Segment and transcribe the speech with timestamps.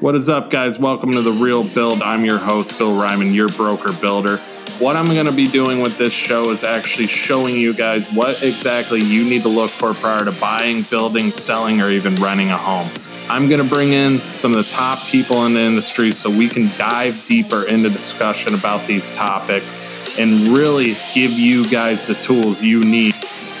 [0.00, 0.78] What is up, guys?
[0.78, 2.02] Welcome to The Real Build.
[2.02, 4.36] I'm your host, Bill Ryman, your broker builder.
[4.78, 8.44] What I'm going to be doing with this show is actually showing you guys what
[8.44, 12.56] exactly you need to look for prior to buying, building, selling, or even renting a
[12.56, 12.88] home.
[13.28, 16.48] I'm going to bring in some of the top people in the industry so we
[16.48, 22.62] can dive deeper into discussion about these topics and really give you guys the tools
[22.62, 23.16] you need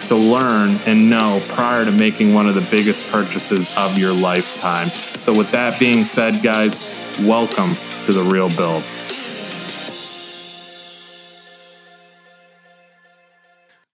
[0.08, 4.88] to learn and know prior to making one of the biggest purchases of your lifetime.
[4.88, 6.78] So, with that being said, guys,
[7.20, 7.74] welcome
[8.04, 8.82] to the Real Build.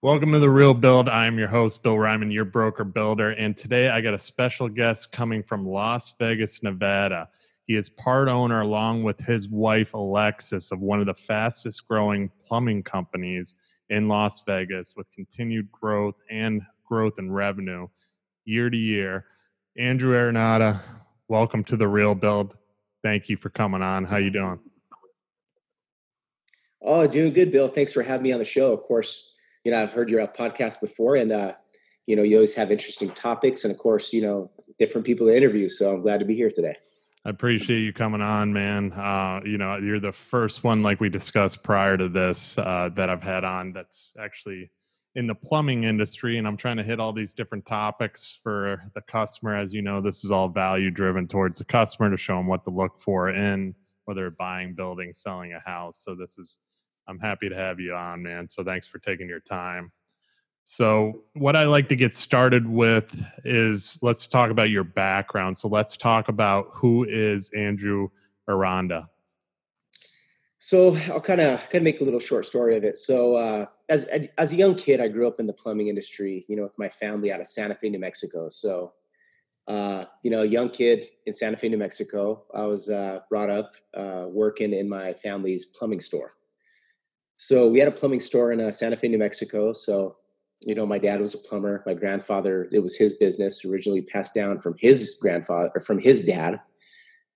[0.02, 1.08] Welcome to the Real Build.
[1.08, 3.30] I'm your host, Bill Ryman, your broker builder.
[3.30, 7.28] And today I got a special guest coming from Las Vegas, Nevada.
[7.66, 12.30] He is part owner, along with his wife, Alexis, of one of the fastest growing
[12.46, 13.56] plumbing companies
[13.90, 17.86] in Las Vegas with continued growth and growth in revenue
[18.44, 19.26] year to year.
[19.78, 20.80] Andrew Aranda,
[21.28, 22.56] welcome to the Real Build.
[23.02, 24.04] Thank you for coming on.
[24.04, 24.58] How you doing?
[26.82, 27.68] Oh, doing good, Bill.
[27.68, 28.72] Thanks for having me on the show.
[28.72, 31.54] Of course, you know I've heard your podcast before, and uh,
[32.06, 35.34] you know you always have interesting topics, and of course, you know different people to
[35.34, 35.68] interview.
[35.68, 36.76] So I'm glad to be here today.
[37.26, 38.92] I appreciate you coming on, man.
[38.92, 43.08] Uh, you know, you're the first one, like we discussed prior to this, uh, that
[43.08, 44.70] I've had on that's actually
[45.14, 49.00] in the plumbing industry and i'm trying to hit all these different topics for the
[49.02, 49.56] customer.
[49.56, 52.64] As you know this is all value driven towards the customer to show them what
[52.64, 53.74] to look for in
[54.06, 56.02] whether buying building selling a house.
[56.02, 56.58] So this is
[57.08, 58.48] i'm happy to have you on man.
[58.48, 59.92] So thanks for taking your time
[60.64, 65.68] so what i like to get started with is let's talk about your background so
[65.68, 68.08] let's talk about who is andrew
[68.48, 69.08] aranda
[70.64, 72.96] so I'll kind of kind of make a little short story of it.
[72.96, 74.04] So uh, as
[74.38, 76.88] as a young kid, I grew up in the plumbing industry, you know, with my
[76.88, 78.48] family out of Santa Fe, New Mexico.
[78.48, 78.94] So
[79.66, 82.44] uh, you know, a young kid in Santa Fe, New Mexico.
[82.54, 86.32] I was uh, brought up uh, working in my family's plumbing store.
[87.36, 89.72] So we had a plumbing store in uh, Santa Fe, New Mexico.
[89.72, 90.16] So
[90.62, 91.82] you know, my dad was a plumber.
[91.86, 96.22] My grandfather, it was his business, originally passed down from his grandfather or from his
[96.22, 96.60] dad.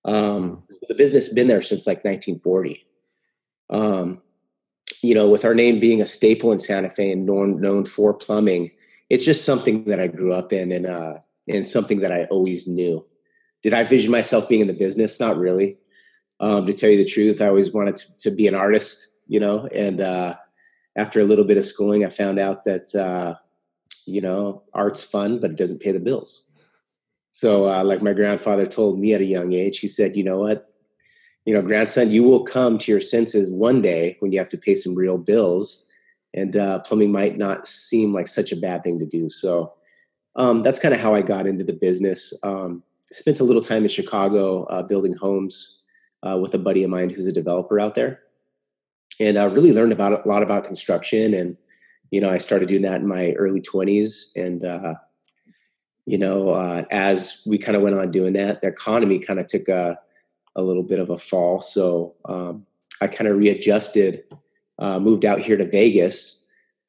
[0.04, 2.86] Um, so the business has been there since like 1940
[3.70, 4.20] um,
[5.02, 8.12] you know, with our name being a staple in Santa Fe and known known for
[8.14, 8.70] plumbing,
[9.10, 12.66] it's just something that I grew up in and uh, and something that I always
[12.66, 13.06] knew.
[13.62, 15.20] Did I vision myself being in the business?
[15.20, 15.78] Not really.
[16.40, 19.40] Um, to tell you the truth, I always wanted to, to be an artist, you
[19.40, 19.66] know.
[19.66, 20.36] And uh,
[20.98, 23.36] after a little bit of schooling, I found out that uh,
[24.04, 26.44] you know art's fun, but it doesn't pay the bills.
[27.30, 30.38] So, uh, like my grandfather told me at a young age, he said, "You know
[30.38, 30.68] what?
[31.48, 34.58] you know, grandson, you will come to your senses one day when you have to
[34.58, 35.90] pay some real bills,
[36.34, 39.30] and uh, plumbing might not seem like such a bad thing to do.
[39.30, 39.72] So
[40.36, 42.38] um, that's kind of how I got into the business.
[42.42, 45.80] Um, spent a little time in Chicago uh, building homes
[46.22, 48.20] uh, with a buddy of mine who's a developer out there,
[49.20, 51.34] and I really learned about a lot about construction.
[51.34, 51.56] And
[52.10, 54.94] you know, I started doing that in my early twenties, and uh,
[56.06, 59.46] you know, uh, as we kind of went on doing that, the economy kind of
[59.46, 59.98] took a
[60.56, 61.60] a little bit of a fall.
[61.60, 62.66] So um,
[63.00, 64.24] I kind of readjusted,
[64.78, 66.46] uh, moved out here to Vegas.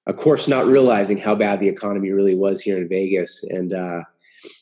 [0.07, 4.01] Of course, not realizing how bad the economy really was here in Vegas, and uh,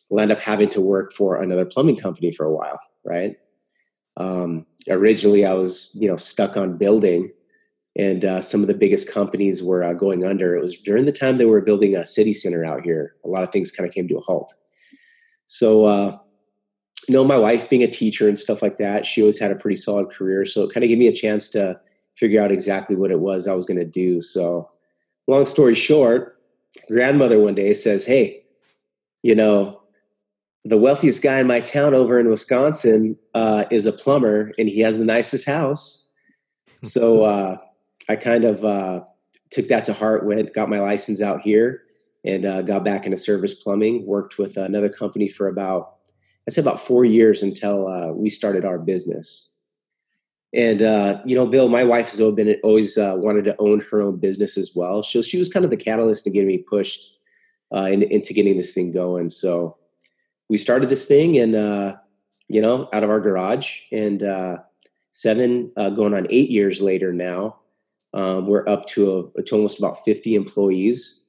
[0.10, 2.80] will end up having to work for another plumbing company for a while.
[3.06, 3.38] Right.
[4.18, 7.32] Um, originally, I was you know stuck on building,
[7.98, 10.56] and uh, some of the biggest companies were uh, going under.
[10.56, 13.16] It was during the time they were building a city center out here.
[13.26, 14.54] A lot of things kind of came to a halt.
[15.48, 16.18] So uh,
[17.08, 19.56] you know, my wife being a teacher and stuff like that, she always had a
[19.56, 20.46] pretty solid career.
[20.46, 21.80] So it kind of gave me a chance to
[22.16, 24.22] figure out exactly what it was I was going to do.
[24.22, 24.70] So,
[25.28, 26.40] long story short,
[26.90, 28.44] grandmother one day says, Hey,
[29.24, 29.82] you know,
[30.66, 34.82] the wealthiest guy in my town over in Wisconsin uh, is a plumber and he
[34.82, 36.10] has the nicest house.
[36.84, 37.58] so uh,
[38.10, 39.04] I kind of uh,
[39.52, 41.84] took that to heart, went, got my license out here
[42.26, 45.94] and uh, got back into service plumbing, worked with another company for about
[46.48, 49.52] I'd say about four years until uh, we started our business.
[50.54, 53.82] And uh, you know, Bill, my wife has always been always uh, wanted to own
[53.92, 55.04] her own business as well.
[55.04, 57.16] So she was kind of the catalyst to getting me pushed
[57.76, 59.30] uh, in, into getting this thing going.
[59.30, 59.78] So
[60.48, 61.98] we started this thing, and uh,
[62.48, 64.24] you know, out of our garage, and
[65.12, 67.58] seven going on eight years later now,
[68.14, 71.26] um, we're up to, a, to almost about fifty employees.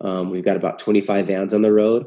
[0.00, 2.06] Um, we've got about twenty five vans on the road.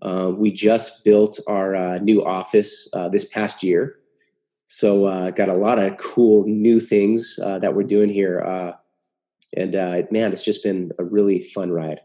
[0.00, 3.96] Uh, we just built our uh, new office uh, this past year.
[4.66, 8.38] So uh, got a lot of cool new things uh, that we're doing here.
[9.56, 9.72] And
[10.12, 12.00] man, it's just been a really fun ride.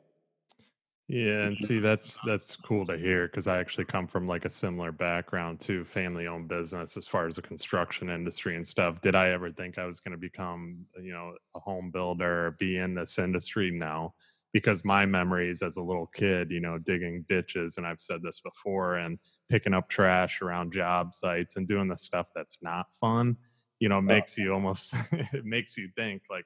[1.14, 4.50] Yeah, and see that's that's cool to hear because I actually come from like a
[4.50, 9.00] similar background to family owned business as far as the construction industry and stuff.
[9.00, 12.52] Did I ever think I was going to become, you know, a home builder or
[12.52, 13.70] be in this industry?
[13.70, 14.16] No,
[14.54, 18.40] because my memories as a little kid, you know, digging ditches, and I've said this
[18.40, 19.20] before, and
[19.50, 23.38] picking up trash around job sites and doing the stuff that's not fun,
[23.78, 26.46] you know, makes you almost it makes you think like,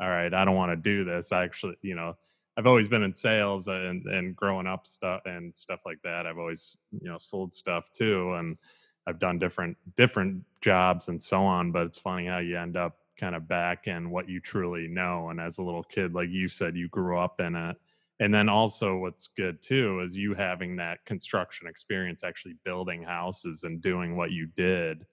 [0.00, 1.30] all right, I don't want to do this.
[1.30, 2.16] I actually, you know
[2.56, 6.26] I've always been in sales and and growing up stuff and stuff like that.
[6.26, 8.58] I've always you know sold stuff too, and
[9.06, 11.72] I've done different different jobs and so on.
[11.72, 15.28] But it's funny how you end up kind of back in what you truly know.
[15.28, 17.76] And as a little kid, like you said, you grew up in it.
[18.18, 23.62] And then also, what's good too is you having that construction experience, actually building houses
[23.62, 25.06] and doing what you did,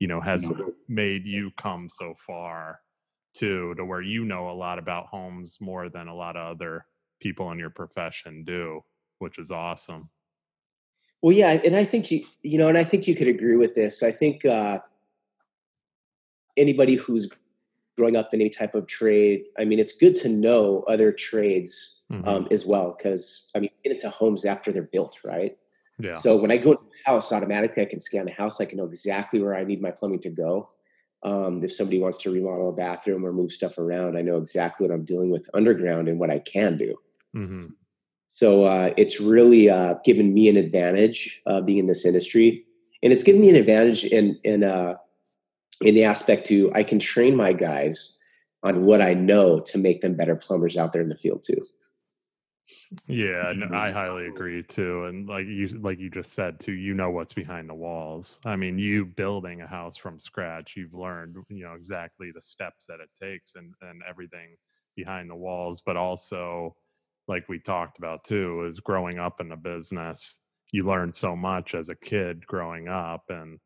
[0.00, 0.48] you know, has
[0.88, 2.80] made you come so far
[3.34, 6.86] too, to where you know a lot about homes more than a lot of other
[7.20, 8.82] people in your profession do,
[9.18, 10.08] which is awesome.
[11.22, 13.74] Well, yeah, and I think you, you know, and I think you could agree with
[13.74, 14.02] this.
[14.02, 14.78] I think uh,
[16.56, 17.28] anybody who's
[17.96, 22.02] growing up in any type of trade, I mean, it's good to know other trades
[22.10, 22.28] mm-hmm.
[22.28, 25.58] um, as well, because I mean, get into homes after they're built, right?
[25.98, 26.12] Yeah.
[26.12, 28.60] So when I go to the house, automatically I can scan the house.
[28.60, 30.70] I can know exactly where I need my plumbing to go.
[31.22, 34.86] Um, if somebody wants to remodel a bathroom or move stuff around, I know exactly
[34.86, 36.94] what I'm dealing with underground and what I can do.
[37.34, 37.66] Mm-hmm.
[38.28, 42.64] So uh, it's really uh, given me an advantage uh, being in this industry,
[43.02, 44.96] and it's given me an advantage in in uh,
[45.80, 48.18] in the aspect to I can train my guys
[48.62, 51.64] on what I know to make them better plumbers out there in the field too.
[53.06, 55.04] Yeah, no, I highly agree too.
[55.04, 58.40] And like you like you just said too, you know what's behind the walls.
[58.44, 62.86] I mean, you building a house from scratch, you've learned, you know, exactly the steps
[62.86, 64.56] that it takes and and everything
[64.96, 66.76] behind the walls, but also
[67.26, 70.40] like we talked about too, is growing up in a business.
[70.72, 73.60] You learn so much as a kid growing up and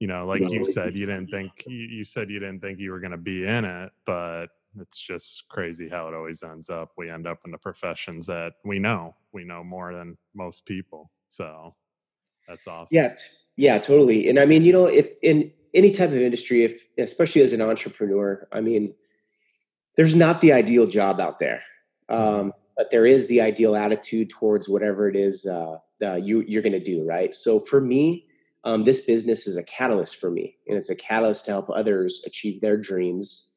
[0.00, 3.00] you know, like you said, you didn't think you said you didn't think you were
[3.00, 4.48] going to be in it, but
[4.80, 6.92] it's just crazy how it always ends up.
[6.96, 9.14] We end up in the professions that we know.
[9.32, 11.10] We know more than most people.
[11.28, 11.74] So
[12.46, 12.96] that's awesome.
[12.96, 13.16] Yeah.
[13.56, 14.28] Yeah, totally.
[14.28, 17.60] And I mean, you know, if in any type of industry, if especially as an
[17.60, 18.94] entrepreneur, I mean,
[19.96, 21.62] there's not the ideal job out there.
[22.08, 22.40] Mm-hmm.
[22.40, 26.62] Um, but there is the ideal attitude towards whatever it is uh, uh, you, you're
[26.62, 27.34] going to do, right?
[27.34, 28.26] So for me,
[28.62, 32.22] um, this business is a catalyst for me, and it's a catalyst to help others
[32.24, 33.50] achieve their dreams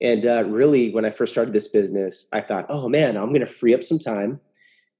[0.00, 3.40] and uh, really, when I first started this business, I thought, oh man, I'm going
[3.40, 4.40] to free up some time.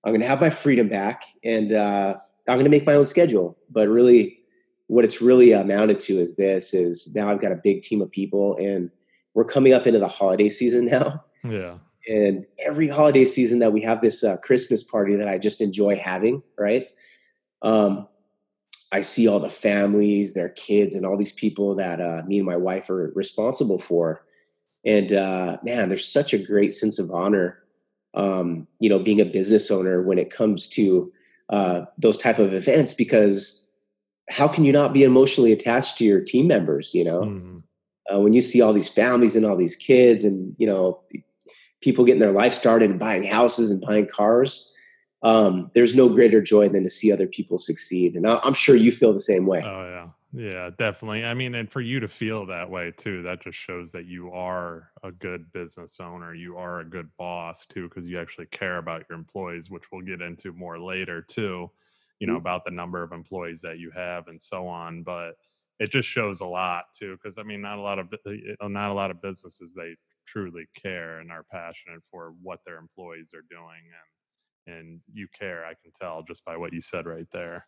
[0.05, 2.17] I'm going to have my freedom back and uh,
[2.49, 3.57] I'm going to make my own schedule.
[3.71, 4.41] But really,
[4.89, 8.11] what it's really amounted to is this is now I've got a big team of
[8.11, 8.91] people and
[9.35, 11.25] we're coming up into the holiday season now.
[11.45, 11.75] Yeah.
[12.09, 15.95] And every holiday season that we have this uh, Christmas party that I just enjoy
[15.95, 16.89] having, right?
[17.63, 18.09] Um,
[18.91, 22.47] I see all the families, their kids, and all these people that uh, me and
[22.47, 24.23] my wife are responsible for
[24.89, 27.59] and uh, man, there's such a great sense of honor,
[28.15, 31.13] um, you know, being a business owner when it comes to
[31.51, 33.67] uh, those type of events because
[34.31, 36.95] how can you not be emotionally attached to your team members?
[36.95, 37.59] You know, mm-hmm.
[38.11, 41.03] uh, when you see all these families and all these kids and you know
[41.83, 44.75] people getting their life started and buying houses and buying cars.
[45.23, 48.93] Um, there's no greater joy than to see other people succeed, and I'm sure you
[48.93, 49.63] feel the same way.
[49.63, 51.25] Oh yeah, yeah, definitely.
[51.25, 54.31] I mean, and for you to feel that way too, that just shows that you
[54.31, 56.35] are a good business owner.
[56.35, 60.03] You are a good boss too, because you actually care about your employees, which we'll
[60.03, 61.71] get into more later too,
[62.21, 62.41] you know, mm-hmm.
[62.41, 65.03] about the number of employees that you have and so on.
[65.03, 65.33] But
[65.79, 68.91] it just shows a lot too, because I mean, not a lot of uh, not
[68.91, 69.95] a lot of businesses they
[70.29, 73.83] truly care and are passionate for what their employees are doing
[74.67, 77.67] and and you care i can tell just by what you said right there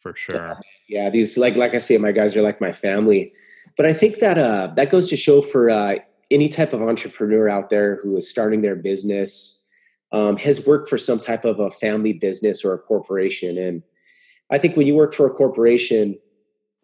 [0.00, 0.58] for sure.
[0.88, 3.32] Yeah, these like like I say, my guys are like my family.
[3.76, 5.96] But I think that uh, that goes to show for uh,
[6.30, 9.64] any type of entrepreneur out there who is starting their business,
[10.12, 13.58] um, has worked for some type of a family business or a corporation.
[13.58, 13.82] And
[14.50, 16.16] I think when you work for a corporation,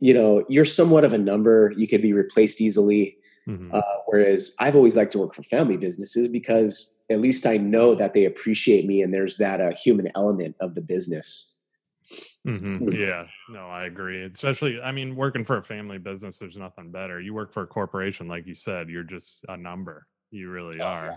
[0.01, 1.73] you know you're somewhat of a number.
[1.77, 3.17] You could be replaced easily.
[3.49, 3.75] Mm-hmm.
[3.75, 7.95] Uh, whereas I've always liked to work for family businesses because at least I know
[7.97, 11.52] that they appreciate me and there's that uh, human element of the business.
[12.47, 12.91] Mm-hmm.
[12.93, 14.25] Yeah, no, I agree.
[14.25, 17.21] Especially, I mean, working for a family business, there's nothing better.
[17.21, 20.07] You work for a corporation, like you said, you're just a number.
[20.31, 21.07] You really oh, are.
[21.07, 21.17] Yeah.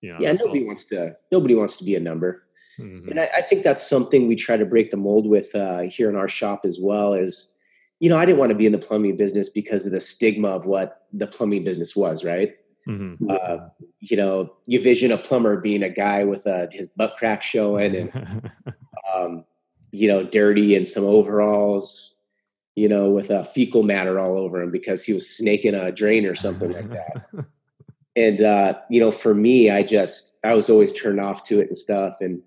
[0.00, 1.16] You know, yeah, nobody wants to.
[1.32, 2.44] Nobody wants to be a number,
[2.78, 3.08] mm-hmm.
[3.08, 6.08] and I, I, think that's something we try to break the mold with uh, here
[6.08, 7.14] in our shop as well.
[7.14, 7.52] Is
[7.98, 10.48] you know, I didn't want to be in the plumbing business because of the stigma
[10.48, 12.54] of what the plumbing business was, right?
[12.86, 13.28] Mm-hmm.
[13.28, 13.68] Uh,
[14.00, 17.94] you know, you vision a plumber being a guy with a, his butt crack showing
[17.94, 18.52] and,
[19.14, 19.44] um,
[19.90, 22.14] you know, dirty and some overalls,
[22.74, 26.26] you know, with a fecal matter all over him because he was snaking a drain
[26.26, 27.26] or something like that.
[28.16, 31.68] and, uh, you know, for me, I just, I was always turned off to it
[31.68, 32.16] and stuff.
[32.20, 32.42] And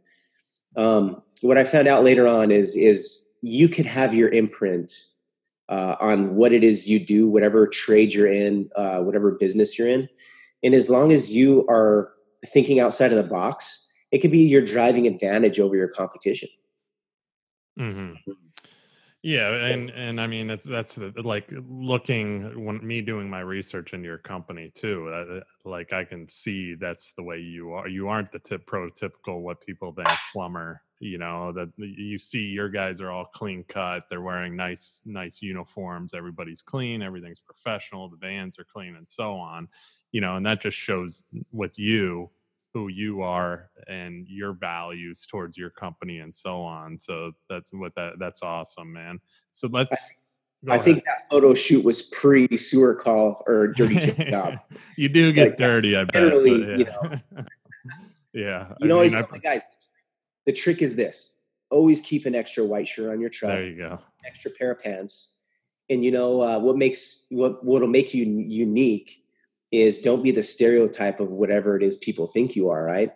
[0.76, 4.94] um, what I found out later on is, is you could have your imprint
[5.70, 9.90] uh, on what it is you do, whatever trade you're in, uh, whatever business you're
[9.90, 10.08] in.
[10.64, 12.12] And as long as you are
[12.46, 16.50] thinking outside of the box, it could be your driving advantage over your competition.
[17.80, 18.32] Mm-hmm.
[19.24, 24.08] Yeah, and and I mean it's that's like looking when me doing my research into
[24.08, 25.10] your company too.
[25.10, 27.88] Uh, like I can see that's the way you are.
[27.88, 30.82] You aren't the tip prototypical what people think plumber.
[31.00, 34.06] You know that you see your guys are all clean cut.
[34.10, 36.16] They're wearing nice nice uniforms.
[36.16, 37.04] Everybody's clean.
[37.04, 38.10] Everything's professional.
[38.10, 39.68] The vans are clean and so on.
[40.12, 42.32] You know, and that just shows with you
[42.74, 46.98] who you are and your values towards your company and so on.
[46.98, 49.20] So that's what that that's awesome, man.
[49.52, 50.14] So let's
[50.70, 50.86] I ahead.
[50.86, 54.60] think that photo shoot was pre sewer call or dirty job.
[54.98, 56.32] you do get like, dirty, I bet.
[56.32, 56.78] But, yeah.
[56.78, 57.46] you know.
[58.34, 58.74] yeah.
[58.80, 59.64] You know, always tell my guys,
[60.46, 61.42] the trick is this.
[61.72, 63.52] Always keep an extra white shirt on your truck.
[63.52, 64.00] There you go.
[64.26, 65.38] Extra pair of pants.
[65.90, 69.24] And you know uh, what makes what what'll make you unique
[69.72, 73.14] is don't be the stereotype of whatever it is people think you are, right?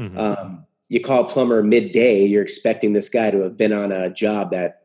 [0.00, 0.18] Mm-hmm.
[0.18, 4.10] Um, you call a plumber midday, you're expecting this guy to have been on a
[4.10, 4.82] job that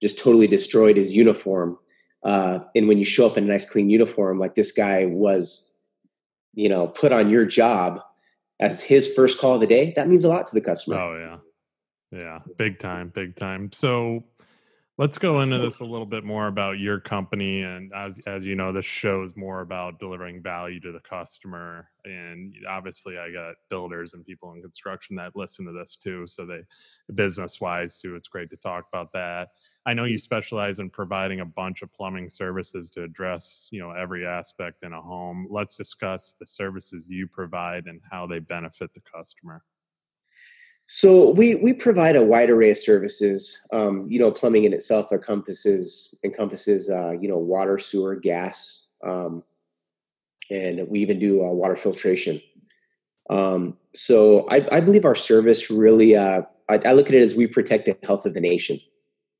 [0.00, 1.78] just totally destroyed his uniform.
[2.22, 5.76] Uh, and when you show up in a nice clean uniform, like this guy was,
[6.54, 8.00] you know, put on your job
[8.60, 10.96] as his first call of the day, that means a lot to the customer.
[10.96, 12.18] Oh yeah.
[12.18, 12.38] Yeah.
[12.56, 13.72] Big time, big time.
[13.72, 14.24] So
[14.96, 18.54] Let's go into this a little bit more about your company, and as as you
[18.54, 21.90] know, this show is more about delivering value to the customer.
[22.04, 26.46] And obviously, I got builders and people in construction that listen to this too, so
[26.46, 26.60] they,
[27.12, 29.48] business wise too, it's great to talk about that.
[29.84, 33.90] I know you specialize in providing a bunch of plumbing services to address you know
[33.90, 35.48] every aspect in a home.
[35.50, 39.64] Let's discuss the services you provide and how they benefit the customer.
[40.86, 43.60] So we we provide a wide array of services.
[43.72, 49.42] Um, you know, plumbing in itself encompasses encompasses uh, you know water, sewer, gas, um,
[50.50, 52.40] and we even do uh, water filtration.
[53.30, 56.14] Um, so I, I, believe our service really.
[56.14, 58.78] Uh, I, I, look at it as we protect the health of the nation.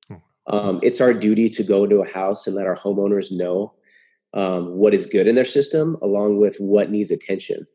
[0.08, 0.14] Hmm.
[0.46, 3.74] Um, it's our duty to go into a house and let our homeowners know
[4.32, 7.66] um, what is good in their system, along with what needs attention.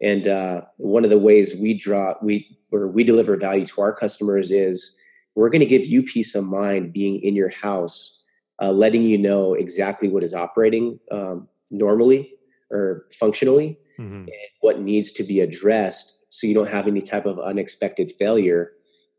[0.00, 3.92] And uh, one of the ways we draw we or we deliver value to our
[3.92, 4.98] customers is
[5.34, 8.22] we're going to give you peace of mind being in your house,
[8.60, 12.34] uh, letting you know exactly what is operating um, normally
[12.70, 14.22] or functionally, mm-hmm.
[14.22, 18.72] and what needs to be addressed, so you don't have any type of unexpected failure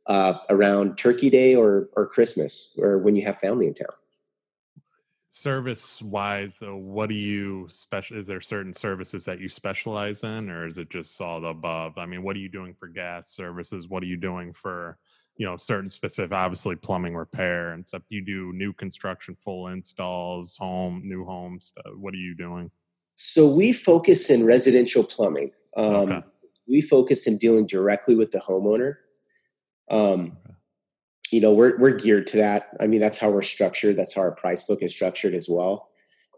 [0.07, 3.95] uh, around Turkey Day or or Christmas or when you have family in town
[5.35, 10.49] service wise though what do you special is there certain services that you specialize in
[10.49, 11.97] or is it just all the above?
[11.97, 13.89] I mean what are you doing for gas services?
[13.89, 14.97] What are you doing for
[15.35, 18.03] you know certain specific obviously plumbing repair and stuff.
[18.07, 22.71] You do new construction full installs home new homes uh, what are you doing?
[23.15, 25.51] So we focus in residential plumbing.
[25.75, 26.23] Um, okay.
[26.65, 28.95] we focus in dealing directly with the homeowner.
[29.91, 30.37] Um,
[31.31, 32.69] you know we're we're geared to that.
[32.79, 33.95] I mean, that's how we're structured.
[33.95, 35.89] That's how our price book is structured as well.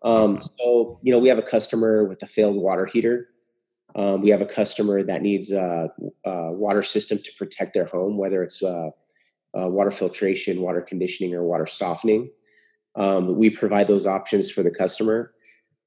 [0.03, 3.29] Um, so you know, we have a customer with a failed water heater.
[3.95, 5.89] Um, we have a customer that needs a,
[6.23, 8.89] a, water system to protect their home, whether it's uh,
[9.57, 12.29] uh, water filtration, water conditioning, or water softening.
[12.95, 15.31] Um, we provide those options for the customer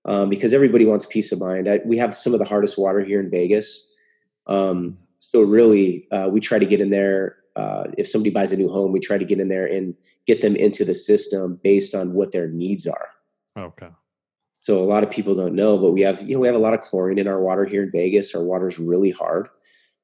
[0.06, 1.68] um, because everybody wants peace of mind.
[1.68, 3.94] I, we have some of the hardest water here in Vegas.
[4.46, 8.56] Um, so really, uh, we try to get in there uh, if somebody buys a
[8.56, 9.94] new home, we try to get in there and
[10.26, 13.08] get them into the system based on what their needs are.
[13.58, 13.88] Okay.
[14.56, 16.66] So a lot of people don't know, but we have you know we have a
[16.66, 18.34] lot of chlorine in our water here in Vegas.
[18.34, 19.48] Our water's really hard.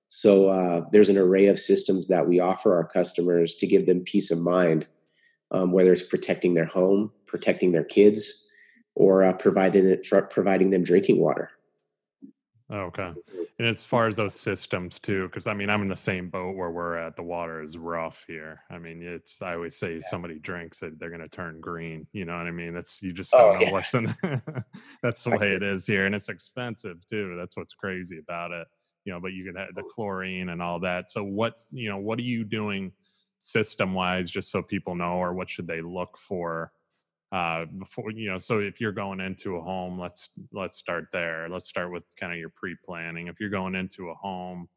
[0.09, 4.01] So uh, there's an array of systems that we offer our customers to give them
[4.01, 4.87] peace of mind,
[5.51, 8.49] um, whether it's protecting their home, protecting their kids,
[8.95, 9.97] or uh, providing
[10.31, 11.51] providing them drinking water.
[12.73, 13.13] Okay.
[13.59, 16.57] And as far as those systems too, because I mean, I'm in the same boat
[16.57, 17.17] where we're at.
[17.17, 18.61] The water is rough here.
[18.71, 20.01] I mean, it's, I always say yeah.
[20.09, 22.07] somebody drinks it, they're going to turn green.
[22.13, 22.75] You know what I mean?
[22.75, 23.73] That's, you just don't oh, know yeah.
[23.73, 24.15] what's in,
[25.03, 26.05] that's the way it is here.
[26.05, 27.35] And it's expensive too.
[27.39, 28.67] That's what's crazy about it.
[29.07, 29.91] You know, but you can have the oh.
[29.95, 31.09] chlorine and all that.
[31.09, 32.93] So what's, you know, what are you doing
[33.39, 36.73] system wise, just so people know, or what should they look for
[37.33, 41.49] uh, before you know so if you're going into a home let's let's start there.
[41.49, 43.27] Let's start with kind of your pre-planning.
[43.27, 44.69] If you're going into a home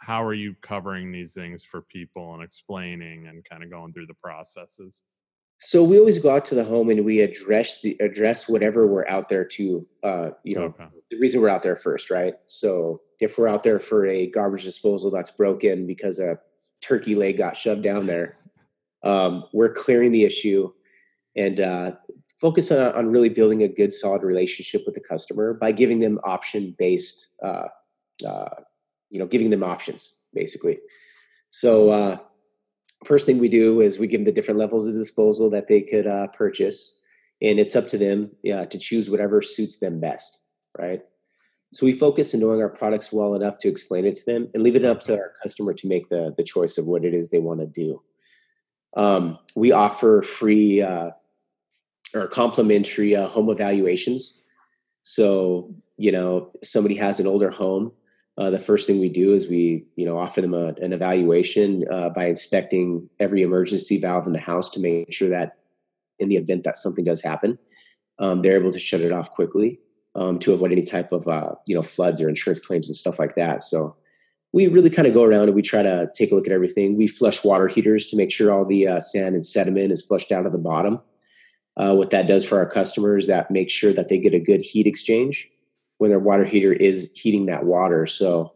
[0.00, 4.06] how are you covering these things for people and explaining and kind of going through
[4.06, 5.00] the processes?
[5.60, 9.08] So we always go out to the home and we address the address whatever we're
[9.08, 10.86] out there to uh, you know okay.
[11.10, 12.34] the reason we're out there first right?
[12.46, 16.38] So if we're out there for a garbage disposal that's broken because a
[16.80, 18.38] turkey leg got shoved down there
[19.02, 20.72] um, we're clearing the issue
[21.36, 21.92] and uh,
[22.40, 26.18] focus on, on, really building a good solid relationship with the customer by giving them
[26.24, 27.68] option based uh,
[28.26, 28.48] uh,
[29.10, 30.78] you know giving them options basically.
[31.50, 32.18] So uh,
[33.04, 35.80] first thing we do is we give them the different levels of disposal that they
[35.80, 37.00] could uh, purchase
[37.40, 41.02] and it's up to them yeah, to choose whatever suits them best right?
[41.72, 44.62] So we focus on knowing our products well enough to explain it to them and
[44.62, 47.28] leave it up to our customer to make the, the choice of what it is
[47.28, 48.00] they want to do
[48.96, 51.10] um, we offer free uh,
[52.14, 54.40] or complimentary uh, home evaluations.
[55.02, 57.92] So, you know, somebody has an older home.
[58.36, 61.84] Uh, the first thing we do is we, you know, offer them a, an evaluation
[61.90, 65.56] uh, by inspecting every emergency valve in the house to make sure that,
[66.20, 67.58] in the event that something does happen,
[68.18, 69.78] um, they're able to shut it off quickly
[70.14, 73.18] um, to avoid any type of, uh, you know, floods or insurance claims and stuff
[73.18, 73.62] like that.
[73.62, 73.96] So,
[74.52, 76.96] we really kind of go around and we try to take a look at everything.
[76.96, 80.32] We flush water heaters to make sure all the uh, sand and sediment is flushed
[80.32, 81.00] out of the bottom.
[81.76, 84.62] Uh, what that does for our customers, that makes sure that they get a good
[84.62, 85.48] heat exchange
[85.98, 88.06] when their water heater is heating that water.
[88.06, 88.54] So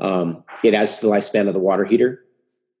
[0.00, 2.24] um, it adds to the lifespan of the water heater.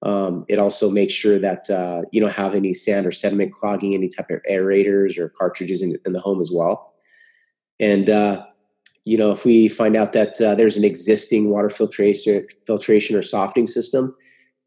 [0.02, 3.94] Um, it also makes sure that uh, you don't have any sand or sediment clogging
[3.94, 6.92] any type of aerators or cartridges in, in the home as well.
[7.78, 8.46] And uh,
[9.04, 13.22] you know, if we find out that uh, there's an existing water filtration, filtration or
[13.22, 14.14] softening system,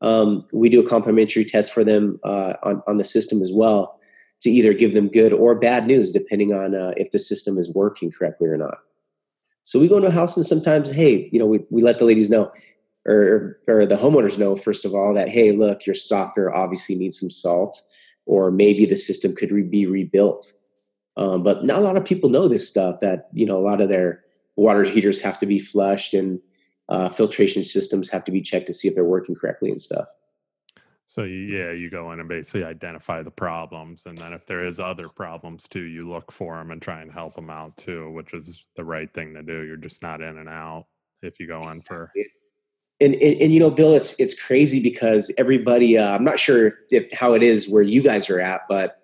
[0.02, 4.00] um, we do a complimentary test for them uh, on, on the system as well
[4.42, 7.74] to either give them good or bad news, depending on uh, if the system is
[7.74, 8.78] working correctly or not.
[9.64, 12.06] So we go into a house and sometimes, hey, you know, we, we let the
[12.06, 12.52] ladies know
[13.08, 17.20] or, or the homeowners know, first of all, that, hey, look, your softener obviously needs
[17.20, 17.82] some salt,
[18.26, 20.52] or maybe the system could re- be rebuilt.
[21.18, 23.80] Um, but not a lot of people know this stuff that, you know, a lot
[23.80, 24.25] of their
[24.56, 26.40] water heaters have to be flushed and
[26.90, 30.08] uh, filtration systems have to be checked to see if they're working correctly and stuff.
[31.08, 34.82] So yeah, you go in and basically identify the problems, and then if there is
[34.82, 38.34] other problems too, you look for them and try and help them out too, which
[38.34, 39.62] is the right thing to do.
[39.62, 40.88] You're just not in and out
[41.22, 41.78] if you go exactly.
[41.78, 42.12] in for.
[43.00, 45.98] And, and, and you know, Bill, it's it's crazy because everybody.
[45.98, 48.98] Uh, I'm not sure if, how it is where you guys are at, but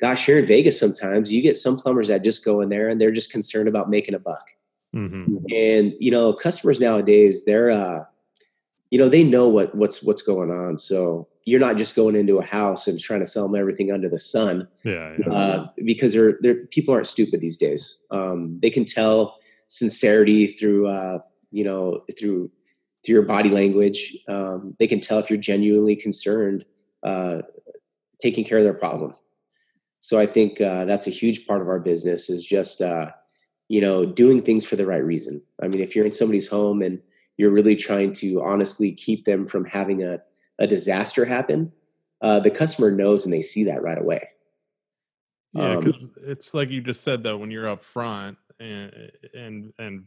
[0.00, 2.98] gosh, here in Vegas, sometimes you get some plumbers that just go in there and
[2.98, 4.48] they're just concerned about making a buck.
[4.98, 5.36] Mm-hmm.
[5.54, 8.04] And you know, customers nowadays, they're uh,
[8.90, 10.76] you know, they know what what's what's going on.
[10.76, 14.08] So you're not just going into a house and trying to sell them everything under
[14.08, 14.68] the sun.
[14.84, 15.32] Yeah, yeah.
[15.32, 17.98] Uh, because they're, they're people aren't stupid these days.
[18.10, 21.18] Um, they can tell sincerity through uh,
[21.50, 22.50] you know through
[23.04, 24.16] through your body language.
[24.28, 26.64] Um, they can tell if you're genuinely concerned,
[27.02, 27.42] uh,
[28.20, 29.14] taking care of their problem.
[30.00, 33.10] So I think uh, that's a huge part of our business is just uh,
[33.68, 35.42] you know, doing things for the right reason.
[35.62, 37.00] I mean, if you're in somebody's home and
[37.36, 40.20] you're really trying to honestly keep them from having a,
[40.58, 41.72] a disaster happen,
[42.20, 44.28] uh, the customer knows and they see that right away.
[45.52, 49.72] Yeah, because um, it's like you just said though, when you're up front and and
[49.78, 50.04] and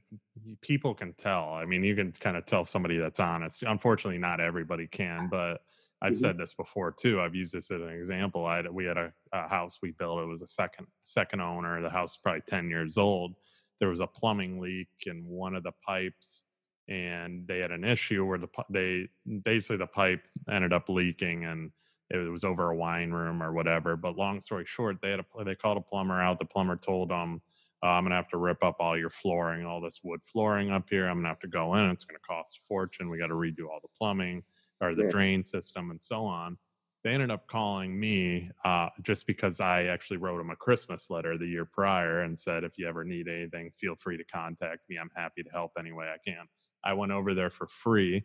[0.61, 1.53] people can tell.
[1.53, 3.63] I mean, you can kind of tell somebody that's honest.
[3.63, 5.61] Unfortunately, not everybody can, but
[6.01, 6.19] I've mm-hmm.
[6.19, 7.21] said this before too.
[7.21, 8.45] I've used this as an example.
[8.45, 10.19] I we had a, a, house we built.
[10.19, 11.81] It was a second second owner.
[11.81, 13.35] The house is probably ten years old,
[13.81, 16.43] there was a plumbing leak in one of the pipes
[16.87, 19.09] and they had an issue where the they
[19.43, 21.71] basically the pipe ended up leaking and
[22.11, 25.43] it was over a wine room or whatever but long story short they had a
[25.43, 27.41] they called a plumber out the plumber told them
[27.83, 30.87] uh, i'm gonna have to rip up all your flooring all this wood flooring up
[30.89, 33.33] here i'm gonna have to go in it's gonna cost a fortune we got to
[33.33, 34.43] redo all the plumbing
[34.79, 35.09] or the yeah.
[35.09, 36.57] drain system and so on
[37.03, 41.37] they ended up calling me uh, just because I actually wrote them a Christmas letter
[41.37, 44.97] the year prior and said, if you ever need anything, feel free to contact me.
[44.97, 46.45] I'm happy to help any way I can.
[46.83, 48.23] I went over there for free,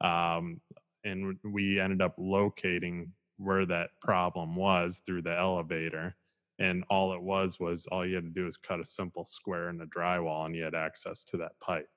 [0.00, 0.60] um,
[1.04, 6.16] and we ended up locating where that problem was through the elevator.
[6.58, 9.68] And all it was was all you had to do was cut a simple square
[9.68, 11.88] in the drywall, and you had access to that pipe.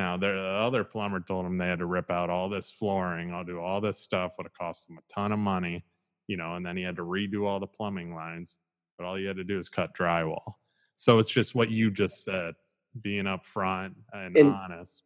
[0.00, 3.44] Now, the other plumber told them they had to rip out all this flooring, I'll
[3.44, 5.84] do all this stuff, would have cost them a ton of money,
[6.26, 8.56] you know, and then he had to redo all the plumbing lines.
[8.96, 10.54] But all you had to do is cut drywall.
[10.96, 12.54] So it's just what you just said,
[13.02, 15.02] being upfront and, and honest.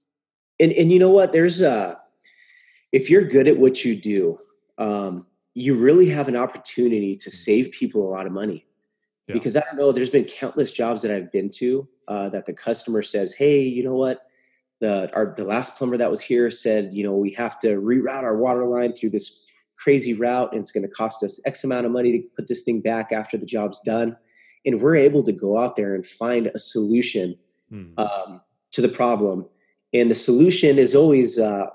[0.60, 1.32] And and you know what?
[1.32, 1.98] There's a
[2.92, 4.38] if you're good at what you do,
[4.78, 8.64] um, you really have an opportunity to save people a lot of money.
[9.26, 9.32] Yeah.
[9.32, 12.52] Because I don't know, there's been countless jobs that I've been to uh, that the
[12.52, 14.28] customer says, "Hey, you know what?
[14.80, 18.22] The our the last plumber that was here said, you know, we have to reroute
[18.22, 19.44] our water line through this
[19.76, 22.62] crazy route, and it's going to cost us X amount of money to put this
[22.62, 24.16] thing back after the job's done."
[24.66, 27.36] And we're able to go out there and find a solution
[27.68, 27.92] hmm.
[27.98, 28.40] um,
[28.72, 29.46] to the problem,
[29.92, 31.66] and the solution is always, uh,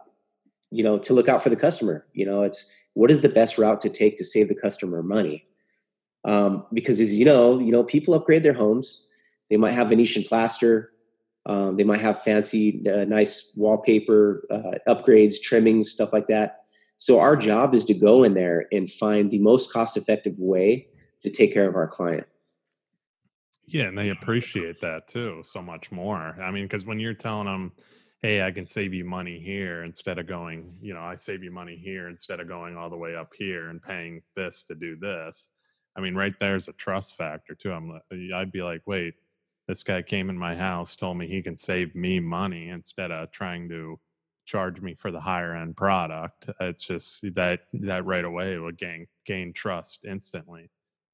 [0.72, 2.06] you know, to look out for the customer.
[2.14, 5.46] You know, it's what is the best route to take to save the customer money
[6.26, 9.08] um, because as you know, you know, people upgrade their homes.
[9.50, 10.92] They might have Venetian plaster.
[11.50, 16.60] Um, they might have fancy, uh, nice wallpaper uh, upgrades, trimmings, stuff like that.
[16.98, 20.88] So our job is to go in there and find the most cost-effective way
[21.22, 22.28] to take care of our client.
[23.66, 26.36] Yeah, and they appreciate that too so much more.
[26.42, 27.72] I mean, because when you're telling them,
[28.22, 31.52] "Hey, I can save you money here," instead of going, you know, I save you
[31.52, 34.96] money here instead of going all the way up here and paying this to do
[34.98, 35.50] this
[36.00, 37.72] I mean, right there's a trust factor too.
[37.72, 38.00] I'm,
[38.34, 39.16] I'd be like, wait,
[39.70, 43.32] this guy came in my house, told me he can save me money instead of
[43.32, 44.00] trying to
[44.46, 46.50] charge me for the higher end product.
[46.60, 50.72] It's just that that right away would gain gain trust instantly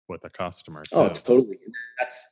[0.07, 0.83] with a customer.
[0.93, 1.03] Oh.
[1.03, 1.59] Oh, totally.
[1.99, 2.31] That's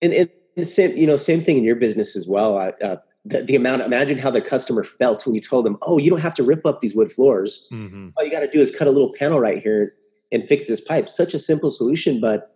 [0.00, 0.14] and,
[0.56, 2.56] and same you know same thing in your business as well.
[2.56, 2.96] Uh,
[3.26, 6.22] the, the, amount imagine how the customer felt when you told them, oh, you don't
[6.22, 7.68] have to rip up these wood floors.
[7.70, 8.08] Mm-hmm.
[8.16, 9.92] All you got to do is cut a little panel right here
[10.32, 11.10] and fix this pipe.
[11.10, 12.50] Such a simple solution, but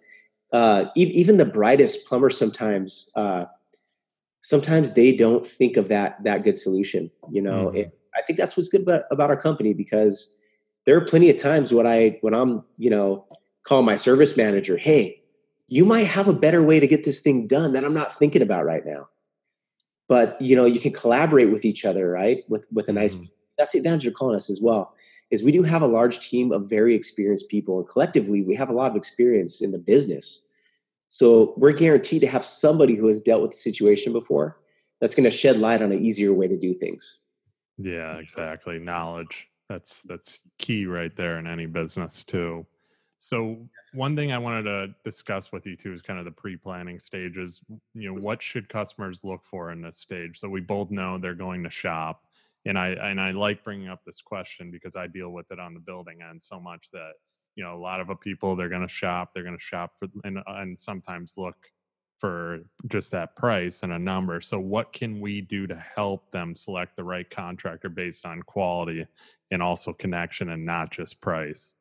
[0.54, 3.44] uh, e- even the brightest plumber sometimes uh,
[4.40, 7.10] sometimes they don't think of that that good solution.
[7.30, 7.76] You know, mm-hmm.
[7.78, 10.40] it, I think that's what's good about, about our company because
[10.86, 13.26] there are plenty of times when I when I'm you know
[13.64, 15.20] call my service manager, hey,
[15.66, 18.42] you might have a better way to get this thing done that I'm not thinking
[18.42, 19.08] about right now.
[20.08, 22.44] But you know, you can collaborate with each other, right?
[22.48, 23.16] With with a nice.
[23.16, 23.24] Mm-hmm.
[23.58, 24.94] That's the advantage of calling us as well
[25.30, 28.68] is we do have a large team of very experienced people and collectively we have
[28.68, 30.43] a lot of experience in the business
[31.14, 34.58] so we're guaranteed to have somebody who has dealt with the situation before
[35.00, 37.20] that's going to shed light on an easier way to do things.
[37.78, 38.80] Yeah exactly.
[38.80, 39.46] Knowledge.
[39.68, 42.66] That's that's key right there in any business too.
[43.18, 46.98] So one thing i wanted to discuss with you too is kind of the pre-planning
[46.98, 47.60] stages.
[47.94, 50.40] You know what should customers look for in this stage?
[50.40, 52.24] So we both know they're going to shop
[52.66, 55.74] and I and I like bringing up this question because I deal with it on
[55.74, 57.12] the building end so much that
[57.56, 60.08] you know a lot of people they're going to shop they're going to shop for
[60.24, 61.56] and and sometimes look
[62.18, 64.40] for just that price and a number.
[64.40, 69.06] So what can we do to help them select the right contractor based on quality
[69.50, 71.74] and also connection and not just price?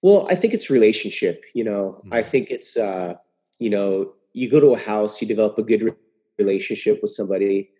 [0.00, 2.00] Well, I think it's relationship, you know.
[2.00, 2.14] Mm-hmm.
[2.14, 3.16] I think it's uh
[3.58, 5.94] you know, you go to a house, you develop a good
[6.38, 7.70] relationship with somebody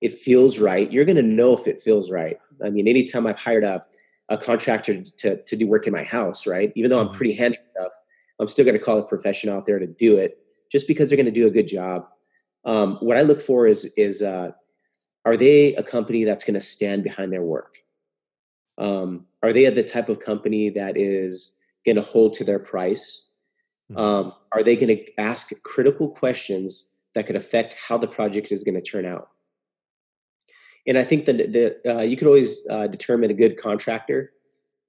[0.00, 2.38] it feels right, you're going to know if it feels right.
[2.64, 3.84] I mean, anytime I've hired a,
[4.28, 6.72] a contractor to, to do work in my house, right?
[6.74, 7.16] Even though I'm mm-hmm.
[7.16, 7.92] pretty handy enough,
[8.40, 10.38] I'm still going to call a professional out there to do it
[10.70, 12.06] just because they're going to do a good job.
[12.64, 14.52] Um, what I look for is, is uh,
[15.24, 17.78] are they a company that's going to stand behind their work?
[18.76, 23.30] Um, are they the type of company that is going to hold to their price?
[23.90, 24.00] Mm-hmm.
[24.00, 28.62] Um, are they going to ask critical questions that could affect how the project is
[28.62, 29.30] going to turn out?
[30.88, 34.32] And I think that the, uh, you could always uh, determine a good contractor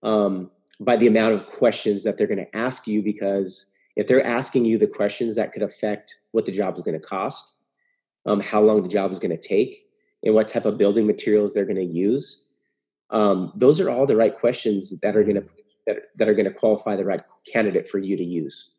[0.02, 3.04] um, by the amount of questions that they're going to ask you.
[3.04, 7.00] Because if they're asking you the questions that could affect what the job is going
[7.00, 7.58] to cost,
[8.26, 9.88] um, how long the job is going to take,
[10.24, 12.48] and what type of building materials they're going to use,
[13.10, 15.46] um, those are all the right questions that are going to
[15.86, 18.76] that, that are going to qualify the right candidate for you to use.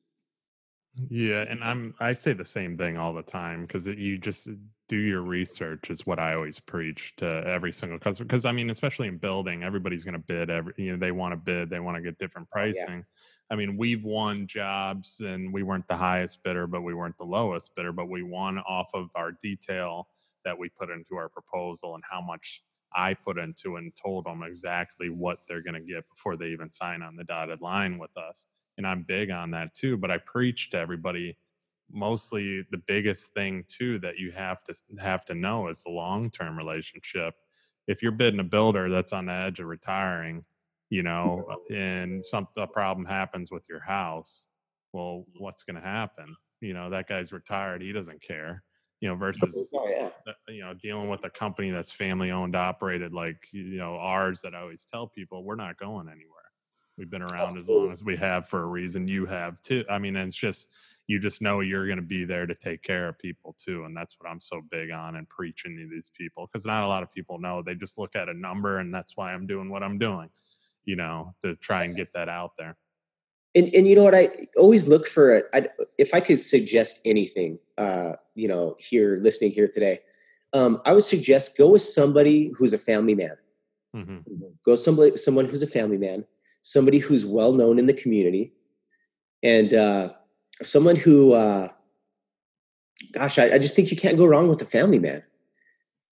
[1.09, 4.49] Yeah, and I'm I say the same thing all the time because you just
[4.91, 8.27] do your research is what I always preach to every single customer.
[8.27, 10.51] Because I mean, especially in building, everybody's going to bid.
[10.51, 11.71] Every you know, they want to bid.
[11.71, 12.85] They want to get different pricing.
[12.89, 13.53] Oh, yeah.
[13.53, 17.25] I mean, we've won jobs, and we weren't the highest bidder, but we weren't the
[17.25, 17.93] lowest bidder.
[17.93, 20.09] But we won off of our detail
[20.45, 24.43] that we put into our proposal and how much I put into and told them
[24.43, 28.17] exactly what they're going to get before they even sign on the dotted line with
[28.17, 28.47] us.
[28.77, 29.97] And I'm big on that too.
[29.97, 31.37] But I preach to everybody
[31.93, 36.31] mostly the biggest thing too that you have to have to know is the long
[36.31, 37.35] term relationship.
[37.87, 40.45] If you're bidding a builder that's on the edge of retiring,
[40.91, 44.49] you know, and some a problem happens with your house,
[44.93, 46.37] well, what's going to happen?
[46.61, 48.63] You know, that guy's retired; he doesn't care.
[49.01, 50.11] You know, oh, versus oh, yeah.
[50.49, 54.43] you know dealing with a company that's family owned, operated like you know ours.
[54.43, 56.40] That I always tell people, we're not going anywhere.
[56.99, 59.09] We've been around as long as we have for a reason.
[59.09, 59.85] You have too.
[59.89, 60.69] I mean, it's just
[61.07, 63.97] you just know you're going to be there to take care of people too and
[63.97, 67.03] that's what i'm so big on and preaching to these people because not a lot
[67.03, 67.63] of people know.
[67.63, 70.31] They just look at a number and that's why i'm doing what i'm doing
[70.85, 72.77] you know to try and get that out there.
[73.55, 74.15] And and you know what?
[74.15, 79.51] I always look for I, if I could suggest anything uh you know here listening
[79.51, 80.01] here today
[80.53, 83.37] um I would suggest go with somebody who's a family man.
[83.97, 84.19] Mm-hmm.
[84.65, 86.25] go somebody someone who's a family man
[86.63, 88.53] somebody who's well known in the community
[89.43, 90.13] and uh
[90.63, 91.69] someone who uh
[93.13, 95.23] gosh I, I just think you can't go wrong with a family man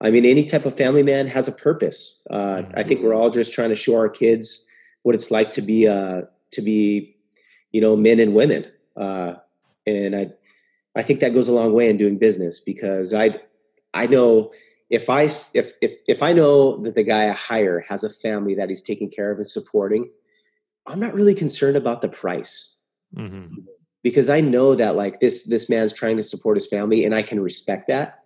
[0.01, 2.71] I mean any type of family man has a purpose uh mm-hmm.
[2.75, 4.65] I think we're all just trying to show our kids
[5.03, 7.15] what it's like to be uh to be
[7.71, 8.65] you know, men and women.
[8.95, 9.35] Uh,
[9.85, 10.31] and I,
[10.95, 13.39] I think that goes a long way in doing business because I,
[13.93, 14.51] I know
[14.89, 18.55] if I if if if I know that the guy I hire has a family
[18.55, 20.09] that he's taking care of and supporting,
[20.87, 22.77] I'm not really concerned about the price.
[23.15, 23.61] Mm-hmm.
[24.01, 27.21] Because I know that like this this man's trying to support his family, and I
[27.21, 28.23] can respect that.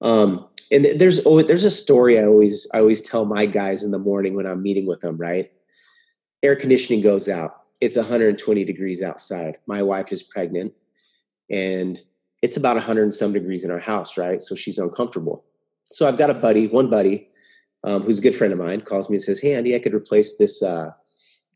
[0.00, 3.90] Um, and there's oh, there's a story I always I always tell my guys in
[3.90, 5.18] the morning when I'm meeting with them.
[5.18, 5.52] Right,
[6.42, 9.58] air conditioning goes out it's 120 degrees outside.
[9.66, 10.72] My wife is pregnant
[11.48, 12.00] and
[12.42, 14.40] it's about 100 and some degrees in our house, right?
[14.40, 15.44] So she's uncomfortable.
[15.90, 17.28] So I've got a buddy, one buddy,
[17.82, 19.94] um, who's a good friend of mine, calls me and says, Hey, Andy, I could
[19.94, 20.62] replace this.
[20.62, 20.90] Uh,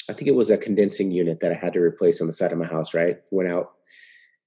[0.08, 2.52] I think it was a condensing unit that I had to replace on the side
[2.52, 3.18] of my house, right?
[3.30, 3.72] Went out.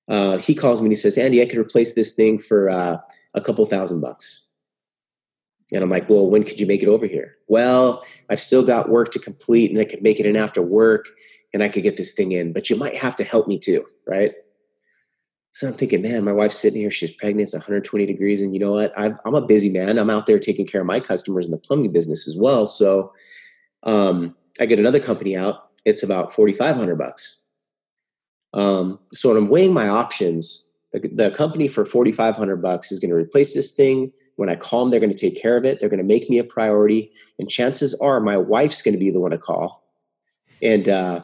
[0.08, 2.98] Uh, he calls me and he says, Andy, I could replace this thing for uh,
[3.34, 4.48] a couple thousand bucks.
[5.74, 7.36] And I'm like, well, when could you make it over here?
[7.48, 11.10] Well, I've still got work to complete and I could make it in after work
[11.54, 13.86] and I could get this thing in, but you might have to help me too,
[14.06, 14.34] right?
[15.52, 18.42] So I'm thinking, man, my wife's sitting here, she's pregnant, it's 120 degrees.
[18.42, 18.98] And you know what?
[18.98, 19.98] i am a busy man.
[19.98, 22.66] I'm out there taking care of my customers in the plumbing business as well.
[22.66, 23.12] So
[23.84, 27.44] um, I get another company out, it's about 4,500 bucks.
[28.54, 33.12] Um, so when I'm weighing my options, the, the company for 4,500 bucks is going
[33.12, 34.12] to replace this thing.
[34.36, 35.80] When I call them, they're going to take care of it.
[35.80, 37.12] They're going to make me a priority.
[37.40, 39.84] And chances are my wife's going to be the one to call.
[40.62, 41.24] And, uh,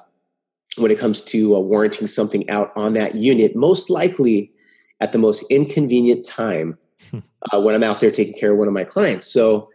[0.78, 4.52] when it comes to uh, warranting something out on that unit, most likely
[5.00, 6.78] at the most inconvenient time
[7.12, 7.20] hmm.
[7.52, 9.28] uh, when I'm out there taking care of one of my clients.
[9.32, 9.70] So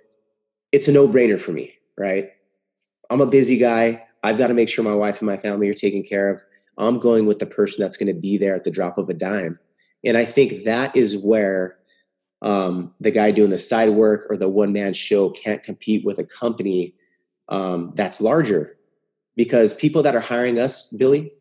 [0.72, 2.30] it's a no brainer for me, right?
[3.10, 4.04] I'm a busy guy.
[4.22, 6.42] I've got to make sure my wife and my family are taken care of.
[6.76, 9.14] I'm going with the person that's going to be there at the drop of a
[9.14, 9.58] dime.
[10.04, 11.76] And I think that is where
[12.42, 16.18] um, the guy doing the side work or the one man show can't compete with
[16.18, 16.94] a company
[17.48, 18.76] um, that's larger
[19.36, 21.32] because people that are hiring us, Billy,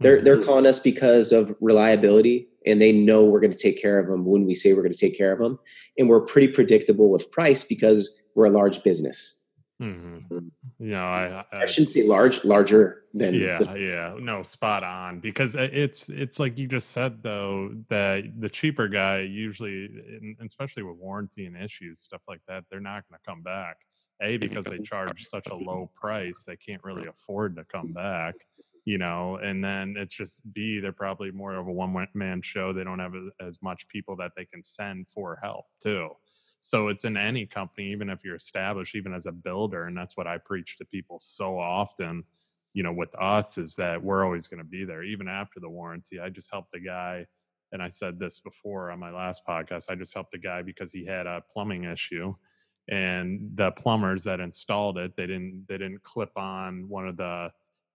[0.00, 0.46] they're they're mm-hmm.
[0.46, 4.24] calling us because of reliability and they know we're going to take care of them
[4.24, 5.58] when we say we're going to take care of them
[5.98, 9.39] and we're pretty predictable with price because we're a large business
[9.80, 10.38] mm-hmm.
[10.78, 13.74] you know I, I, I shouldn't say large larger than yeah this.
[13.76, 14.14] yeah.
[14.18, 19.20] No spot on because it's it's like you just said though that the cheaper guy
[19.20, 19.88] usually
[20.44, 23.76] especially with warranty and issues stuff like that they're not going to come back.
[24.22, 28.34] A because they charge such a low price they can't really afford to come back
[28.86, 29.36] you know?
[29.36, 32.72] And then it's just b they're probably more of a one man show.
[32.72, 36.10] They don't have as much people that they can send for help too
[36.60, 40.16] so it's in any company even if you're established even as a builder and that's
[40.16, 42.22] what i preach to people so often
[42.74, 45.68] you know with us is that we're always going to be there even after the
[45.68, 46.20] warranty.
[46.20, 47.26] I just helped a guy
[47.72, 50.92] and i said this before on my last podcast i just helped a guy because
[50.92, 52.34] he had a plumbing issue
[52.88, 57.50] and the plumbers that installed it they didn't they didn't clip on one of the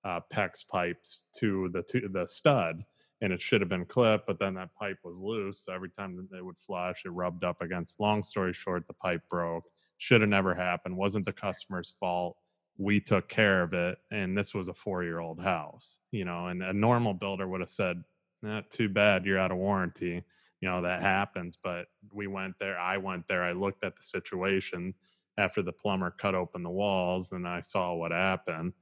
[0.06, 2.84] uh, PEX pipes to the to the stud
[3.22, 6.28] and it should have been clipped but then that pipe was loose so every time
[6.38, 9.64] it would flush it rubbed up against long story short the pipe broke.
[9.98, 12.36] Should have never happened wasn't the customer's fault.
[12.78, 16.48] We took care of it and this was a four year old house you know
[16.48, 18.04] and a normal builder would have said
[18.46, 20.24] eh, too bad you're out of warranty
[20.62, 24.02] you know that happens but we went there i went there i looked at the
[24.02, 24.94] situation
[25.38, 28.74] after the plumber cut open the walls and i saw what happened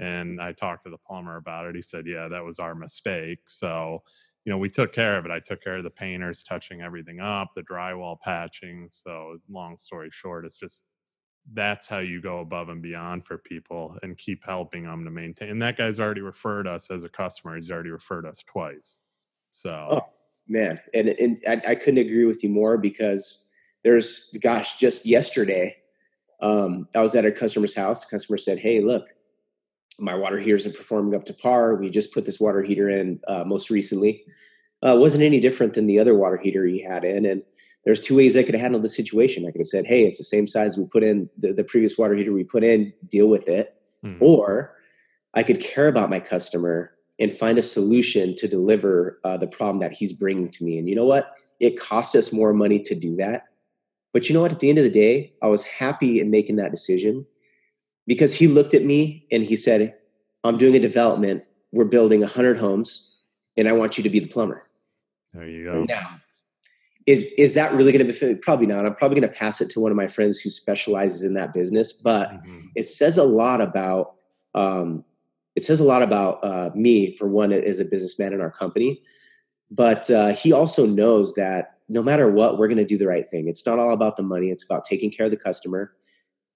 [0.00, 3.38] and i talked to the plumber about it he said yeah that was our mistake.
[3.48, 4.02] So
[4.44, 5.30] you know we took care of it.
[5.30, 8.88] I took care of the painters touching everything up the drywall patching.
[8.90, 10.82] So long story short it's just
[11.52, 15.50] that's how you go above and beyond for people and keep helping them to maintain
[15.50, 19.00] and that guy's already referred us as a customer he's already referred us twice.
[19.50, 20.00] So oh
[20.48, 23.50] man, and, and I, I, couldn't agree with you more because
[23.82, 25.76] there's, gosh, just yesterday,
[26.42, 28.04] um, I was at a customer's house.
[28.04, 29.08] The customer said, "Hey, look,
[30.00, 31.74] my water heater isn't performing up to par.
[31.74, 34.24] We just put this water heater in uh, most recently.
[34.82, 37.42] Uh, wasn't any different than the other water heater he had in, and
[37.84, 39.46] there's two ways I could have handled the situation.
[39.46, 41.98] I could have said, "Hey, it's the same size we put in the, the previous
[41.98, 42.92] water heater we put in.
[43.08, 44.22] Deal with it," mm-hmm.
[44.22, 44.74] or
[45.34, 49.78] I could care about my customer and find a solution to deliver uh, the problem
[49.80, 50.78] that he's bringing to me.
[50.78, 51.36] And you know what?
[51.60, 53.48] It cost us more money to do that.
[54.12, 54.52] But you know what?
[54.52, 57.26] At the end of the day, I was happy in making that decision
[58.10, 59.94] because he looked at me and he said,
[60.42, 61.44] I'm doing a development.
[61.70, 63.08] We're building 100 homes,
[63.56, 64.68] and I want you to be the plumber.
[65.32, 65.84] There you go.
[65.84, 66.20] Now,
[67.06, 69.70] is is that really going to be probably not i'm probably going to pass it
[69.70, 72.58] to one of my friends who specializes in that business but mm-hmm.
[72.74, 74.16] it says a lot about
[74.54, 75.02] um,
[75.56, 79.00] it says a lot about uh, me for one as a businessman in our company
[79.70, 83.26] but uh, he also knows that no matter what we're going to do the right
[83.26, 85.92] thing it's not all about the money it's about taking care of the customer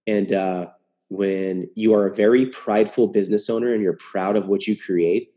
[0.07, 0.67] and uh,
[1.09, 5.35] when you are a very prideful business owner and you're proud of what you create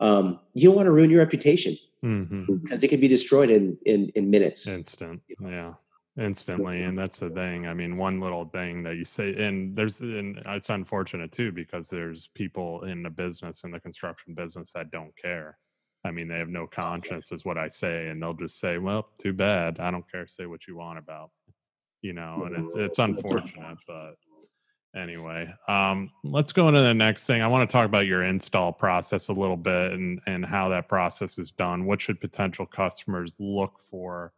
[0.00, 2.56] um, you don't want to ruin your reputation mm-hmm.
[2.56, 4.66] because it can be destroyed in in, in minutes.
[4.66, 5.74] Instant, yeah,
[6.16, 6.82] instantly.
[6.82, 7.66] And that's the thing.
[7.66, 11.88] I mean, one little thing that you say, and there's, and it's unfortunate too because
[11.88, 15.58] there's people in the business in the construction business that don't care.
[16.04, 19.08] I mean, they have no conscience, is what I say, and they'll just say, "Well,
[19.18, 19.80] too bad.
[19.80, 20.28] I don't care.
[20.28, 21.30] Say what you want about."
[22.02, 24.14] You know, and it's it's unfortunate, but
[24.98, 27.42] anyway um, let's go into the next thing.
[27.42, 30.88] I want to talk about your install process a little bit and and how that
[30.88, 31.84] process is done.
[31.84, 34.32] What should potential customers look for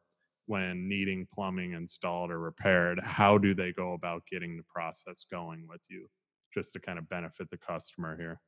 [0.46, 3.00] when needing plumbing installed or repaired?
[3.02, 6.08] How do they go about getting the process going with you
[6.52, 8.40] just to kind of benefit the customer here?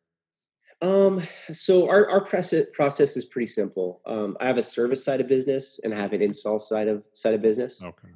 [0.81, 1.21] Um,
[1.53, 4.01] so our, our process process is pretty simple.
[4.07, 7.07] Um, I have a service side of business and I have an install side of
[7.13, 7.83] side of business.
[7.83, 8.09] Okay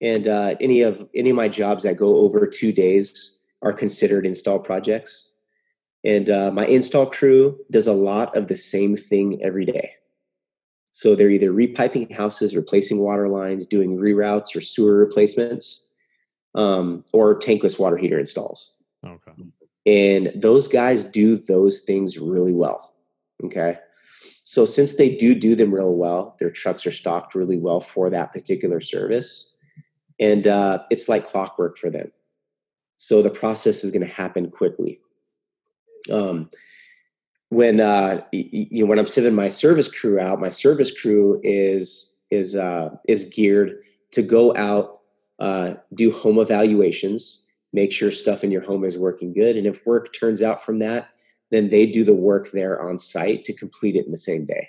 [0.00, 4.26] and uh, any of any of my jobs that go over two days are considered
[4.26, 5.32] install projects.
[6.04, 9.90] And uh, my install crew does a lot of the same thing every day.
[10.92, 15.92] So they're either repiping houses replacing water lines doing reroutes or sewer replacements
[16.54, 18.72] um, or tankless water heater installs.
[19.04, 19.32] Okay.
[19.86, 22.88] And those guys do those things really well
[23.44, 23.78] okay?
[24.20, 28.10] So since they do do them real well their trucks are stocked really well for
[28.10, 29.54] that particular service
[30.20, 32.10] and uh, it's like clockwork for them.
[32.96, 35.00] So the process is going to happen quickly.
[36.12, 36.48] Um,
[37.50, 42.18] when uh, you know, when I'm sending my service crew out, my service crew is
[42.30, 45.00] is uh, is geared to go out,
[45.38, 49.86] uh, do home evaluations, make sure stuff in your home is working good, and if
[49.86, 51.08] work turns out from that,
[51.50, 54.68] then they do the work there on site to complete it in the same day.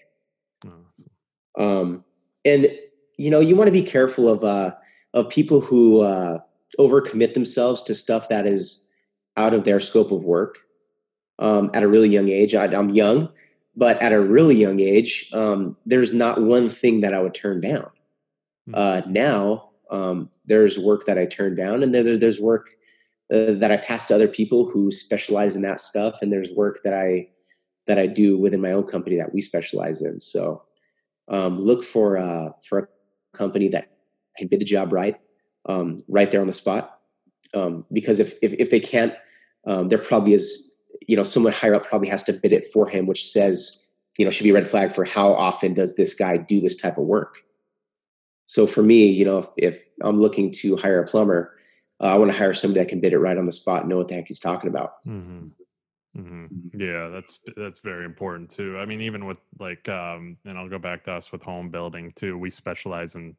[0.65, 2.05] Oh, um,
[2.45, 2.69] and
[3.17, 4.73] you know, you want to be careful of uh,
[5.13, 6.39] of people who uh,
[6.80, 8.88] overcommit themselves to stuff that is
[9.38, 10.60] out of their scope of work
[11.39, 12.54] um, at a really young age.
[12.54, 13.30] I, am young,
[13.76, 17.62] but at a really young age, um, there's not one thing that I would turn
[17.62, 17.89] down.
[18.67, 18.76] Hmm.
[18.76, 22.76] Uh, now, um, there's work that I turn down, and there, there's work
[23.34, 26.82] uh, that I pass to other people who specialize in that stuff, and there's work
[26.84, 27.30] that I
[27.88, 30.19] that I do within my own company that we specialize in.
[30.19, 30.62] So,
[31.28, 33.89] um, look for uh, for a company that
[34.39, 35.19] can bid the job right,
[35.67, 36.99] um, right there on the spot.
[37.54, 39.13] Um, because if, if, if they can't,
[39.67, 40.71] um, there probably is,
[41.08, 44.25] you know, someone higher up probably has to bid it for him, which says, you
[44.25, 47.06] know, should be red flag for how often does this guy do this type of
[47.06, 47.43] work.
[48.45, 51.56] So for me, you know, if, if I'm looking to hire a plumber,
[52.02, 53.89] uh, I want to hire somebody that can bid it right on the spot, and
[53.89, 54.93] know what the heck he's talking about.
[55.06, 55.47] Mm-hmm.
[56.17, 56.82] Mm-hmm.
[56.82, 58.78] Yeah, that's that's very important too.
[58.80, 62.12] I mean, even with like, um, and I'll go back to us with home building
[62.15, 62.38] too.
[62.38, 63.36] We specialize in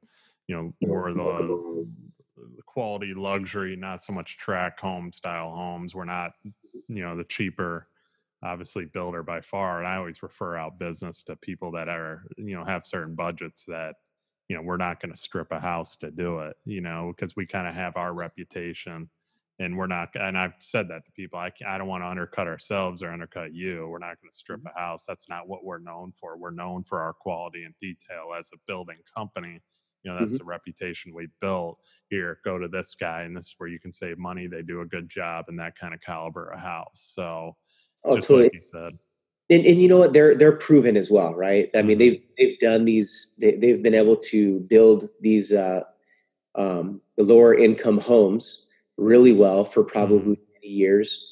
[0.50, 1.86] you know more the,
[2.56, 5.94] the quality luxury not so much tract home style homes.
[5.94, 6.32] We're not
[6.88, 7.86] you know the cheaper
[8.42, 9.78] obviously builder by far.
[9.78, 13.64] And i always refer out business to people that are you know have certain budgets
[13.66, 13.94] that
[14.48, 17.36] you know we're not going to strip a house to do it you know because
[17.36, 19.08] we kind of have our reputation.
[19.60, 22.48] And we're not and i've said that to people i, I don't want to undercut
[22.48, 23.86] ourselves or undercut you.
[23.88, 24.76] We're not going to strip mm-hmm.
[24.76, 25.04] a house.
[25.06, 26.36] That's not what we're known for.
[26.38, 29.60] We're known for our quality and detail as a building company
[30.02, 30.38] you know that's mm-hmm.
[30.38, 33.92] the reputation we built here go to this guy and this is where you can
[33.92, 37.56] save money they do a good job in that kind of caliber of house so
[38.04, 38.44] oh, just totally.
[38.44, 38.98] like you said
[39.50, 41.98] and, and you know what they're they're proven as well right i mean mm-hmm.
[41.98, 45.82] they've they've done these they, they've been able to build these uh
[46.54, 50.52] um the lower income homes really well for probably mm-hmm.
[50.54, 51.26] many years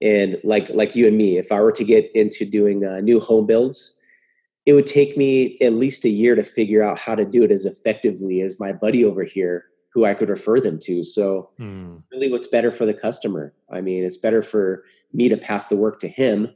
[0.00, 3.20] and like like you and me if i were to get into doing uh, new
[3.20, 4.00] home builds
[4.66, 7.50] it would take me at least a year to figure out how to do it
[7.50, 11.04] as effectively as my buddy over here who I could refer them to.
[11.04, 12.02] So mm.
[12.10, 13.54] really what's better for the customer?
[13.70, 16.52] I mean, it's better for me to pass the work to him.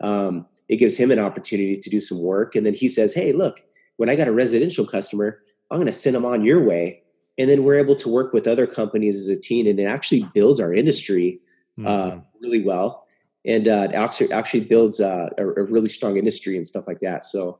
[0.00, 2.54] Um, it gives him an opportunity to do some work.
[2.54, 3.64] And then he says, Hey, look,
[3.96, 7.02] when I got a residential customer, I'm going to send them on your way.
[7.38, 10.28] And then we're able to work with other companies as a team and it actually
[10.32, 11.40] builds our industry
[11.78, 11.88] mm.
[11.88, 12.20] uh, hmm.
[12.40, 13.06] really well
[13.46, 17.24] and uh, actually actually builds uh, a, a, really strong industry and stuff like that.
[17.24, 17.58] So,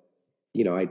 [0.52, 0.88] you know, I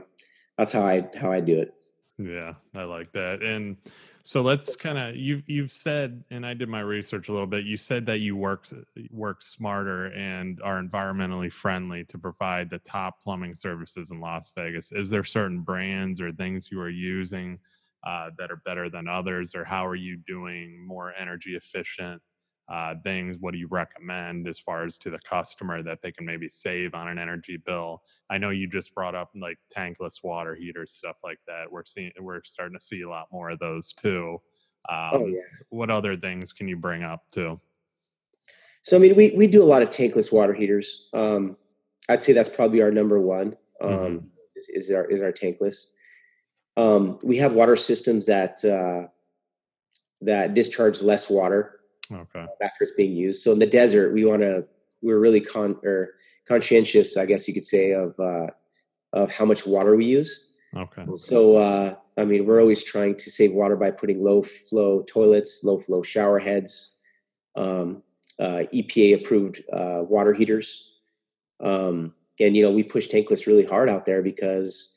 [0.58, 1.74] that's how I how I do it.
[2.18, 3.42] Yeah, I like that.
[3.42, 3.76] And
[4.22, 7.64] So let's kind of you you've said, and I did my research a little bit.
[7.64, 8.66] You said that you work
[9.10, 14.92] work smarter and are environmentally friendly to provide the top plumbing services in Las Vegas.
[14.92, 17.58] Is there certain brands or things you are using
[18.06, 22.20] uh, that are better than others, or how are you doing more energy efficient
[22.70, 23.36] uh, things?
[23.40, 26.94] What do you recommend as far as to the customer that they can maybe save
[26.94, 28.02] on an energy bill?
[28.30, 31.70] I know you just brought up like tankless water heaters, stuff like that.
[31.70, 34.40] We're seeing we're starting to see a lot more of those too.
[34.88, 35.40] Oh, um, oh yeah.
[35.70, 37.60] What other things can you bring up too?
[38.82, 41.08] So I mean, we we do a lot of tankless water heaters.
[41.12, 41.56] Um,
[42.08, 43.56] I'd say that's probably our number one.
[43.82, 44.26] Um, mm-hmm.
[44.54, 45.86] is, is, our is our tankless.
[46.76, 49.08] Um, we have water systems that uh,
[50.20, 51.79] that discharge less water
[52.12, 52.46] okay.
[52.62, 53.42] after it's being used.
[53.42, 54.64] So in the desert, we want to
[55.02, 56.10] we're really con or
[56.46, 58.48] conscientious, I guess you could say, of uh,
[59.12, 60.48] of how much water we use.
[60.76, 61.04] Okay.
[61.14, 65.64] So uh, I mean, we're always trying to save water by putting low flow toilets,
[65.64, 66.98] low flow shower heads,
[67.56, 68.02] um,
[68.38, 70.92] uh, EPA approved uh, water heaters,
[71.60, 74.96] um, and you know we push tankless really hard out there because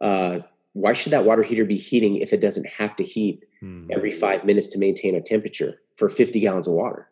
[0.00, 0.40] uh,
[0.72, 3.88] why should that water heater be heating if it doesn't have to heat hmm.
[3.90, 5.80] every five minutes to maintain a temperature?
[6.00, 7.06] for 50 gallons of water.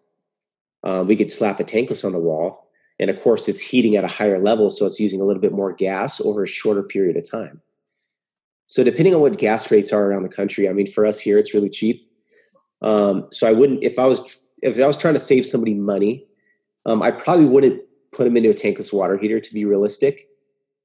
[0.82, 4.02] Um, we could slap a tankless on the wall, and of course, it's heating at
[4.04, 7.16] a higher level, so it's using a little bit more gas over a shorter period
[7.16, 7.60] of time.
[8.66, 11.38] So, depending on what gas rates are around the country, I mean, for us here,
[11.38, 12.10] it's really cheap.
[12.80, 16.26] Um, so, I wouldn't if I was if I was trying to save somebody money,
[16.86, 17.82] um, I probably wouldn't
[18.12, 20.28] put them into a tankless water heater to be realistic,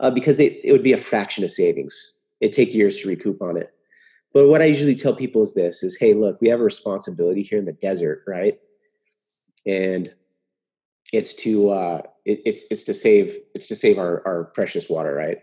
[0.01, 2.13] uh, because they, it would be a fraction of savings.
[2.41, 3.73] It'd take years to recoup on it.
[4.33, 7.43] But what I usually tell people is this is, hey, look, we have a responsibility
[7.43, 8.59] here in the desert, right?
[9.65, 10.13] And
[11.11, 15.13] it's to uh it, it's it's to save it's to save our, our precious water,
[15.13, 15.37] right?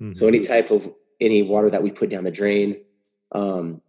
[0.00, 0.12] Mm-hmm.
[0.12, 2.76] So any type of any water that we put down the drain,
[3.32, 3.80] um,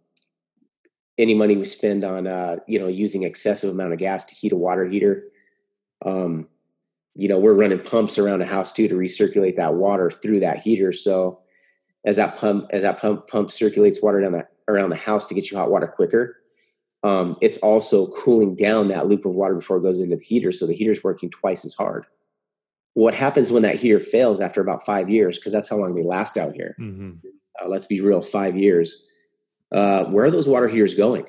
[1.18, 4.52] any money we spend on uh, you know, using excessive amount of gas to heat
[4.52, 5.24] a water heater,
[6.06, 6.48] um,
[7.14, 10.58] you know, we're running pumps around a house too to recirculate that water through that
[10.58, 10.92] heater.
[10.92, 11.42] So
[12.04, 15.34] as that pump as that pump pump circulates water down the, around the house to
[15.34, 16.36] get you hot water quicker.
[17.04, 20.50] Um, it's also cooling down that loop of water before it goes into the heater,
[20.50, 22.06] so the heater's working twice as hard.
[22.94, 25.38] What happens when that heater fails after about five years?
[25.38, 26.74] Because that's how long they last out here.
[26.80, 27.12] Mm-hmm.
[27.60, 29.06] Uh, let's be real, five years.
[29.70, 31.26] Uh, where are those water heaters going?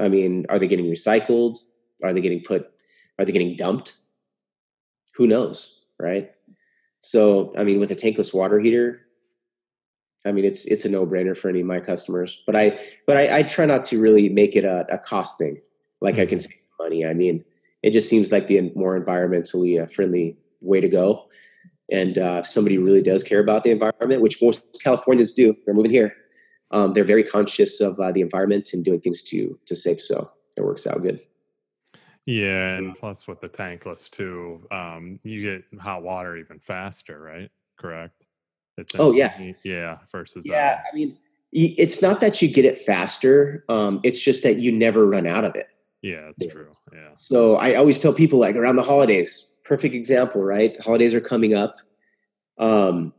[0.00, 1.58] I mean, are they getting recycled?
[2.02, 2.70] Are they getting put?
[3.18, 3.98] Are they getting dumped?
[5.16, 6.30] Who knows, right?
[7.00, 9.02] So, I mean, with a tankless water heater,
[10.26, 12.42] I mean, it's it's a no brainer for any of my customers.
[12.46, 15.60] But I but I, I try not to really make it a, a cost thing.
[16.00, 16.22] Like mm-hmm.
[16.22, 16.52] I can mm-hmm.
[16.52, 17.06] save money.
[17.06, 17.44] I mean,
[17.82, 21.26] it just seems like the more environmentally uh, friendly way to go.
[21.90, 25.74] And uh, if somebody really does care about the environment, which most Californians do, they're
[25.74, 26.14] moving here.
[26.70, 30.00] Um, they're very conscious of uh, the environment and doing things to to save.
[30.00, 31.20] So it works out good.
[32.26, 37.50] Yeah, and plus with the tankless too, um, you get hot water even faster, right?
[37.76, 38.19] Correct.
[38.98, 39.98] Oh yeah, yeah.
[40.10, 41.16] Versus yeah, uh, I mean,
[41.52, 43.64] it's not that you get it faster.
[43.68, 45.72] Um, it's just that you never run out of it.
[46.02, 46.50] Yeah, that's yeah.
[46.50, 46.76] true.
[46.92, 47.08] Yeah.
[47.14, 50.80] So I always tell people like around the holidays, perfect example, right?
[50.82, 51.78] Holidays are coming up.
[52.58, 53.12] Um,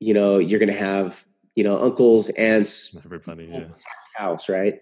[0.00, 3.64] you know, you're gonna have you know uncles, aunts, everybody, yeah,
[4.16, 4.80] house, right?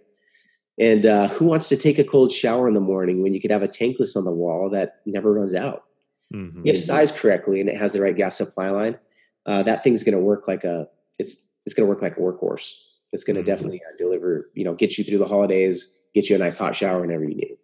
[0.78, 3.50] And uh, who wants to take a cold shower in the morning when you could
[3.50, 5.84] have a tankless on the wall that never runs out?
[6.32, 6.62] Mm-hmm.
[6.64, 8.98] If sized correctly and it has the right gas supply line,
[9.46, 10.88] uh, that thing's going to work like a
[11.18, 12.72] it's it's going to work like a workhorse.
[13.12, 13.46] It's going to mm-hmm.
[13.46, 16.76] definitely uh, deliver, you know, get you through the holidays, get you a nice hot
[16.76, 17.58] shower whenever you need it.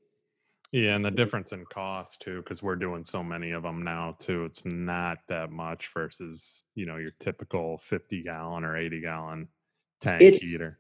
[0.73, 4.17] Yeah, and the difference in cost too, because we're doing so many of them now
[4.19, 4.45] too.
[4.45, 9.49] It's not that much versus you know your typical fifty gallon or eighty gallon
[10.01, 10.79] tank it's, heater.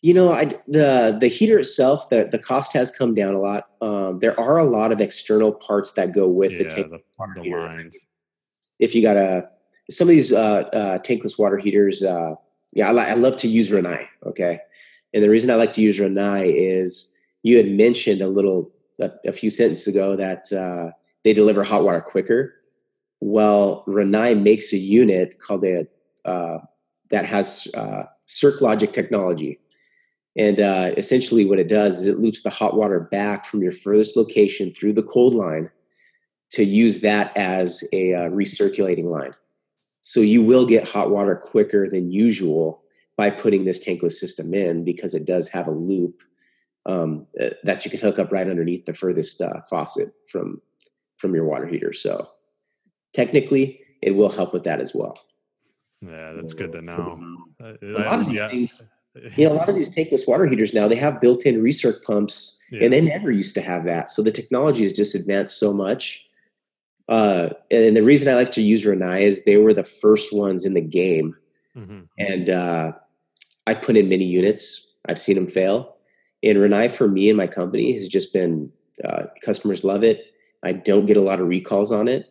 [0.00, 3.68] You know, I the the heater itself, the the cost has come down a lot.
[3.82, 6.90] Um, there are a lot of external parts that go with yeah, the tank.
[6.90, 7.96] The, the lines.
[8.78, 9.50] If you got a
[9.90, 12.34] some of these uh, uh, tankless water heaters, uh,
[12.72, 14.06] yeah, I, li- I, love to use Rinnai.
[14.26, 14.58] Okay,
[15.14, 18.70] and the reason I like to use Rinnai is you had mentioned a little
[19.00, 20.92] a, a few sentences ago that uh,
[21.24, 22.54] they deliver hot water quicker.
[23.20, 25.86] Well, Rinnai makes a unit called a
[26.24, 26.58] uh,
[27.10, 29.58] that has uh, CircLogic technology.
[30.36, 33.72] And uh, essentially, what it does is it loops the hot water back from your
[33.72, 35.70] furthest location through the cold line
[36.50, 39.34] to use that as a recirculating line.
[40.08, 42.82] So you will get hot water quicker than usual
[43.18, 46.22] by putting this tankless system in because it does have a loop
[46.86, 50.62] um, uh, that you can hook up right underneath the furthest uh, faucet from
[51.18, 51.92] from your water heater.
[51.92, 52.26] So
[53.12, 55.20] technically, it will help with that as well.
[56.00, 57.20] Yeah, that's good to know.
[57.60, 58.48] A lot of these yeah.
[58.48, 58.80] things.
[59.36, 62.58] you know, a lot of these tankless water heaters now they have built-in recirc pumps,
[62.70, 62.84] yeah.
[62.84, 64.08] and they never used to have that.
[64.08, 66.27] So the technology has just advanced so much.
[67.08, 70.66] Uh, and the reason I like to use Rinnai is they were the first ones
[70.66, 71.34] in the game,
[71.76, 72.00] mm-hmm.
[72.18, 72.92] and uh,
[73.66, 74.94] I put in many units.
[75.08, 75.96] I've seen them fail,
[76.42, 78.70] and Rinnai for me and my company has just been
[79.04, 80.26] uh, customers love it.
[80.62, 82.30] I don't get a lot of recalls on it,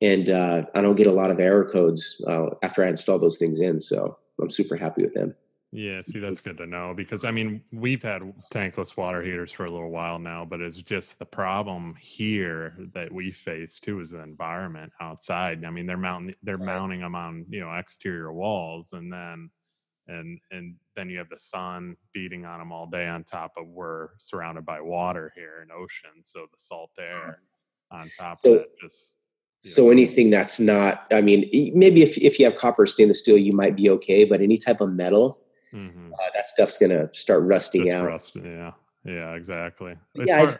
[0.00, 3.38] and uh, I don't get a lot of error codes uh, after I install those
[3.38, 3.80] things in.
[3.80, 5.34] So I'm super happy with them.
[5.74, 8.22] Yeah, see, that's good to know because I mean, we've had
[8.52, 13.10] tankless water heaters for a little while now, but it's just the problem here that
[13.10, 15.64] we face too is the environment outside.
[15.64, 19.50] I mean, they're mounting, they're mounting them on you know exterior walls, and then
[20.06, 23.66] and and then you have the sun beating on them all day on top of
[23.66, 27.40] we're surrounded by water here and ocean, so the salt air
[27.90, 29.14] on top so, of it just
[29.60, 33.54] so anything that's not, I mean, maybe if, if you have copper stainless steel, you
[33.54, 35.43] might be okay, but any type of metal,
[35.74, 36.12] mm-hmm.
[36.12, 38.06] uh, that stuff's going to start rusting out.
[38.06, 38.72] Rust, yeah.
[39.04, 39.96] Yeah, exactly.
[40.14, 40.56] It's yeah.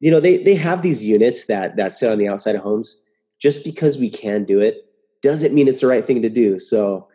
[0.00, 3.04] You know, they, they have these units that, that sit on the outside of homes.
[3.40, 4.84] Just because we can do it
[5.22, 6.58] doesn't mean it's the right thing to do.
[6.58, 7.08] So,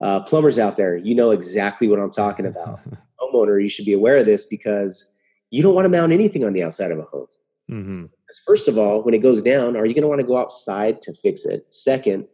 [0.00, 2.80] uh, plumbers out there, you know exactly what I'm talking about.
[3.20, 5.18] Homeowner, you should be aware of this because
[5.50, 7.26] you don't want to mount anything on the outside of a home.
[7.70, 8.04] Mm-hmm.
[8.46, 11.00] First of all, when it goes down, are you going to want to go outside
[11.02, 11.66] to fix it?
[11.70, 12.26] Second,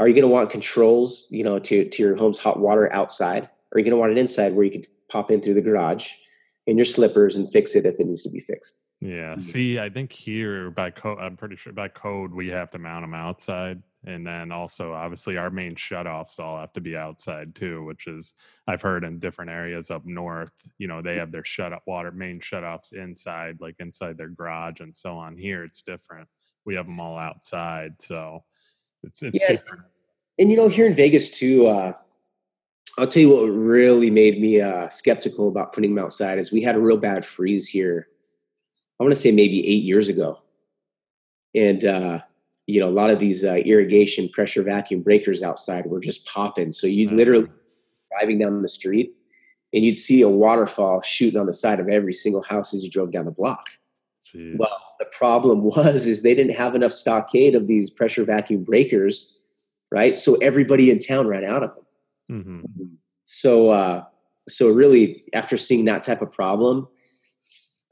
[0.00, 3.44] are you going to want controls, you know, to, to your home's hot water outside?
[3.44, 5.60] Or are you going to want it inside where you can pop in through the
[5.60, 6.08] garage
[6.66, 8.82] in your slippers and fix it if it needs to be fixed?
[9.00, 9.32] Yeah.
[9.32, 9.40] Mm-hmm.
[9.40, 13.04] See, I think here by code, I'm pretty sure by code we have to mount
[13.04, 17.84] them outside and then also obviously our main shutoffs all have to be outside too
[17.84, 18.32] which is
[18.66, 22.10] i've heard in different areas up north you know they have their shut up water
[22.10, 26.26] main shutoffs inside like inside their garage and so on here it's different
[26.64, 28.42] we have them all outside so
[29.02, 29.52] it's it's yeah.
[29.52, 29.82] different
[30.38, 31.92] and you know here in vegas too uh
[32.98, 36.62] i'll tell you what really made me uh skeptical about putting them outside is we
[36.62, 38.08] had a real bad freeze here
[38.98, 40.38] i want to say maybe eight years ago
[41.54, 42.20] and uh
[42.70, 46.70] you know, a lot of these uh, irrigation pressure vacuum breakers outside were just popping.
[46.70, 47.48] So you'd literally
[48.16, 49.12] driving down the street
[49.72, 52.90] and you'd see a waterfall shooting on the side of every single house as you
[52.90, 53.70] drove down the block.
[54.34, 54.58] Jeez.
[54.58, 59.40] Well, the problem was is they didn't have enough stockade of these pressure vacuum breakers,
[59.90, 60.16] right?
[60.16, 61.84] So everybody in town ran out of them.
[62.30, 62.84] Mm-hmm.
[63.24, 64.04] So, uh,
[64.48, 66.88] so really, after seeing that type of problem,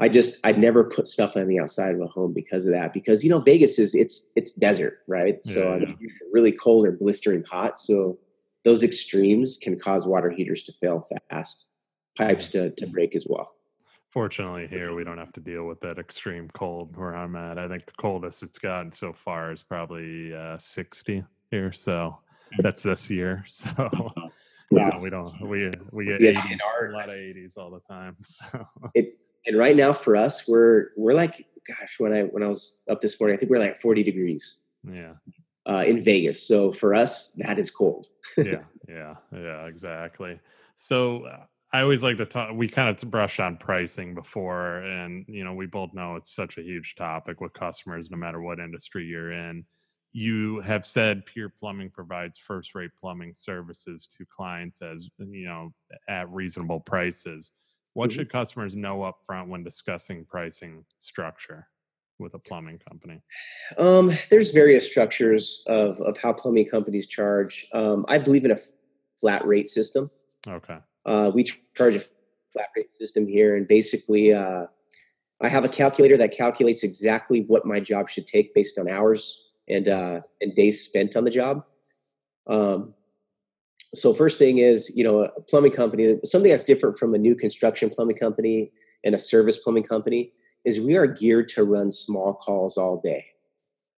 [0.01, 2.93] I just I'd never put stuff on the outside of a home because of that.
[2.93, 5.39] Because you know Vegas is it's it's desert, right?
[5.45, 5.99] Yeah, so I mean,
[6.33, 7.77] really cold or blistering hot.
[7.77, 8.19] So
[8.65, 11.69] those extremes can cause water heaters to fail fast,
[12.17, 13.58] pipes to to break as well.
[14.11, 17.59] Fortunately, here we don't have to deal with that extreme cold where I'm at.
[17.59, 21.73] I think the coldest it's gotten so far is probably uh, 60 here.
[21.73, 22.19] So
[22.59, 23.45] that's this year.
[24.71, 27.81] So yeah, we don't we we get yeah, 80, a lot of 80s all the
[27.81, 28.17] time.
[28.23, 32.49] So it and right now for us, we're we're like, gosh, when I when I
[32.49, 34.63] was up this morning, I think we're like 40 degrees.
[34.85, 35.15] Yeah.
[35.67, 36.47] Uh, in Vegas.
[36.47, 38.07] So for us, that is cold.
[38.39, 40.39] yeah, yeah, yeah, exactly.
[40.77, 42.51] So uh, I always like to talk.
[42.55, 46.57] We kind of brushed on pricing before, and you know, we both know it's such
[46.57, 49.65] a huge topic with customers, no matter what industry you're in.
[50.13, 55.75] You have said Pure Plumbing provides first-rate plumbing services to clients as you know
[56.09, 57.51] at reasonable prices.
[57.93, 58.21] What mm-hmm.
[58.21, 61.69] should customers know up front when discussing pricing structure
[62.19, 63.21] with a plumbing company?
[63.77, 67.67] Um, there's various structures of, of how plumbing companies charge.
[67.73, 68.59] Um, I believe in a
[69.21, 70.11] flat rate system.
[70.47, 70.79] Okay.
[71.09, 71.43] Uh, we
[71.75, 72.01] charge a
[72.53, 74.67] flat rate system here, and basically, uh,
[75.41, 79.51] I have a calculator that calculates exactly what my job should take based on hours
[79.69, 81.65] and uh, and days spent on the job.
[82.47, 82.95] Um,
[83.95, 87.35] so first thing is you know a plumbing company something that's different from a new
[87.35, 88.71] construction plumbing company
[89.03, 90.33] and a service plumbing company
[90.65, 93.25] is we are geared to run small calls all day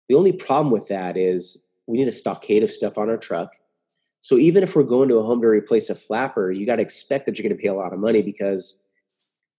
[0.08, 3.54] the only problem with that is we need a stockade of stuff on our truck
[4.22, 6.82] so even if we're going to a home to replace a flapper you got to
[6.82, 8.88] expect that you're going to pay a lot of money because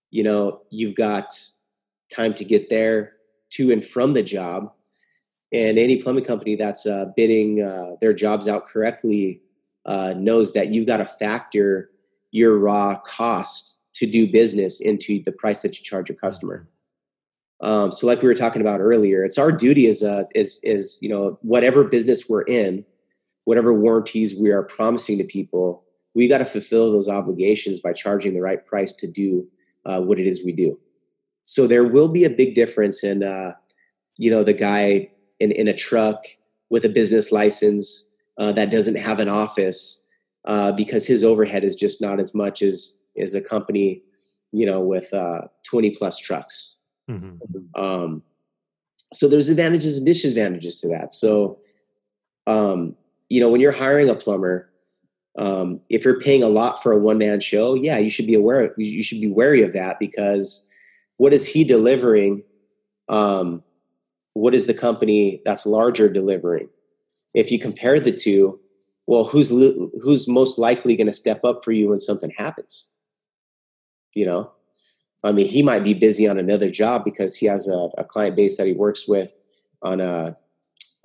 [0.09, 1.33] you know you've got
[2.13, 3.13] time to get there
[3.49, 4.71] to and from the job
[5.51, 9.41] and any plumbing company that's uh, bidding uh, their jobs out correctly
[9.85, 11.89] uh, knows that you've got to factor
[12.31, 16.67] your raw cost to do business into the price that you charge your customer.
[17.61, 20.97] Um, so, like we were talking about earlier, it's our duty as a as is
[21.01, 22.83] you know whatever business we're in,
[23.45, 25.83] whatever warranties we are promising to people,
[26.13, 29.47] we got to fulfill those obligations by charging the right price to do
[29.85, 30.79] uh, what it is we do.
[31.43, 33.53] So there will be a big difference in uh,
[34.17, 36.25] you know the guy in in a truck
[36.69, 40.07] with a business license uh, that doesn't have an office
[40.45, 44.01] uh, because his overhead is just not as much as as a company,
[44.51, 46.75] you know, with uh, 20 plus trucks.
[47.09, 47.35] Mm-hmm.
[47.75, 48.23] Um,
[49.13, 51.13] so there's advantages and disadvantages to that.
[51.13, 51.59] So,
[52.47, 52.95] um,
[53.31, 54.69] you know, when you're hiring a plumber,
[55.39, 58.33] um, if you're paying a lot for a one man show, yeah, you should be
[58.33, 58.73] aware.
[58.77, 60.69] You should be wary of that because
[61.15, 62.43] what is he delivering?
[63.07, 63.63] Um,
[64.33, 66.67] what is the company that's larger delivering?
[67.33, 68.59] If you compare the two,
[69.07, 72.89] well, who's who's most likely going to step up for you when something happens?
[74.13, 74.51] You know,
[75.23, 78.35] I mean, he might be busy on another job because he has a, a client
[78.35, 79.33] base that he works with
[79.81, 80.35] on a,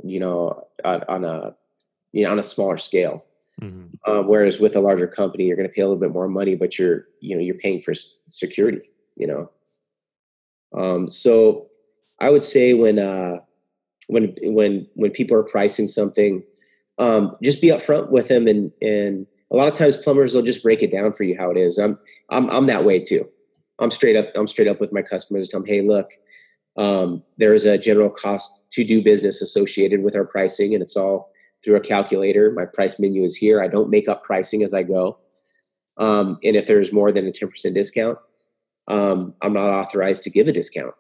[0.03, 1.55] you know, on, on a,
[2.17, 3.27] you know, on a smaller scale.
[3.61, 4.11] Mm-hmm.
[4.11, 6.55] Um, whereas with a larger company, you're going to pay a little bit more money,
[6.57, 7.93] but you're, you know, you're paying for
[8.29, 8.81] security.
[9.17, 9.51] You know,
[10.75, 11.67] um, so
[12.19, 13.41] I would say when uh,
[14.09, 16.43] when when when people are pricing something,
[16.99, 20.63] um, just be upfront with them, and and a lot of times plumbers will just
[20.63, 21.77] break it down for you how it is.
[21.77, 21.99] I'm
[22.31, 23.25] I'm I'm that way too.
[23.79, 24.29] I'm straight up.
[24.35, 25.49] I'm straight up with my customers.
[25.49, 26.11] Tell them, hey, look,
[26.79, 30.97] um, there is a general cost to do business associated with our pricing, and it's
[30.97, 31.31] all
[31.67, 32.53] through a calculator.
[32.53, 33.61] My price menu is here.
[33.61, 35.19] I don't make up pricing as I go.
[35.99, 38.19] Um, and if there's more than a 10% discount,
[38.87, 40.95] um, I'm not authorized to give a discount.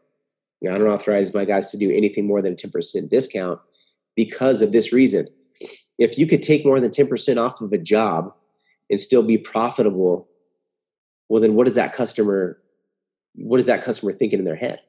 [0.60, 3.60] You know, I don't authorize my guys to do anything more than a 10% discount
[4.16, 5.28] because of this reason.
[5.98, 8.34] If you could take more than 10% off of a job
[8.90, 10.28] and still be profitable,
[11.28, 12.58] well, then what is that customer
[13.36, 14.80] what is that customer thinking in their head?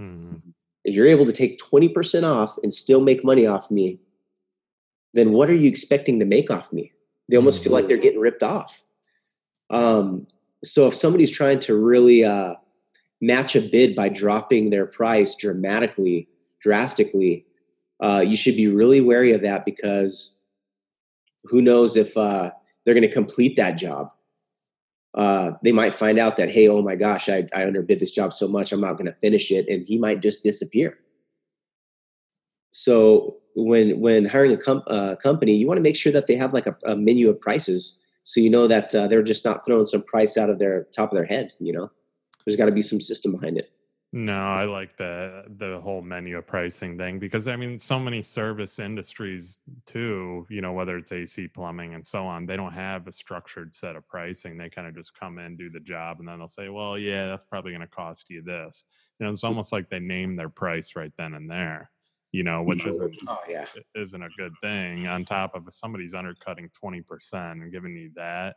[0.00, 0.50] Mm-hmm.
[0.84, 3.98] If you're able to take 20% off and still make money off me,
[5.14, 6.92] then what are you expecting to make off me?
[7.28, 7.88] They almost feel like mm-hmm.
[7.88, 8.84] they're getting ripped off.
[9.70, 10.26] Um,
[10.64, 12.54] so if somebody's trying to really uh,
[13.20, 16.28] match a bid by dropping their price dramatically,
[16.60, 17.46] drastically,
[18.02, 20.40] uh, you should be really wary of that because
[21.44, 22.50] who knows if uh,
[22.84, 24.10] they're going to complete that job
[25.14, 28.32] uh, they might find out that, hey, oh my gosh, I, I underbid this job
[28.32, 30.98] so much, I'm not going to finish it, and he might just disappear.
[32.70, 36.36] So when when hiring a com- uh, company, you want to make sure that they
[36.36, 39.64] have like a, a menu of prices, so you know that uh, they're just not
[39.64, 41.52] throwing some price out of their top of their head.
[41.58, 41.90] You know,
[42.44, 43.70] there's got to be some system behind it.
[44.12, 48.24] No, I like the the whole menu of pricing thing because I mean, so many
[48.24, 50.48] service industries too.
[50.50, 53.94] You know, whether it's AC, plumbing, and so on, they don't have a structured set
[53.94, 54.56] of pricing.
[54.56, 57.28] They kind of just come in, do the job, and then they'll say, "Well, yeah,
[57.28, 58.84] that's probably going to cost you this."
[59.20, 61.88] You know, it's almost like they name their price right then and there.
[62.32, 63.64] You know, which isn't oh, yeah.
[63.96, 65.08] isn't a good thing.
[65.08, 68.56] On top of if somebody's undercutting twenty percent and giving you that,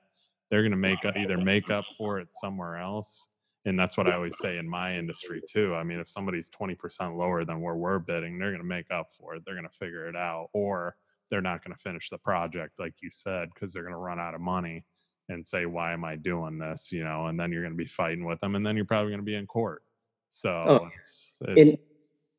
[0.51, 3.29] they're going to make either make up for it somewhere else
[3.65, 5.73] and that's what I always say in my industry too.
[5.73, 9.07] I mean, if somebody's 20% lower than where we're bidding, they're going to make up
[9.17, 9.43] for it.
[9.45, 10.95] They're going to figure it out, or
[11.29, 14.19] they're not going to finish the project, like you said, because they're going to run
[14.19, 14.85] out of money
[15.29, 17.87] and say, "Why am I doing this?" You know, and then you're going to be
[17.87, 19.81] fighting with them, and then you're probably going to be in court.
[19.85, 19.89] Oh,
[20.27, 21.79] so, oh, it's, it's, and,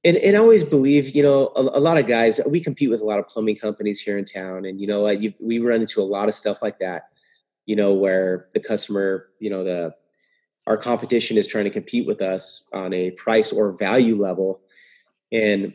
[0.05, 2.41] and and I always believe, you know, a, a, lot of guys.
[2.49, 5.33] We compete with a lot of plumbing companies here in town, and you know, you,
[5.41, 7.09] we run into a lot of stuff like that.
[7.67, 9.95] You know, where the customer, you know, the
[10.67, 14.63] our competition is trying to compete with us on a price or value level
[15.33, 15.75] and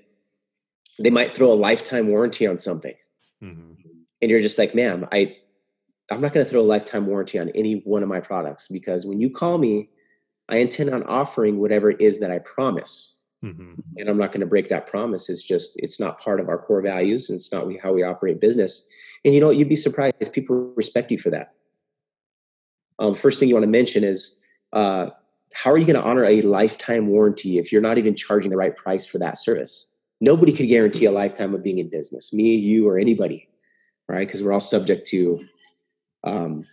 [0.99, 2.95] they might throw a lifetime warranty on something
[3.43, 3.73] mm-hmm.
[4.21, 5.35] and you're just like man i
[6.11, 9.05] i'm not going to throw a lifetime warranty on any one of my products because
[9.05, 9.89] when you call me
[10.47, 13.73] i intend on offering whatever it is that i promise mm-hmm.
[13.97, 16.57] and i'm not going to break that promise it's just it's not part of our
[16.57, 18.87] core values and it's not we, how we operate business
[19.23, 21.53] and you know you'd be surprised people respect you for that
[22.99, 24.39] um, first thing you want to mention is
[24.73, 25.09] uh,
[25.53, 28.57] how are you going to honor a lifetime warranty if you're not even charging the
[28.57, 29.91] right price for that service?
[30.21, 33.47] Nobody could guarantee a lifetime of being in business, me, you, or anybody,
[34.07, 34.27] right?
[34.27, 35.45] Because we're all subject to
[36.25, 36.65] um,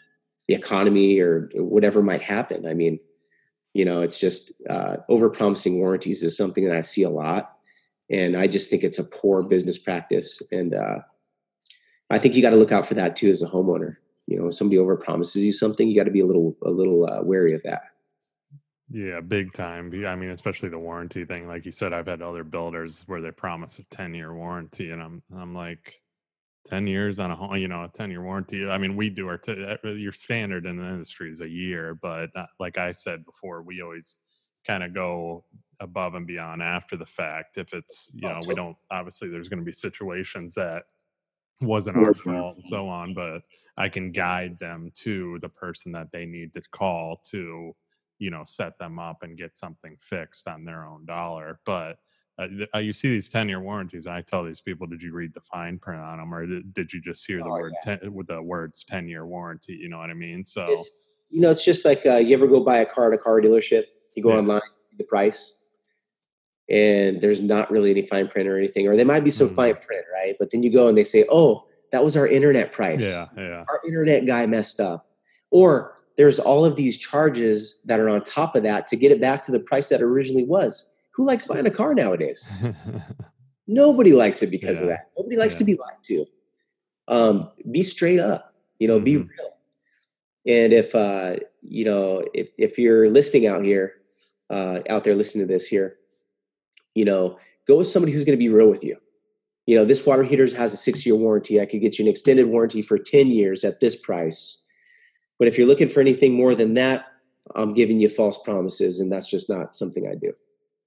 [0.48, 2.66] the economy or whatever might happen.
[2.66, 2.98] I mean,
[3.76, 7.56] you know, it's just uh, over promising warranties is something that I see a lot.
[8.10, 10.40] And I just think it's a poor business practice.
[10.52, 10.98] And uh,
[12.08, 13.96] I think you got to look out for that too as a homeowner
[14.26, 17.06] you know somebody over promises you something you got to be a little a little
[17.06, 17.82] uh, wary of that
[18.90, 22.44] yeah big time i mean especially the warranty thing like you said i've had other
[22.44, 26.00] builders where they promise a 10 year warranty and i'm i'm like
[26.66, 29.38] 10 years on a you know a 10 year warranty i mean we do our
[29.38, 33.24] t- uh, your standard in the industry is a year but uh, like i said
[33.24, 34.18] before we always
[34.66, 35.44] kind of go
[35.80, 39.60] above and beyond after the fact if it's you know we don't obviously there's going
[39.60, 40.84] to be situations that
[41.60, 43.42] wasn't our fault and so on but
[43.76, 47.74] i can guide them to the person that they need to call to
[48.18, 51.96] you know set them up and get something fixed on their own dollar but
[52.38, 54.06] uh, you see these 10 year warranties.
[54.06, 56.74] and I tell these people, did you read the fine print on them or did,
[56.74, 57.96] did you just hear the oh, word yeah.
[57.96, 59.74] ten, with the words 10 year warranty?
[59.74, 60.44] You know what I mean?
[60.44, 60.90] So, it's,
[61.30, 63.40] you know, it's just like uh, you ever go buy a car at a car
[63.40, 63.84] dealership,
[64.14, 64.38] you go yeah.
[64.38, 64.60] online,
[64.98, 65.64] the price,
[66.68, 69.54] and there's not really any fine print or anything, or there might be some mm.
[69.54, 70.36] fine print, right?
[70.38, 73.02] But then you go and they say, oh, that was our internet price.
[73.02, 73.64] Yeah, yeah.
[73.68, 75.06] Our internet guy messed up.
[75.50, 79.20] Or there's all of these charges that are on top of that to get it
[79.20, 80.95] back to the price that originally was.
[81.16, 82.48] Who likes buying a car nowadays?
[83.66, 84.82] Nobody likes it because yeah.
[84.82, 85.10] of that.
[85.16, 85.58] Nobody likes yeah.
[85.58, 86.26] to be lied to.
[87.08, 89.04] Um, be straight up, you know, mm-hmm.
[89.04, 89.56] be real.
[90.46, 93.94] And if uh, you know, if, if you're listening out here,
[94.50, 95.96] uh, out there listening to this here,
[96.94, 98.96] you know, go with somebody who's going to be real with you.
[99.64, 101.60] You know, this water heater has a six year warranty.
[101.60, 104.62] I could get you an extended warranty for 10 years at this price.
[105.38, 107.06] But if you're looking for anything more than that,
[107.54, 110.32] I'm giving you false promises, and that's just not something I do.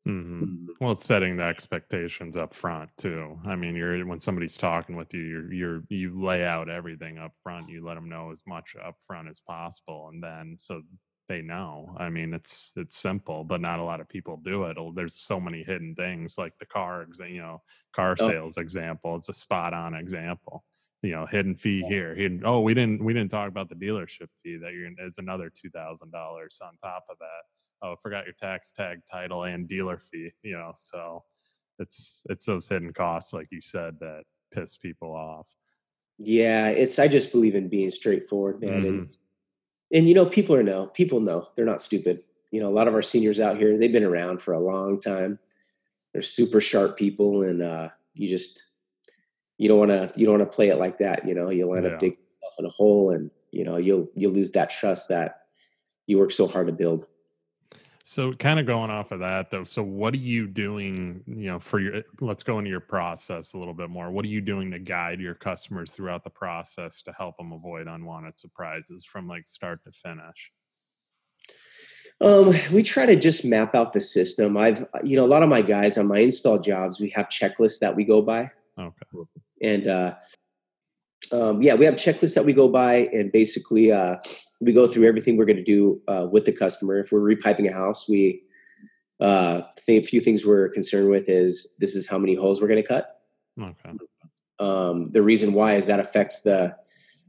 [0.10, 0.44] Mm-hmm.
[0.44, 0.66] mm-hmm.
[0.80, 3.40] Well, it's setting the expectations up front too.
[3.46, 7.34] I mean, you're when somebody's talking with you, you're you're you lay out everything up
[7.44, 7.70] front.
[7.70, 10.82] You let them know as much up front as possible, and then so
[11.28, 11.96] they know.
[11.98, 14.78] I mean, it's it's simple, but not a lot of people do it.
[14.96, 17.62] There's so many hidden things, like the car, you know,
[17.96, 18.28] car oh.
[18.28, 19.16] sales example.
[19.16, 20.64] It's a spot on example.
[21.02, 22.16] You know, hidden fee here.
[22.16, 22.42] Hidden.
[22.44, 25.70] Oh, we didn't we didn't talk about the dealership fee that you're is another two
[25.70, 27.44] thousand dollars on top of that
[27.82, 30.32] oh, forgot your tax tag, title, and dealer fee.
[30.44, 31.24] You know, so
[31.80, 35.48] it's it's those hidden costs, like you said, that piss people off.
[36.18, 38.88] Yeah, it's I just believe in being straightforward, man, mm-hmm.
[38.88, 39.10] and
[39.94, 42.20] and you know people are know people know they're not stupid.
[42.52, 45.00] You know, a lot of our seniors out here they've been around for a long
[45.00, 45.40] time.
[46.14, 48.64] They're super sharp people, and uh, you just
[49.58, 51.28] you don't want to you don't want to play it like that.
[51.28, 51.94] You know, you'll end yeah.
[51.94, 55.44] up digging yourself in a hole, and you know you'll you'll lose that trust that
[56.08, 57.06] you work so hard to build.
[58.10, 59.64] So, kind of going off of that, though.
[59.64, 61.22] So, what are you doing?
[61.28, 64.10] You know, for your let's go into your process a little bit more.
[64.10, 67.86] What are you doing to guide your customers throughout the process to help them avoid
[67.86, 70.52] unwanted surprises from like start to finish?
[72.20, 74.58] Um, we try to just map out the system.
[74.58, 77.78] I've, you know, a lot of my guys on my install jobs, we have checklists
[77.78, 78.50] that we go by.
[78.80, 79.30] Okay.
[79.62, 80.16] And uh,
[81.32, 84.16] um, yeah, we have checklists that we go by, and basically, uh,
[84.62, 87.00] we go through everything we're going to do uh, with the customer.
[87.00, 88.44] If we're repiping a house, we
[89.20, 92.68] uh, think a few things we're concerned with is this is how many holes we're
[92.68, 93.22] going to cut.
[93.62, 93.98] Okay.
[94.60, 96.76] Um, the reason why is that affects the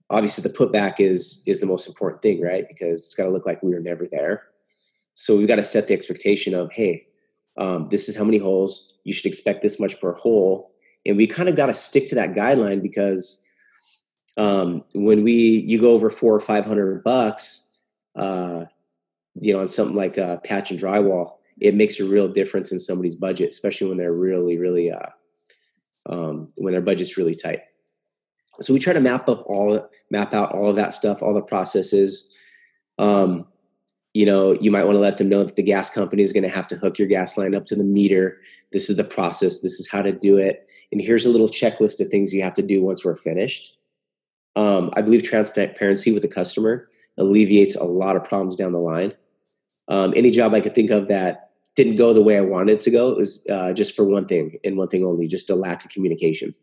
[0.08, 2.66] obviously the putback is is the most important thing, right?
[2.68, 4.44] Because it's got to look like we were never there.
[5.14, 7.06] So we've got to set the expectation of hey,
[7.56, 10.72] um, this is how many holes you should expect this much per hole,
[11.06, 13.44] and we kind of got to stick to that guideline because
[14.40, 15.34] um, when we
[15.66, 17.78] you go over four or five hundred bucks,
[18.16, 18.64] uh,
[19.34, 22.80] you know, on something like a patch and drywall, it makes a real difference in
[22.80, 25.10] somebody's budget, especially when they're really, really uh,
[26.06, 27.60] um, when their budget's really tight.
[28.62, 31.42] So we try to map up all map out all of that stuff, all the
[31.42, 32.34] processes.
[32.98, 33.46] Um,
[34.14, 36.44] you know, you might want to let them know that the gas company is going
[36.44, 38.38] to have to hook your gas line up to the meter.
[38.72, 39.60] This is the process.
[39.60, 40.68] This is how to do it.
[40.90, 43.76] And here's a little checklist of things you have to do once we're finished.
[44.56, 46.88] Um, I believe transparency with the customer
[47.18, 49.14] alleviates a lot of problems down the line.
[49.88, 52.80] Um, any job I could think of that didn't go the way I wanted it
[52.80, 55.84] to go was uh, just for one thing and one thing only, just a lack
[55.84, 56.54] of communication.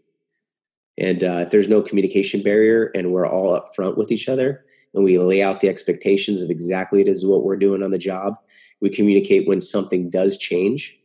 [0.97, 4.63] And uh, if there's no communication barrier and we're all up front with each other
[4.93, 7.97] and we lay out the expectations of exactly it is what we're doing on the
[7.97, 8.35] job,
[8.81, 10.97] we communicate when something does change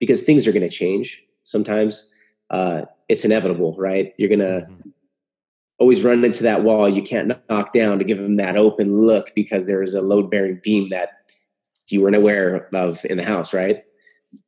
[0.00, 1.22] because things are going to change.
[1.42, 2.12] Sometimes
[2.50, 4.14] uh, it's inevitable, right?
[4.16, 4.90] You're going to mm-hmm
[5.78, 9.34] always run into that wall you can't knock down to give them that open look
[9.34, 11.10] because there is a load bearing beam that
[11.88, 13.84] you weren't aware of in the house, right?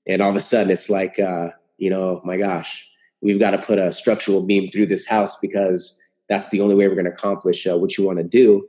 [0.07, 1.49] And all of a sudden it's like, uh,
[1.79, 2.89] you know, my gosh,
[3.20, 6.89] we've got to put a structural beam through this house because that's the only way
[6.89, 8.66] we're going to accomplish uh, what you want to do.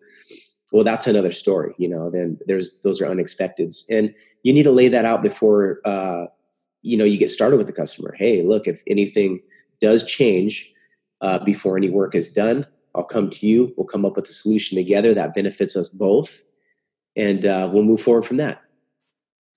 [0.74, 2.10] Well, that's another story, you know.
[2.10, 6.26] Then there's those are unexpecteds, and you need to lay that out before uh,
[6.82, 8.14] you know you get started with the customer.
[8.18, 9.39] Hey, look, if anything
[9.80, 10.74] does change,
[11.22, 12.65] uh, before any work is done.
[12.95, 13.74] I'll come to you.
[13.78, 16.43] We'll come up with a solution together that benefits us both,
[17.15, 18.61] and uh, we'll move forward from that.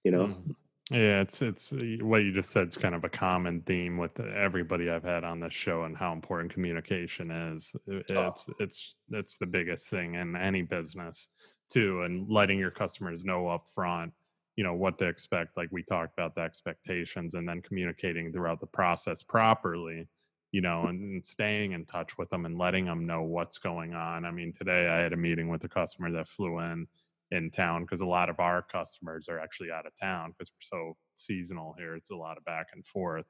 [0.05, 0.27] You know.
[0.27, 0.51] Mm-hmm.
[0.93, 2.65] Yeah, it's it's uh, what you just said.
[2.65, 6.13] It's kind of a common theme with everybody I've had on this show, and how
[6.13, 7.75] important communication is.
[7.89, 7.97] Oh.
[7.97, 8.55] It's oh.
[8.59, 11.29] it's it's the biggest thing in any business
[11.73, 14.13] too, and letting your customers know up front
[14.57, 18.61] you know what to expect like we talked about the expectations and then communicating throughout
[18.61, 20.07] the process properly
[20.53, 24.25] you know, and staying in touch with them and letting them know what's going on.
[24.25, 26.87] I mean, today I had a meeting with a customer that flew in
[27.31, 30.79] in town because a lot of our customers are actually out of town because we're
[30.79, 31.95] so seasonal here.
[31.95, 33.27] It's a lot of back and forth,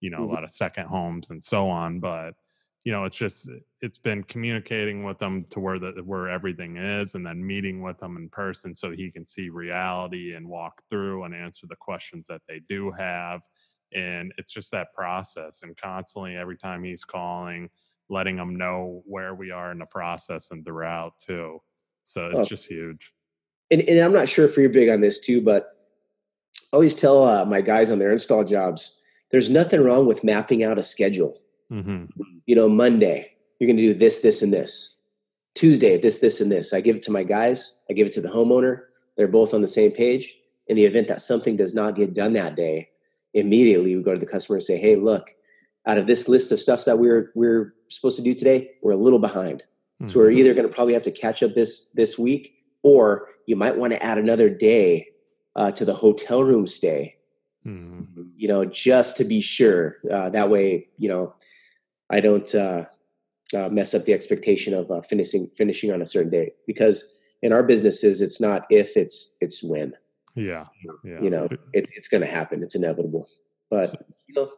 [0.00, 0.30] you know, mm-hmm.
[0.30, 1.98] a lot of second homes and so on.
[1.98, 2.34] But
[2.84, 3.50] you know, it's just
[3.82, 7.98] it's been communicating with them to where the where everything is, and then meeting with
[7.98, 12.26] them in person so he can see reality and walk through and answer the questions
[12.28, 13.42] that they do have.
[13.94, 17.70] And it's just that process, and constantly every time he's calling,
[18.08, 21.60] letting them know where we are in the process and the route too.
[22.04, 22.48] So it's oh.
[22.48, 23.12] just huge
[23.70, 25.76] and, and I'm not sure if you're big on this too, but
[26.72, 30.64] I always tell uh, my guys on their install jobs, there's nothing wrong with mapping
[30.64, 31.38] out a schedule.
[31.70, 32.06] Mm-hmm.
[32.46, 34.98] You know, Monday, you're going to do this, this, and this.
[35.54, 36.72] Tuesday, this, this, and this.
[36.72, 37.80] I give it to my guys.
[37.88, 38.82] I give it to the homeowner.
[39.16, 40.34] They're both on the same page.
[40.66, 42.90] In the event that something does not get done that day,
[43.34, 45.30] immediately we go to the customer and say, "Hey, look,
[45.86, 48.96] out of this list of stuff that we're we're supposed to do today, we're a
[48.96, 49.62] little behind.
[49.62, 50.06] Mm-hmm.
[50.06, 50.38] So we're mm-hmm.
[50.38, 53.92] either going to probably have to catch up this this week, or you might want
[53.92, 55.08] to add another day
[55.56, 57.16] uh, to the hotel room stay
[57.66, 58.22] mm-hmm.
[58.36, 61.34] you know just to be sure uh, that way you know
[62.10, 62.84] i don't uh,
[63.54, 67.52] uh mess up the expectation of uh, finishing finishing on a certain day because in
[67.52, 69.92] our businesses it's not if it's it's when
[70.34, 70.66] yeah,
[71.04, 71.20] yeah.
[71.20, 73.28] you know it, it's going to happen it's inevitable
[73.70, 73.92] but
[74.28, 74.50] you know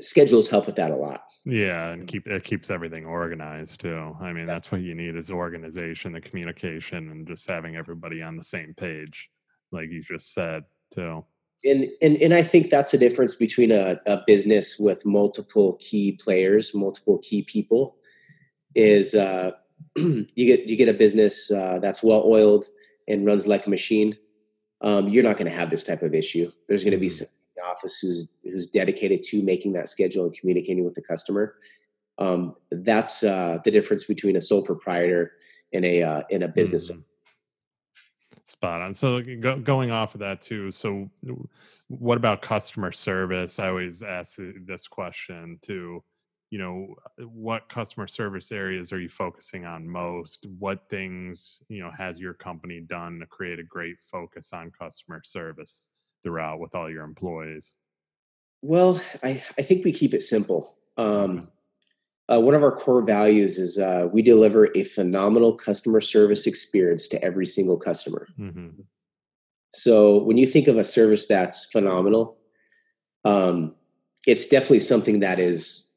[0.00, 1.24] schedules help with that a lot.
[1.44, 4.16] Yeah, and keep it keeps everything organized too.
[4.20, 8.36] I mean, that's what you need is organization, the communication, and just having everybody on
[8.36, 9.30] the same page,
[9.72, 11.24] like you just said too.
[11.64, 16.12] And and and I think that's a difference between a, a business with multiple key
[16.12, 17.96] players, multiple key people,
[18.74, 19.52] is uh,
[19.96, 22.66] you get you get a business uh, that's well oiled
[23.08, 24.16] and runs like a machine.
[24.82, 26.50] Um, you're not going to have this type of issue.
[26.68, 27.24] There's going to be mm-hmm
[27.60, 31.54] office who's who's dedicated to making that schedule and communicating with the customer.
[32.18, 35.32] Um, that's uh, the difference between a sole proprietor
[35.72, 36.90] and a uh, in a business.
[36.90, 37.00] Mm-hmm.
[38.44, 38.94] Spot on.
[38.94, 40.72] So go, going off of that too.
[40.72, 41.08] So
[41.88, 43.58] what about customer service?
[43.58, 46.02] I always ask this question too.
[46.50, 50.46] You know, what customer service areas are you focusing on most?
[50.58, 55.22] What things you know has your company done to create a great focus on customer
[55.24, 55.86] service?
[56.22, 57.76] throughout with all your employees?
[58.62, 60.76] Well, I, I think we keep it simple.
[60.96, 61.48] Um,
[62.28, 67.08] uh, one of our core values is uh, we deliver a phenomenal customer service experience
[67.08, 68.28] to every single customer.
[68.38, 68.82] Mm-hmm.
[69.72, 72.36] So when you think of a service that's phenomenal,
[73.24, 73.74] um,
[74.26, 75.88] it's definitely something that is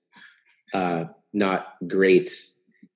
[0.73, 2.29] uh, not great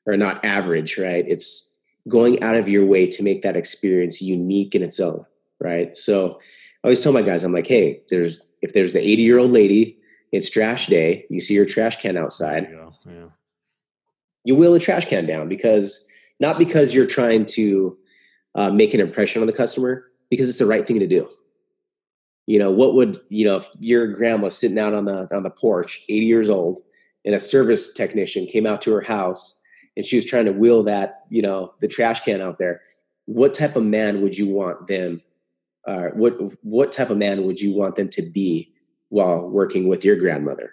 [0.05, 1.25] or not average, right?
[1.27, 1.75] It's
[2.07, 5.25] going out of your way to make that experience unique in its own,
[5.59, 5.95] right?
[5.95, 6.39] So
[6.83, 9.51] I always tell my guys, I'm like, hey, there's if there's the 80 year old
[9.51, 9.97] lady,
[10.31, 11.25] it's trash day.
[11.29, 12.67] You see your trash can outside.
[12.69, 13.27] You, yeah.
[14.43, 16.09] you wheel a trash can down because
[16.39, 17.97] not because you're trying to
[18.55, 21.29] uh, make an impression on the customer, because it's the right thing to do.
[22.45, 25.49] You know what would you know if your grandma sitting out on the on the
[25.49, 26.79] porch, 80 years old,
[27.27, 29.61] and a service technician came out to her house
[29.97, 32.81] and she was trying to wheel that you know the trash can out there.
[33.25, 35.19] What type of man would you want them
[35.85, 38.73] uh, what what type of man would you want them to be
[39.09, 40.71] while working with your grandmother?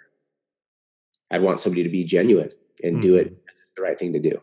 [1.29, 2.51] I'd want somebody to be genuine
[2.81, 3.01] and mm-hmm.
[3.01, 3.27] do it.
[3.27, 3.55] Mm-hmm.
[3.75, 4.41] the right thing to do.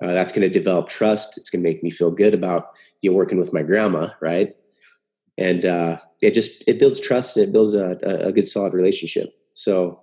[0.00, 1.38] Uh, that's going to develop trust.
[1.38, 2.66] It's going to make me feel good about
[3.00, 4.54] you know, working with my grandma, right?
[5.38, 9.32] And uh, it just it builds trust and it builds a, a good solid relationship.
[9.52, 10.00] So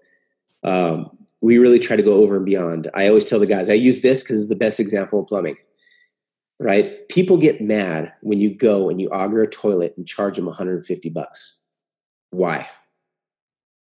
[0.64, 1.10] um,
[1.42, 2.90] we really try to go over and beyond.
[2.94, 5.58] I always tell the guys I use this because it's the best example of plumbing
[6.64, 7.08] right?
[7.10, 11.10] People get mad when you go and you auger a toilet and charge them 150
[11.10, 11.60] bucks.
[12.32, 12.68] Why?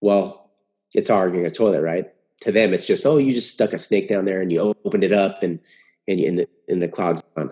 [0.01, 0.51] Well,
[0.93, 2.11] it's augering a toilet, right?
[2.41, 5.03] To them, it's just, oh, you just stuck a snake down there and you opened
[5.03, 5.59] it up and
[6.07, 7.23] and in the in the cloud's.
[7.35, 7.47] But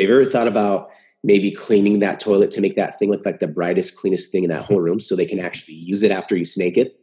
[0.00, 0.90] you ever thought about
[1.24, 4.50] maybe cleaning that toilet to make that thing look like the brightest, cleanest thing in
[4.50, 7.00] that whole room so they can actually use it after you snake it?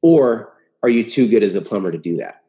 [0.00, 0.52] Or
[0.82, 2.42] are you too good as a plumber to do that?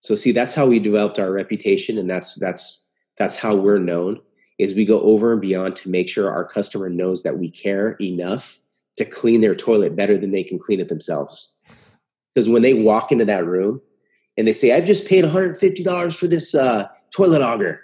[0.00, 4.20] So see, that's how we developed our reputation, and that's that's that's how we're known
[4.58, 7.92] is we go over and beyond to make sure our customer knows that we care
[8.00, 8.58] enough
[8.96, 11.52] to clean their toilet better than they can clean it themselves.
[12.34, 13.80] Because when they walk into that room
[14.36, 17.80] and they say i've just paid $150 for this uh, toilet auger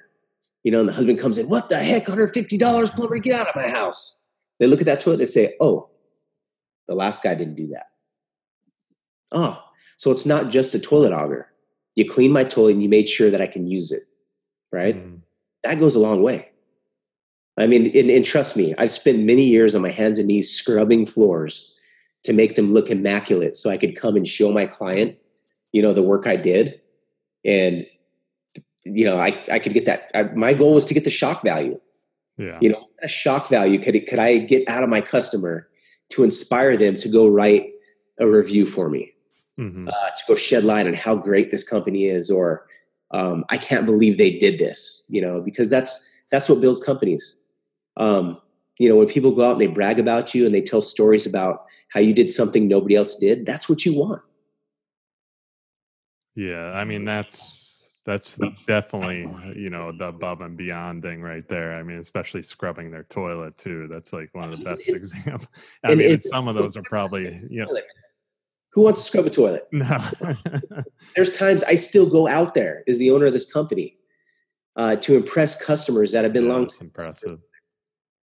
[0.63, 2.05] you know and the husband comes in what the heck?
[2.05, 4.23] $150 plumber get out of my house.
[4.59, 5.89] They look at that toilet they say oh
[6.87, 7.87] the last guy didn't do that
[9.33, 9.63] oh
[9.97, 11.47] so it's not just a toilet auger
[11.95, 14.03] you clean my toilet and you made sure that i can use it
[14.73, 14.97] right?
[14.97, 15.21] Mm.
[15.65, 16.49] That goes a long way.
[17.59, 20.51] I mean, and, and, trust me, I've spent many years on my hands and knees
[20.51, 21.75] scrubbing floors
[22.25, 25.19] to make them look immaculate so I could come and show my client,
[25.73, 26.81] you know, the work I did.
[27.45, 27.87] And
[28.85, 30.11] you know, I, I could get that.
[30.15, 31.79] I, my goal was to get the shock value.
[32.39, 32.59] Yeah.
[32.63, 35.69] You know, a shock value could could I get out of my customer
[36.11, 37.67] to inspire them to go write
[38.19, 39.13] a review for me,
[39.61, 39.89] mm-hmm.
[39.89, 42.67] uh, to go shed light on how great this company is, or
[43.11, 45.05] um, I can't believe they did this.
[45.09, 47.39] You know, because that's that's what builds companies.
[47.97, 48.41] Um,
[48.79, 51.27] you know, when people go out and they brag about you and they tell stories
[51.27, 54.23] about how you did something nobody else did, that's what you want.
[56.35, 59.29] Yeah, I mean that's that's definitely
[59.61, 61.75] you know the above and beyond thing right there.
[61.75, 63.89] I mean, especially scrubbing their toilet too.
[63.89, 65.49] That's like one of the best examples.
[65.85, 67.79] I mean, some of those are probably you know.
[68.73, 69.69] Who wants to scrub a toilet?
[69.73, 69.99] No.
[71.17, 73.97] There's times I still go out there as the owner of this company
[74.77, 76.63] uh, to impress customers that have been yeah, long.
[76.65, 77.39] That's impressive.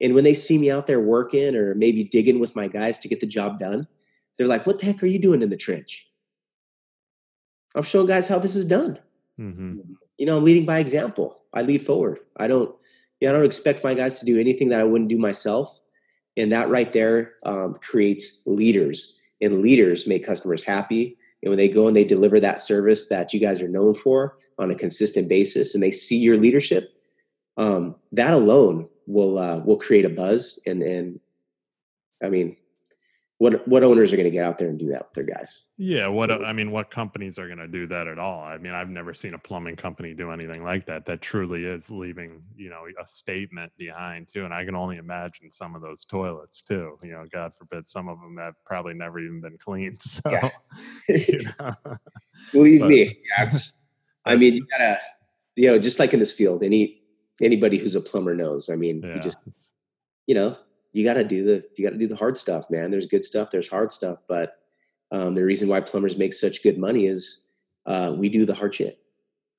[0.02, 3.08] And when they see me out there working or maybe digging with my guys to
[3.08, 3.88] get the job done,
[4.38, 6.06] they're like, "What the heck are you doing in the trench?"
[7.76, 9.00] I'm showing guys how this is done.
[9.39, 9.80] Mm-hmm.
[10.18, 11.41] You know, I'm leading by example.
[11.54, 12.20] I lead forward.
[12.38, 12.74] I don't,
[13.20, 15.82] yeah, I don't expect my guys to do anything that I wouldn't do myself.
[16.38, 21.18] And that right there um, creates leaders, and leaders make customers happy.
[21.44, 24.38] And when they go and they deliver that service that you guys are known for
[24.58, 26.94] on a consistent basis, and they see your leadership,
[27.58, 30.60] um, that alone will uh, will create a buzz.
[30.66, 31.20] And and
[32.24, 32.58] I mean,
[33.38, 35.64] what what owners are going to get out there and do that with their guys?
[35.78, 38.42] Yeah, what I mean, what companies are going to do that at all?
[38.42, 41.06] I mean, I've never seen a plumbing company do anything like that.
[41.06, 44.46] That truly is leaving, you know, a statement behind too.
[44.46, 46.98] And I can only imagine some of those toilets too.
[47.04, 50.02] You know, God forbid, some of them have probably never even been cleaned.
[50.06, 50.50] So, yeah.
[51.10, 51.74] you know.
[52.54, 53.74] believe but, me, that's.
[54.24, 54.98] I mean, you gotta,
[55.56, 57.02] you know, just like in this field, any
[57.42, 58.70] anybody who's a plumber knows.
[58.70, 59.16] I mean, yeah.
[59.16, 59.38] you just,
[60.26, 60.58] you know,
[60.96, 62.89] you got to do the you got to do the hard stuff, man.
[62.89, 64.60] There's good stuff, there's hard stuff, but
[65.12, 67.48] um, the reason why plumbers make such good money is
[67.86, 69.00] uh, we do the hard shit.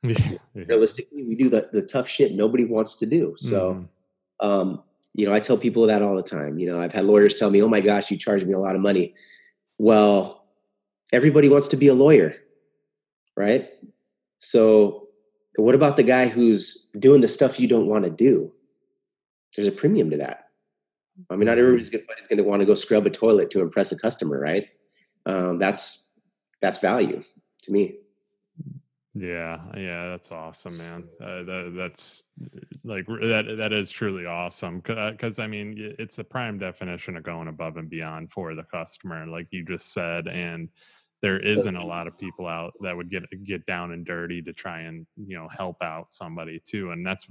[0.02, 0.64] Yeah.
[0.68, 3.34] Realistically, we do the the tough shit nobody wants to do.
[3.36, 4.48] So, mm-hmm.
[4.48, 4.82] um,
[5.12, 6.58] you know, I tell people that all the time.
[6.58, 8.74] You know, I've had lawyers tell me, "Oh my gosh, you charge me a lot
[8.74, 9.12] of money."
[9.76, 10.46] Well,
[11.12, 12.34] everybody wants to be a lawyer,
[13.36, 13.68] right?
[14.38, 15.08] So,
[15.56, 18.52] what about the guy who's doing the stuff you don't want to do?
[19.54, 20.45] There's a premium to that.
[21.30, 23.98] I mean, not everybody's going to want to go scrub a toilet to impress a
[23.98, 24.68] customer, right?
[25.24, 26.18] Um, that's
[26.60, 27.22] that's value
[27.62, 27.98] to me.
[29.18, 31.04] Yeah, yeah, that's awesome, man.
[31.18, 32.24] Uh, that, that's
[32.84, 33.54] like that.
[33.56, 37.78] That is truly awesome because uh, I mean, it's a prime definition of going above
[37.78, 40.68] and beyond for the customer, like you just said, and
[41.22, 44.52] there isn't a lot of people out that would get get down and dirty to
[44.52, 47.26] try and you know help out somebody too, and that's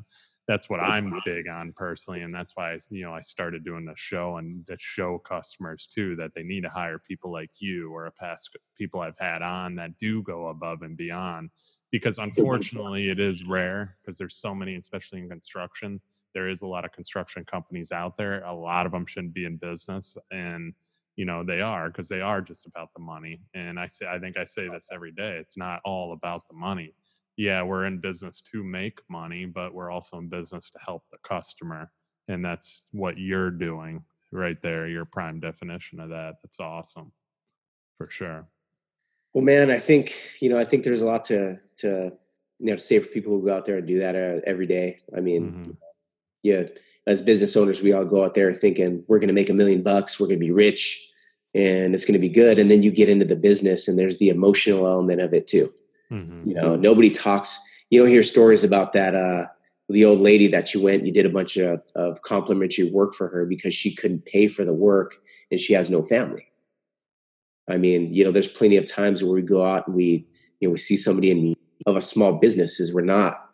[0.47, 3.85] that's what I'm big on personally, and that's why I, you know I started doing
[3.85, 7.91] the show and to show customers too that they need to hire people like you
[7.91, 11.49] or a past people I've had on that do go above and beyond.
[11.91, 16.01] Because unfortunately, it is rare because there's so many, especially in construction.
[16.33, 18.43] There is a lot of construction companies out there.
[18.43, 20.73] A lot of them shouldn't be in business, and
[21.15, 23.41] you know they are because they are just about the money.
[23.55, 25.37] And I say, I think I say this every day.
[25.39, 26.93] It's not all about the money
[27.37, 31.17] yeah, we're in business to make money, but we're also in business to help the
[31.27, 31.91] customer.
[32.27, 36.35] And that's what you're doing right there, your prime definition of that.
[36.43, 37.11] That's awesome
[37.97, 38.47] for sure.
[39.33, 42.13] Well, man, I think, you know, I think there's a lot to, to,
[42.59, 44.65] you know, to say for people who go out there and do that uh, every
[44.65, 44.99] day.
[45.15, 45.71] I mean, mm-hmm.
[46.41, 46.63] yeah,
[47.05, 49.83] as business owners, we all go out there thinking we're going to make a million
[49.83, 51.05] bucks, we're going to be rich
[51.53, 52.59] and it's going to be good.
[52.59, 55.73] And then you get into the business and there's the emotional element of it too
[56.11, 56.49] Mm-hmm.
[56.49, 57.59] You know, nobody talks.
[57.89, 59.15] You don't hear stories about that.
[59.15, 59.45] Uh,
[59.89, 63.27] the old lady that you went, you did a bunch of, of complimentary work for
[63.27, 65.17] her because she couldn't pay for the work
[65.51, 66.47] and she has no family.
[67.69, 70.27] I mean, you know, there's plenty of times where we go out and we,
[70.59, 73.49] you know, we see somebody in need of a small business is we're not,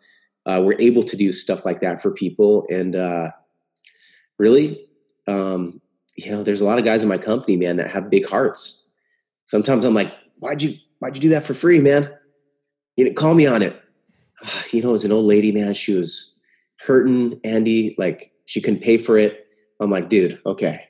[0.46, 2.66] uh, we're able to do stuff like that for people.
[2.70, 3.30] And uh,
[4.38, 4.86] really,
[5.26, 5.80] um,
[6.16, 8.90] you know, there's a lot of guys in my company, man, that have big hearts.
[9.46, 12.10] Sometimes I'm like, why'd you, why'd you do that for free, man?
[12.96, 13.78] You know, call me on it.
[14.72, 15.74] You know, it was an old lady, man.
[15.74, 16.34] She was
[16.78, 19.46] hurting Andy, like she couldn't pay for it.
[19.80, 20.88] I'm like, dude, okay.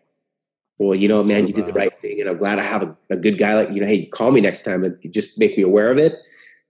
[0.78, 2.20] Well, you know, man, you did the right thing.
[2.20, 4.40] And I'm glad I have a, a good guy like, you know, hey, call me
[4.40, 6.14] next time and just make me aware of it.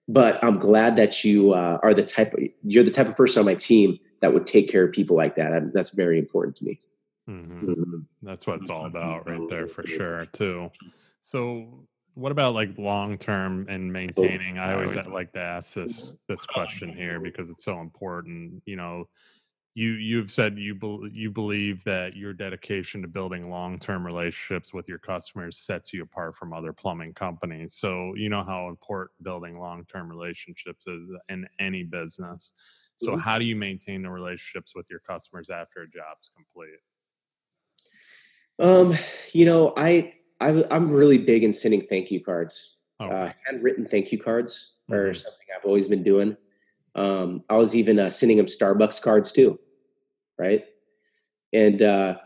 [0.08, 3.40] But I'm glad that you uh, are the type of, you're the type of person
[3.40, 5.52] on my team that would take care of people like that.
[5.52, 6.80] And that's very important to me.
[7.28, 7.70] Mm-hmm.
[7.70, 7.98] Mm-hmm.
[8.22, 10.70] That's what it's all about right there for sure too.
[11.20, 14.58] So what about like long term and maintaining?
[14.58, 18.62] I always like to ask this this question here because it's so important.
[18.66, 19.08] You know,
[19.74, 24.88] you you've said you be, you believe that your dedication to building long-term relationships with
[24.88, 29.58] your customers sets you apart from other plumbing companies so you know how important building
[29.58, 32.52] long-term relationships is in any business
[32.96, 33.20] so mm-hmm.
[33.20, 36.78] how do you maintain the relationships with your customers after a job's complete
[38.58, 38.94] um
[39.32, 40.12] you know i,
[40.42, 43.14] I i'm really big in sending thank you cards okay.
[43.14, 45.00] uh, handwritten thank you cards mm-hmm.
[45.00, 46.36] are something i've always been doing
[46.94, 49.58] um, I was even uh, sending them Starbucks cards too,
[50.38, 50.64] right?
[51.52, 52.18] And uh,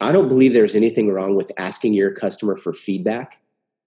[0.00, 3.40] I don't believe there's anything wrong with asking your customer for feedback.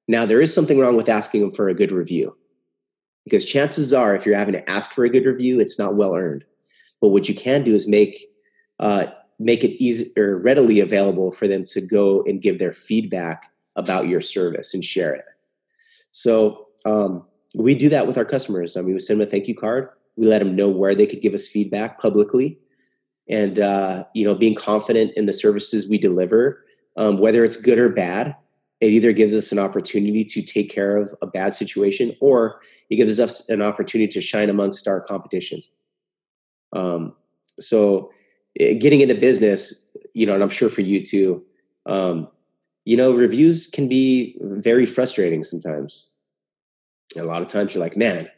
[0.07, 2.37] Now, there is something wrong with asking them for a good review
[3.23, 6.15] because chances are, if you're having to ask for a good review, it's not well
[6.15, 6.45] earned.
[7.01, 8.25] But what you can do is make
[8.79, 9.07] uh,
[9.39, 14.07] make it easy or readily available for them to go and give their feedback about
[14.07, 15.25] your service and share it.
[16.11, 17.25] So um,
[17.55, 18.75] we do that with our customers.
[18.75, 21.05] I mean, we send them a thank you card we let them know where they
[21.05, 22.59] could give us feedback publicly
[23.29, 26.65] and uh, you know being confident in the services we deliver
[26.97, 28.35] um, whether it's good or bad
[28.81, 32.59] it either gives us an opportunity to take care of a bad situation or
[32.89, 35.61] it gives us an opportunity to shine amongst our competition
[36.73, 37.15] um,
[37.59, 38.11] so
[38.59, 41.43] eh, getting into business you know and i'm sure for you too
[41.85, 42.27] um,
[42.87, 46.07] you know reviews can be very frustrating sometimes.
[47.17, 48.29] A lot of times you're like man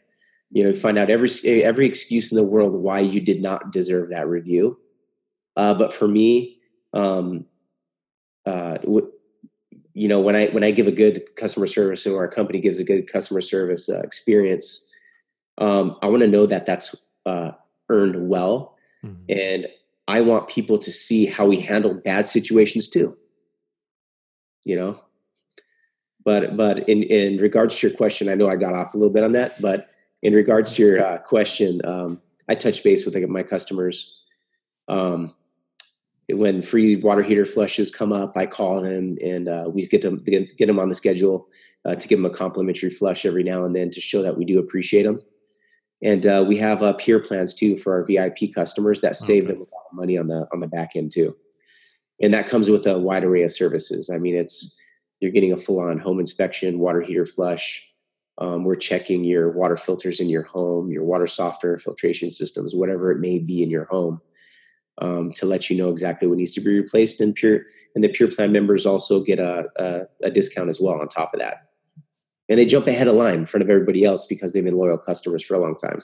[0.50, 4.10] you know find out every every excuse in the world why you did not deserve
[4.10, 4.76] that review.
[5.56, 6.58] Uh, but for me
[6.92, 7.44] um,
[8.44, 9.12] uh, w-
[9.94, 12.80] you know when i when i give a good customer service or our company gives
[12.80, 14.88] a good customer service uh, experience
[15.58, 16.94] um, i want to know that that's
[17.26, 17.50] uh,
[17.88, 19.22] earned well mm-hmm.
[19.28, 19.66] and
[20.08, 23.16] i want people to see how we handle bad situations too
[24.64, 25.00] you know
[26.24, 29.12] but but in in regards to your question i know i got off a little
[29.12, 29.90] bit on that but
[30.22, 34.18] in regards to your uh, question, um, I touch base with like, my customers.
[34.88, 35.34] Um,
[36.28, 40.18] when free water heater flushes come up, I call them and uh, we get them
[40.18, 41.48] get, them on the schedule
[41.84, 44.44] uh, to give them a complimentary flush every now and then to show that we
[44.44, 45.18] do appreciate them.
[46.02, 49.54] And uh, we have uh, Pure plans too for our VIP customers that save okay.
[49.54, 51.36] them money on the on the back end too.
[52.22, 54.10] And that comes with a wide array of services.
[54.10, 54.76] I mean, it's
[55.20, 57.90] you're getting a full on home inspection, water heater flush,
[58.40, 63.12] um, we're checking your water filters in your home, your water softener, filtration systems, whatever
[63.12, 64.20] it may be in your home,
[64.98, 67.20] um, to let you know exactly what needs to be replaced.
[67.20, 67.60] And pure
[67.94, 71.34] and the Pure Plan members also get a, a, a discount as well on top
[71.34, 71.66] of that.
[72.48, 74.98] And they jump ahead of line in front of everybody else because they've been loyal
[74.98, 76.00] customers for a long time.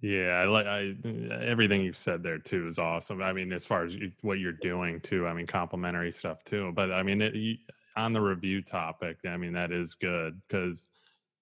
[0.00, 0.94] Yeah, I like I
[1.42, 3.22] everything you've said there too is awesome.
[3.22, 6.72] I mean, as far as you, what you're doing too, I mean, complimentary stuff too.
[6.74, 7.56] But I mean, it, you,
[7.96, 10.88] on the review topic, I mean, that is good because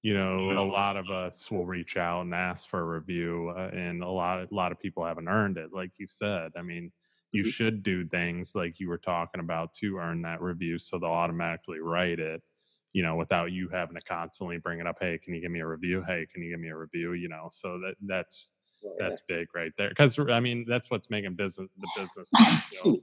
[0.04, 3.70] you know a lot of us will reach out and ask for a review uh,
[3.72, 6.92] and a lot a lot of people haven't earned it like you said i mean
[7.32, 7.50] you mm-hmm.
[7.50, 11.80] should do things like you were talking about to earn that review so they'll automatically
[11.80, 12.42] write it
[12.94, 15.60] you know without you having to constantly bring it up hey can you give me
[15.60, 16.02] a review?
[16.06, 17.12] Hey can you give me a review?
[17.12, 18.54] You know so that that's
[18.98, 22.30] that's big right there because i mean that's what's making business the business
[22.84, 22.98] you know,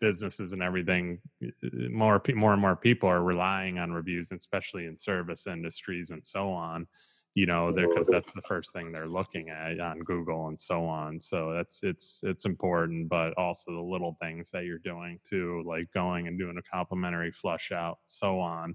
[0.00, 4.86] businesses and everything eh, eh, more more and more people are relying on reviews especially
[4.86, 6.86] in service industries and so on
[7.34, 11.18] you know because that's the first thing they're looking at on google and so on
[11.18, 15.90] so that's it's it's important but also the little things that you're doing too like
[15.92, 18.74] going and doing a complimentary flush out so on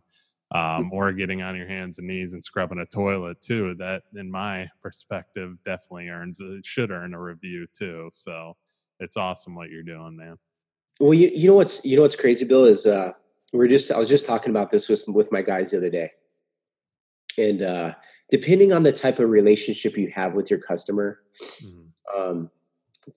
[0.52, 4.30] um, or getting on your hands and knees and scrubbing a toilet too that in
[4.30, 8.56] my perspective definitely earns it should earn a review too so
[9.00, 10.38] it's awesome what you're doing man
[11.02, 13.14] well, you, you know what's you know what's crazy, Bill is uh,
[13.54, 16.12] we're just I was just talking about this with with my guys the other day,
[17.40, 17.94] and uh,
[18.30, 22.22] depending on the type of relationship you have with your customer, mm-hmm.
[22.22, 22.52] um,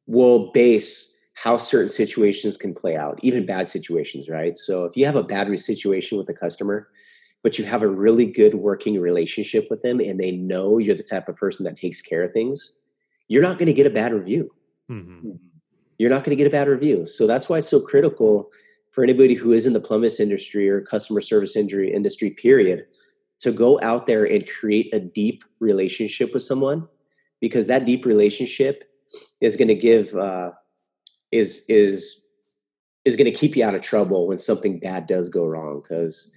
[0.06, 4.56] will base how certain situations can play out, even bad situations, right?
[4.56, 6.88] So if you have a bad situation with a customer,
[7.44, 11.04] but you have a really good working relationship with them, and they know you're the
[11.04, 12.76] type of person that takes care of things,
[13.28, 14.50] you're not going to get a bad review.
[14.90, 15.36] Mm-hmm
[15.98, 17.06] you're not going to get a bad review.
[17.06, 18.50] So that's why it's so critical
[18.90, 22.86] for anybody who is in the plumbing industry or customer service injury industry, period,
[23.40, 26.88] to go out there and create a deep relationship with someone
[27.40, 28.84] because that deep relationship
[29.40, 30.52] is going to give uh,
[31.30, 32.26] is is
[33.04, 36.32] is going to keep you out of trouble when something bad does go wrong because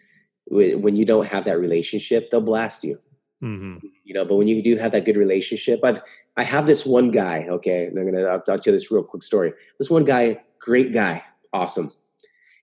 [0.49, 2.97] when you don't have that relationship they'll blast you
[3.43, 3.85] Mm-hmm.
[4.03, 6.01] You know, but when you do have that good relationship, I've
[6.37, 7.45] I have this one guy.
[7.47, 9.53] Okay, and I'm gonna I'll, tell you this real quick story.
[9.77, 11.91] This one guy, great guy, awesome.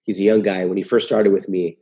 [0.03, 0.65] He's a young guy.
[0.65, 1.79] When he first started with me,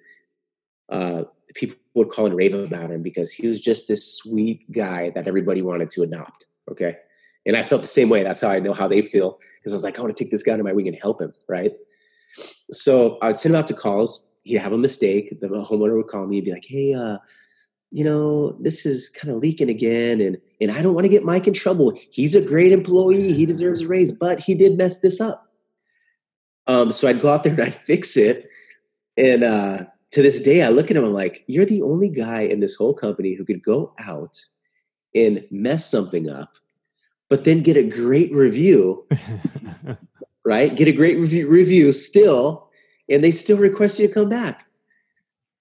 [0.91, 1.25] uh,
[1.55, 5.27] people would call and rave about him because he was just this sweet guy that
[5.27, 6.49] everybody wanted to adopt.
[6.71, 6.97] Okay,
[7.47, 8.23] And I felt the same way.
[8.23, 10.31] That's how I know how they feel because I was like, I want to take
[10.31, 11.73] this guy under my wing and help him, right?
[12.71, 14.29] So I'd send him out to calls.
[14.43, 15.41] He'd have a mistake.
[15.41, 17.19] The homeowner would call me and be like, "Hey, uh,
[17.91, 21.25] you know, this is kind of leaking again, and and I don't want to get
[21.25, 21.93] Mike in trouble.
[22.11, 23.33] He's a great employee.
[23.33, 25.47] He deserves a raise, but he did mess this up."
[26.67, 28.49] Um, so I'd go out there and I'd fix it.
[29.17, 31.05] And uh, to this day, I look at him.
[31.05, 34.39] I'm like, "You're the only guy in this whole company who could go out
[35.15, 36.57] and mess something up,
[37.29, 39.07] but then get a great review."
[40.45, 40.75] right?
[40.75, 42.69] Get a great review, review still,
[43.13, 44.67] and they still request you to come back.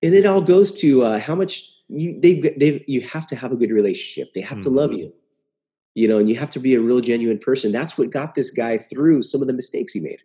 [0.02, 3.52] And it all goes to uh, how much you they they you have to have
[3.52, 4.34] a good relationship.
[4.34, 4.70] They have mm-hmm.
[4.70, 5.14] to love you,
[5.94, 7.72] you know, and you have to be a real genuine person.
[7.72, 10.22] That's what got this guy through some of the mistakes he made,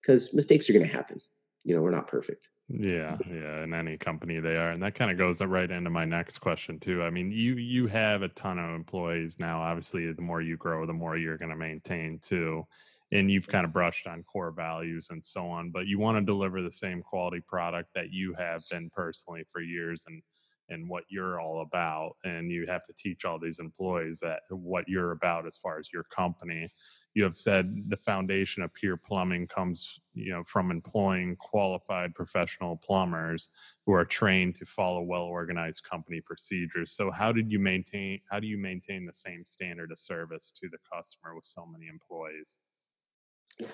[0.00, 1.20] because mistakes are going to happen.
[1.64, 2.48] You know, we're not perfect.
[2.68, 3.64] Yeah, yeah.
[3.64, 6.78] In any company they are, and that kind of goes right into my next question
[6.78, 7.02] too.
[7.02, 9.60] I mean, you you have a ton of employees now.
[9.60, 12.66] Obviously, the more you grow, the more you're going to maintain too
[13.12, 16.24] and you've kind of brushed on core values and so on but you want to
[16.24, 20.22] deliver the same quality product that you have been personally for years and
[20.70, 24.88] and what you're all about and you have to teach all these employees that what
[24.88, 26.68] you're about as far as your company.
[27.14, 32.76] You have said the foundation of Pure Plumbing comes you know from employing qualified professional
[32.76, 33.48] plumbers
[33.84, 36.92] who are trained to follow well organized company procedures.
[36.92, 40.68] So how did you maintain how do you maintain the same standard of service to
[40.68, 42.56] the customer with so many employees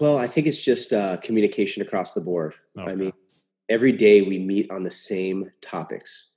[0.01, 2.55] well, I think it's just uh, communication across the board.
[2.79, 2.91] Okay.
[2.91, 3.13] I mean,
[3.69, 6.33] every day we meet on the same topics,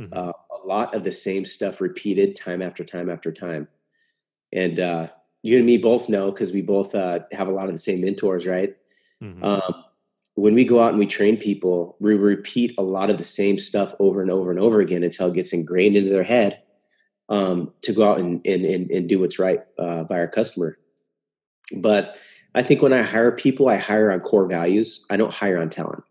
[0.00, 0.12] mm-hmm.
[0.12, 3.68] uh, a lot of the same stuff repeated time after time after time.
[4.52, 5.08] And uh,
[5.42, 8.00] you and me both know because we both uh, have a lot of the same
[8.00, 8.76] mentors, right?
[9.22, 9.44] Mm-hmm.
[9.44, 9.84] Um,
[10.34, 13.58] when we go out and we train people, we repeat a lot of the same
[13.58, 16.62] stuff over and over and over again until it gets ingrained into their head
[17.28, 20.78] um, to go out and, and, and, and do what's right uh, by our customer.
[21.76, 22.16] But
[22.54, 25.04] I think when I hire people, I hire on core values.
[25.10, 26.04] I don't hire on talent.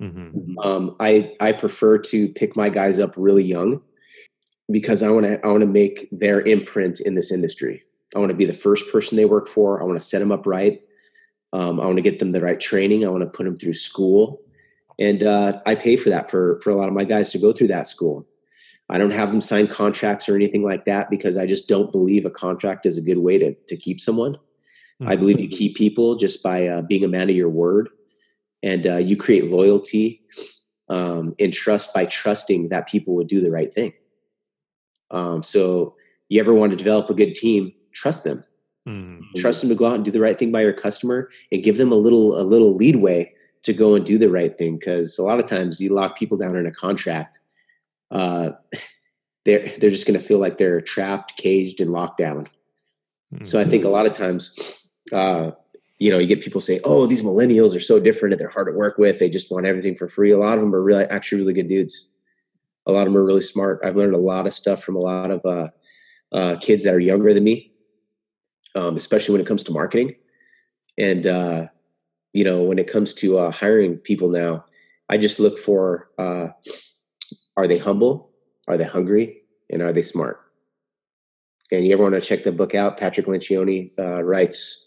[0.00, 0.58] Mm-hmm.
[0.58, 3.80] Um, I I prefer to pick my guys up really young
[4.70, 7.82] because I want to I want to make their imprint in this industry.
[8.14, 9.80] I want to be the first person they work for.
[9.80, 10.80] I want to set them up right.
[11.52, 13.04] Um, I want to get them the right training.
[13.04, 14.40] I want to put them through school,
[14.98, 17.52] and uh, I pay for that for for a lot of my guys to go
[17.52, 18.26] through that school.
[18.88, 22.24] I don't have them sign contracts or anything like that because I just don't believe
[22.24, 24.36] a contract is a good way to to keep someone.
[25.00, 25.12] Mm-hmm.
[25.12, 27.90] I believe you keep people just by uh, being a man of your word,
[28.62, 30.22] and uh, you create loyalty
[30.88, 33.92] um, and trust by trusting that people would do the right thing.
[35.10, 35.94] Um, so,
[36.28, 37.72] you ever want to develop a good team?
[37.92, 38.42] Trust them.
[38.88, 39.38] Mm-hmm.
[39.38, 41.76] Trust them to go out and do the right thing by your customer, and give
[41.76, 43.32] them a little a little leadway
[43.62, 44.78] to go and do the right thing.
[44.78, 47.40] Because a lot of times you lock people down in a contract.
[48.10, 48.50] Uh,
[49.44, 52.46] they're they're just going to feel like they're trapped, caged, and locked down.
[53.34, 53.44] Mm-hmm.
[53.44, 55.52] So I think a lot of times uh,
[55.98, 58.66] you know, you get people say, "Oh, these millennials are so different and they're hard
[58.66, 59.18] to work with.
[59.18, 61.68] They just want everything for free." A lot of them are really, actually, really good
[61.68, 62.12] dudes.
[62.86, 63.80] A lot of them are really smart.
[63.84, 65.68] I've learned a lot of stuff from a lot of uh,
[66.32, 67.72] uh, kids that are younger than me,
[68.74, 70.14] um, especially when it comes to marketing.
[70.98, 71.66] And uh,
[72.32, 74.66] you know, when it comes to uh, hiring people now,
[75.08, 76.48] I just look for: uh,
[77.56, 78.30] are they humble?
[78.68, 79.42] Are they hungry?
[79.70, 80.40] And are they smart?
[81.72, 82.98] And you ever want to check the book out?
[82.98, 84.85] Patrick Lencioni uh, writes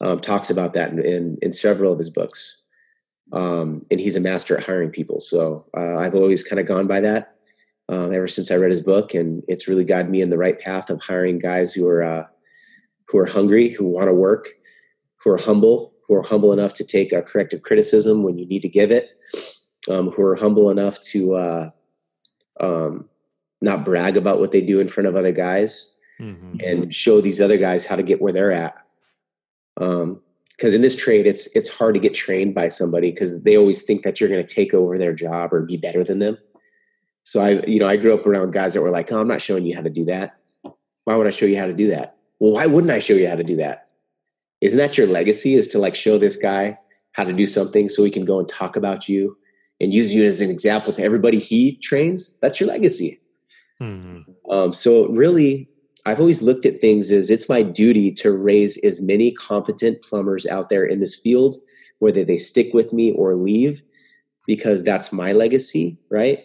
[0.00, 2.62] um, talks about that in, in, in, several of his books.
[3.32, 5.20] Um, and he's a master at hiring people.
[5.20, 7.36] So uh, I've always kind of gone by that
[7.88, 10.58] um, ever since I read his book, and it's really guided me in the right
[10.58, 12.24] path of hiring guys who are uh,
[13.08, 14.48] who are hungry, who want to work,
[15.16, 18.62] who are humble, who are humble enough to take a corrective criticism when you need
[18.62, 19.10] to give it,
[19.90, 21.70] um, who are humble enough to uh,
[22.60, 23.08] um,
[23.62, 26.56] not brag about what they do in front of other guys, mm-hmm.
[26.64, 28.74] and show these other guys how to get where they're at
[29.80, 30.20] um,
[30.56, 33.82] because in this trade it's it's hard to get trained by somebody because they always
[33.82, 36.38] think that you're going to take over their job or be better than them.
[37.22, 39.42] So i you know i grew up around guys that were like oh i'm not
[39.42, 40.36] showing you how to do that.
[41.04, 42.16] Why would i show you how to do that?
[42.40, 43.88] Well why wouldn't i show you how to do that?
[44.60, 46.78] Isn't that your legacy is to like show this guy
[47.12, 49.36] how to do something so he can go and talk about you
[49.80, 52.38] and use you as an example to everybody he trains?
[52.40, 53.20] That's your legacy.
[53.78, 54.32] Mm-hmm.
[54.50, 55.68] um, so really
[56.06, 60.46] I've always looked at things as it's my duty to raise as many competent plumbers
[60.46, 61.56] out there in this field,
[61.98, 63.82] whether they stick with me or leave,
[64.46, 66.44] because that's my legacy, right?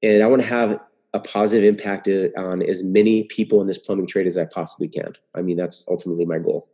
[0.00, 0.78] And I want to have
[1.12, 2.08] a positive impact
[2.38, 5.12] on as many people in this plumbing trade as I possibly can.
[5.34, 6.70] I mean, that's ultimately my goal.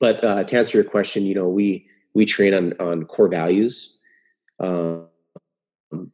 [0.00, 3.98] But uh, to answer your question, you know, we we train on on core values.
[4.58, 5.06] Um,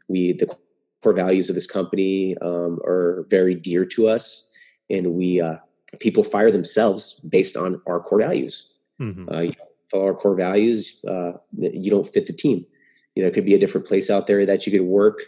[0.09, 0.55] we the
[1.03, 4.48] core values of this company um, are very dear to us
[4.90, 5.56] and we uh,
[6.01, 8.73] people fire themselves based on our core values.
[9.01, 9.28] Mm-hmm.
[9.32, 9.52] Uh, you
[9.90, 12.66] follow our core values, uh, you don't fit the team.
[13.15, 15.20] You know, it could be a different place out there that you could work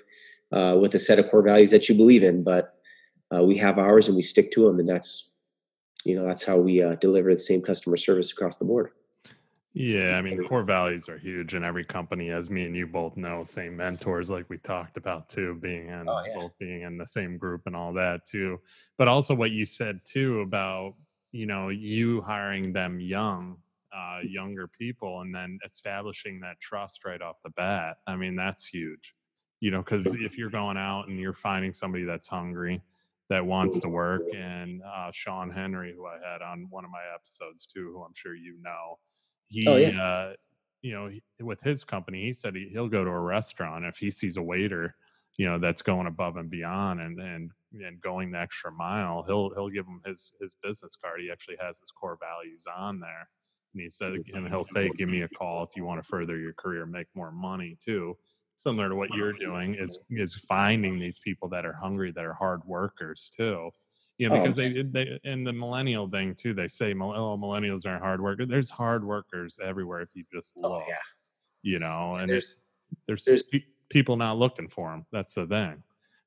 [0.52, 2.74] uh, with a set of core values that you believe in, but
[3.34, 5.34] uh, we have ours and we stick to them, and that's
[6.04, 8.90] you know that's how we uh, deliver the same customer service across the board.
[9.72, 13.16] Yeah, I mean, core values are huge in every company, as me and you both
[13.16, 13.44] know.
[13.44, 16.34] Same mentors, like we talked about too, being in oh, yeah.
[16.34, 18.58] both being in the same group and all that too.
[18.98, 20.94] But also what you said too about
[21.30, 23.58] you know you hiring them young,
[23.94, 27.98] uh, younger people, and then establishing that trust right off the bat.
[28.08, 29.14] I mean, that's huge.
[29.60, 32.82] You know, because if you're going out and you're finding somebody that's hungry,
[33.28, 37.02] that wants to work, and uh, Sean Henry, who I had on one of my
[37.14, 38.98] episodes too, who I'm sure you know
[39.50, 40.02] he oh, yeah.
[40.02, 40.32] uh,
[40.82, 41.10] you know
[41.40, 44.42] with his company he said he, he'll go to a restaurant if he sees a
[44.42, 44.96] waiter
[45.36, 49.50] you know that's going above and beyond and and and going the extra mile he'll
[49.54, 51.20] he'll give him his his business card.
[51.20, 53.28] He actually has his core values on there.
[53.74, 56.36] And he said and he'll say give me a call if you want to further
[56.36, 58.16] your career make more money too.
[58.56, 62.34] Similar to what you're doing is is finding these people that are hungry that are
[62.34, 63.70] hard workers too
[64.20, 64.60] yeah, oh, because oh.
[64.60, 66.52] they they in the millennial thing too.
[66.52, 68.48] They say oh millennials aren't hard workers.
[68.50, 70.82] There's hard workers everywhere if you just oh, look.
[70.84, 70.96] Oh, yeah.
[71.62, 72.56] You know, and there's
[73.06, 75.06] there's, there's pe- people not looking for them.
[75.10, 75.82] That's the thing.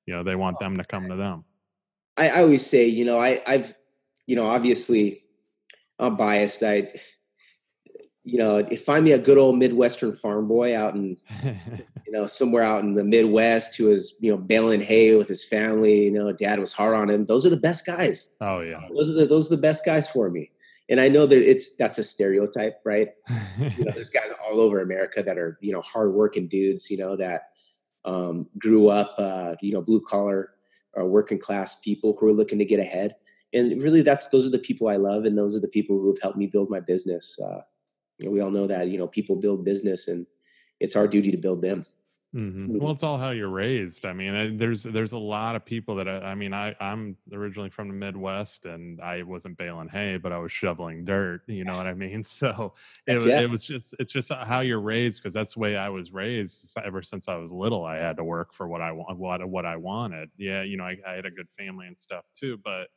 [0.07, 1.45] You know, they want oh, them to come to them.
[2.17, 3.75] I, I always say, you know, I I've
[4.25, 5.25] you know obviously
[5.99, 6.63] I'm biased.
[6.63, 6.93] I
[8.23, 11.15] you know, if find me a good old Midwestern farm boy out in,
[12.13, 16.05] know, somewhere out in the Midwest who was, you know, baling hay with his family.
[16.05, 17.25] You know, dad was hard on him.
[17.25, 18.35] Those are the best guys.
[18.39, 20.51] Oh yeah, those are the those are the best guys for me.
[20.89, 23.09] And I know that it's that's a stereotype, right?
[23.57, 27.15] you know, there's guys all over America that are you know hardworking dudes, you know,
[27.17, 27.49] that
[28.05, 30.51] um, grew up, uh, you know, blue collar
[30.93, 33.15] or working class people who are looking to get ahead.
[33.53, 36.09] And really, that's those are the people I love, and those are the people who
[36.09, 37.39] have helped me build my business.
[37.39, 37.61] Uh,
[38.23, 40.27] we all know that you know people build business and
[40.79, 41.85] it's our duty to build them
[42.33, 42.77] mm-hmm.
[42.79, 45.95] well it's all how you're raised i mean I, there's there's a lot of people
[45.95, 50.17] that I, I, mean i i'm originally from the midwest and i wasn't baling hay
[50.17, 52.73] but i was shoveling dirt you know what i mean so
[53.07, 53.41] it, yeah.
[53.41, 56.75] it was just it's just how you're raised because that's the way i was raised
[56.83, 59.65] ever since i was little i had to work for what i want what what
[59.65, 62.87] i wanted yeah you know I, I had a good family and stuff too but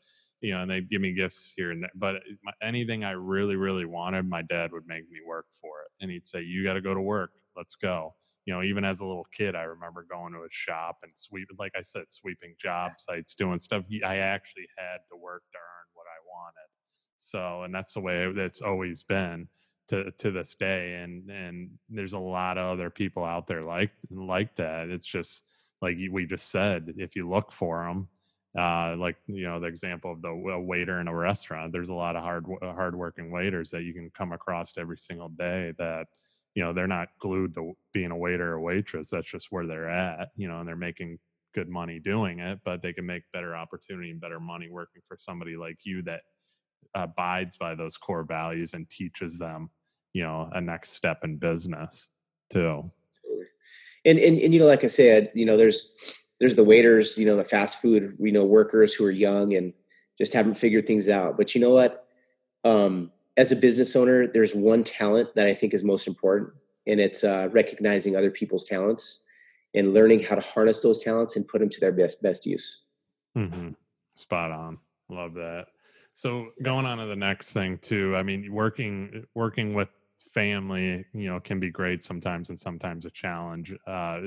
[0.40, 1.90] you know, and they'd give me gifts here and there.
[1.94, 6.02] But my, anything I really, really wanted, my dad would make me work for it.
[6.02, 7.32] And he'd say, You got to go to work.
[7.56, 8.14] Let's go.
[8.46, 11.56] You know, even as a little kid, I remember going to a shop and sweeping,
[11.58, 13.84] like I said, sweeping job sites, doing stuff.
[14.04, 16.68] I actually had to work to earn what I wanted.
[17.18, 19.48] So, and that's the way it's always been
[19.88, 21.00] to to this day.
[21.02, 24.88] And and there's a lot of other people out there like like that.
[24.88, 25.44] It's just
[25.82, 28.08] like we just said, if you look for them,
[28.56, 32.16] uh, like you know the example of the waiter in a restaurant there's a lot
[32.16, 36.06] of hard hardworking waiters that you can come across every single day that
[36.56, 39.88] you know they're not glued to being a waiter or waitress that's just where they're
[39.88, 41.18] at you know and they're making
[41.54, 45.16] good money doing it but they can make better opportunity and better money working for
[45.16, 46.22] somebody like you that
[46.94, 49.70] abides by those core values and teaches them
[50.12, 52.08] you know a next step in business
[52.52, 52.90] too
[54.04, 57.26] and and, and you know like i said you know there's there's the waiters, you
[57.26, 59.72] know, the fast food, you know, workers who are young and
[60.18, 61.36] just haven't figured things out.
[61.36, 62.06] But you know what?
[62.64, 66.50] Um, as a business owner, there's one talent that I think is most important,
[66.86, 69.24] and it's uh, recognizing other people's talents
[69.74, 72.82] and learning how to harness those talents and put them to their best best use.
[73.36, 73.70] Mm-hmm.
[74.14, 74.78] Spot on.
[75.08, 75.66] Love that.
[76.14, 78.16] So going on to the next thing too.
[78.16, 79.88] I mean, working working with
[80.32, 83.74] family, you know, can be great sometimes and sometimes a challenge.
[83.86, 84.20] Uh,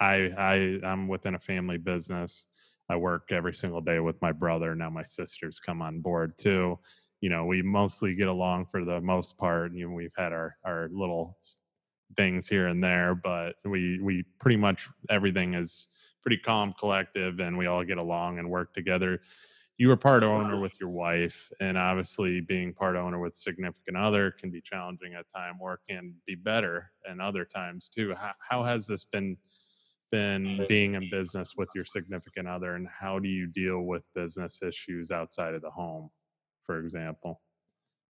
[0.00, 2.48] I I I'm within a family business.
[2.90, 4.74] I work every single day with my brother.
[4.74, 6.78] Now my sisters come on board too.
[7.20, 9.72] You know, we mostly get along for the most part.
[9.72, 11.38] You know, we've had our our little
[12.16, 15.88] things here and there, but we we pretty much everything is
[16.22, 19.20] pretty calm, collective, and we all get along and work together.
[19.78, 24.32] You are part owner with your wife, and obviously being part owner with significant other
[24.32, 28.14] can be challenging at time, or can be better and other times too.
[28.14, 29.36] How, how has this been
[30.10, 34.62] been being in business with your significant other and how do you deal with business
[34.62, 36.10] issues outside of the home
[36.68, 37.40] for example?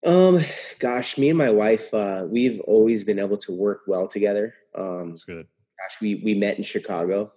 [0.06, 0.40] Um
[0.78, 4.54] gosh me and my wife uh we've always been able to work well together.
[4.76, 5.46] Um That's good.
[5.78, 7.32] gosh we we met in chicago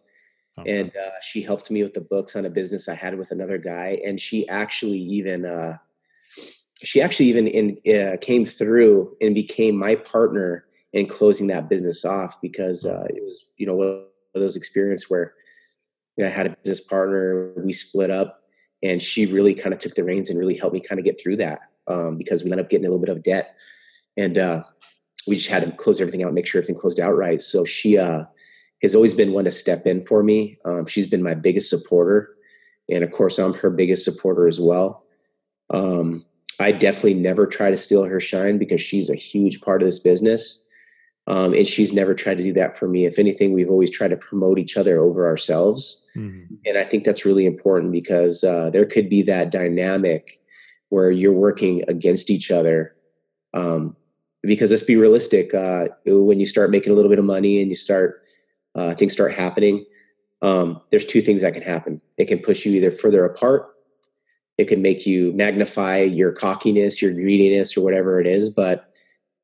[0.58, 0.80] okay.
[0.80, 3.58] and uh, she helped me with the books on a business i had with another
[3.58, 5.78] guy and she actually even uh
[6.84, 12.04] she actually even in uh, came through and became my partner in closing that business
[12.06, 15.34] off because uh, it was you know those experiences where
[16.18, 18.41] you know, I had a business partner, we split up,
[18.84, 21.22] and she really kind of took the reins and really helped me kind of get
[21.22, 23.58] through that um, because we ended up getting a little bit of debt,
[24.18, 24.64] and uh,
[25.28, 27.42] we just had to close everything out, make sure everything closed out right.
[27.42, 28.24] So she uh,
[28.82, 30.58] has always been one to step in for me.
[30.66, 32.36] Um, she's been my biggest supporter,
[32.90, 35.06] and of course, I'm her biggest supporter as well.
[35.70, 36.26] Um,
[36.60, 40.00] I definitely never try to steal her shine because she's a huge part of this
[40.00, 40.66] business.
[41.28, 43.06] Um, and she's never tried to do that for me.
[43.06, 46.08] If anything, we've always tried to promote each other over ourselves.
[46.16, 46.56] Mm-hmm.
[46.66, 50.42] And I think that's really important because uh, there could be that dynamic
[50.90, 52.96] where you're working against each other.
[53.54, 53.96] Um,
[54.42, 57.70] because let's be realistic, uh, when you start making a little bit of money and
[57.70, 58.24] you start,
[58.74, 59.86] uh, things start happening,
[60.42, 62.02] um, there's two things that can happen.
[62.18, 63.72] It can push you either further apart
[64.62, 68.52] it can make you magnify your cockiness, your greediness, or whatever it is.
[68.52, 68.91] But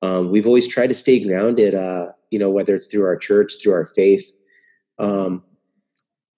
[0.01, 3.53] um, we've always tried to stay grounded, uh, you know, whether it's through our church,
[3.61, 4.29] through our faith,
[4.99, 5.43] um,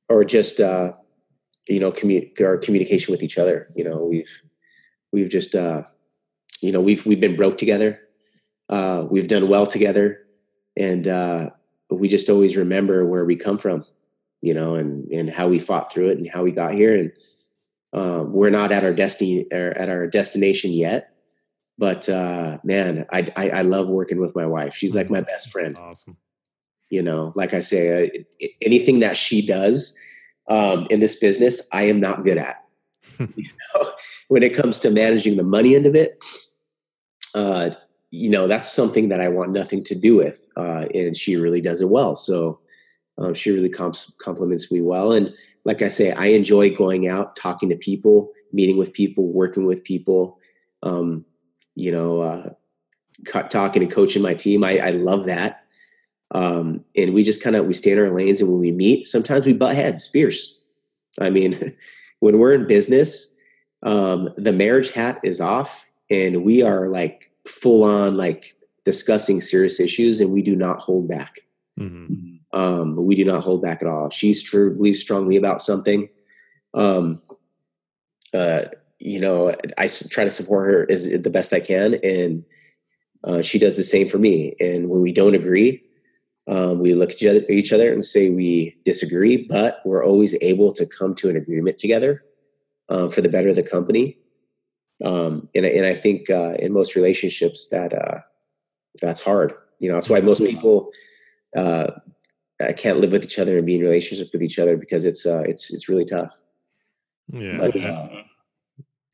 [0.08, 0.94] or just, uh,
[1.68, 3.68] you know, commu- our communication with each other.
[3.76, 4.42] You know, we've,
[5.12, 5.84] we've just, uh,
[6.62, 8.00] you know, we've, we've been broke together.
[8.70, 10.20] Uh, we've done well together.
[10.78, 11.50] And uh,
[11.90, 13.86] we just always remember where we come from,
[14.42, 16.96] you know, and, and how we fought through it and how we got here.
[16.96, 17.12] And,
[17.92, 21.12] um, we're not at our destiny or at our destination yet,
[21.80, 24.76] but uh, man, I, I, I love working with my wife.
[24.76, 25.78] She's like my best friend.
[25.80, 26.18] Awesome.
[26.90, 28.06] You know, like I say,
[28.42, 29.98] uh, anything that she does
[30.50, 32.66] um, in this business, I am not good at.
[33.20, 33.92] you know,
[34.28, 36.22] when it comes to managing the money end of it,
[37.34, 37.70] uh,
[38.12, 41.62] you know, that's something that I want nothing to do with, uh, and she really
[41.62, 42.16] does it well.
[42.16, 42.60] So
[43.18, 45.14] um, she really comp- compliments me well.
[45.14, 45.34] And
[45.64, 49.84] like I say, I enjoy going out, talking to people, meeting with people, working with
[49.84, 50.40] people,
[50.84, 51.24] um,
[51.80, 52.50] you know, uh,
[53.50, 54.64] talking and coaching my team.
[54.64, 55.64] I, I love that.
[56.32, 59.08] Um, and we just kind of, we stay in our lanes and when we meet,
[59.08, 60.60] sometimes we butt heads fierce.
[61.20, 61.56] I mean,
[62.20, 63.38] when we're in business,
[63.84, 69.80] um, the marriage hat is off and we are like full on like discussing serious
[69.80, 71.40] issues and we do not hold back.
[71.80, 72.36] Mm-hmm.
[72.52, 74.08] Um, we do not hold back at all.
[74.08, 76.10] If she true, believes strongly about something,
[76.74, 77.20] um,
[78.34, 78.66] uh,
[79.00, 82.44] you know, I try to support her as the best I can, and
[83.24, 84.56] uh, she does the same for me.
[84.60, 85.82] And when we don't agree,
[86.48, 90.86] um, we look at each other and say we disagree, but we're always able to
[90.86, 92.20] come to an agreement together
[92.90, 94.18] um, for the better of the company.
[95.06, 98.20] Um, and, and I think uh, in most relationships that uh,
[99.02, 99.54] that's hard.
[99.80, 100.92] You know, that's why most people
[101.56, 101.92] uh,
[102.76, 105.44] can't live with each other and be in relationship with each other because it's uh,
[105.46, 106.34] it's it's really tough.
[107.28, 107.58] Yeah.
[107.58, 108.10] But, uh,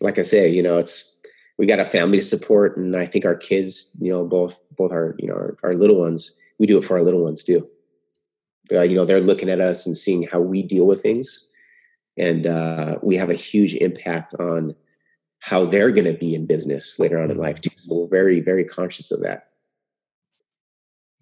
[0.01, 1.11] like I say, you know, it's
[1.57, 4.91] we got a family to support, and I think our kids, you know, both both
[4.91, 7.67] our you know our, our little ones, we do it for our little ones too.
[8.73, 11.47] Uh, you know, they're looking at us and seeing how we deal with things,
[12.17, 14.76] and uh, we have a huge impact on
[15.39, 17.69] how they're going to be in business later on in life too.
[17.77, 19.49] So we're very very conscious of that.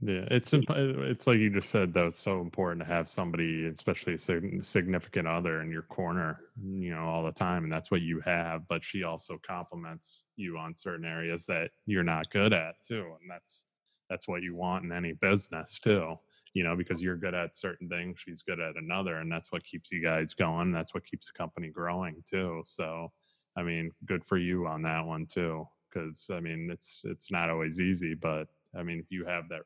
[0.05, 2.07] Yeah, it's it's like you just said though.
[2.07, 4.17] It's so important to have somebody, especially a
[4.63, 8.19] significant other, in your corner, mm, you know, all the time, and that's what you
[8.21, 8.67] have.
[8.67, 13.29] But she also compliments you on certain areas that you're not good at too, and
[13.31, 13.65] that's
[14.09, 16.15] that's what you want in any business too.
[16.53, 19.63] You know, because you're good at certain things, she's good at another, and that's what
[19.63, 20.73] keeps you guys going.
[20.73, 22.63] That's what keeps the company growing too.
[22.65, 23.11] So,
[23.55, 27.49] I mean, good for you on that one too, because I mean, it's it's not
[27.49, 28.47] always easy, but
[28.77, 29.61] I mean, if you have that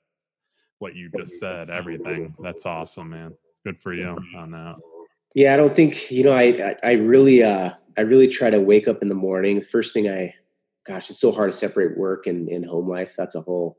[0.80, 2.36] what you just said, everything.
[2.40, 3.34] That's awesome, man.
[3.66, 4.76] Good for you on that.
[5.36, 6.34] Yeah, I don't think you know.
[6.34, 9.60] I I, really uh I really try to wake up in the morning.
[9.60, 10.34] First thing I,
[10.86, 13.16] gosh, it's so hard to separate work and, and home life.
[13.18, 13.78] That's a whole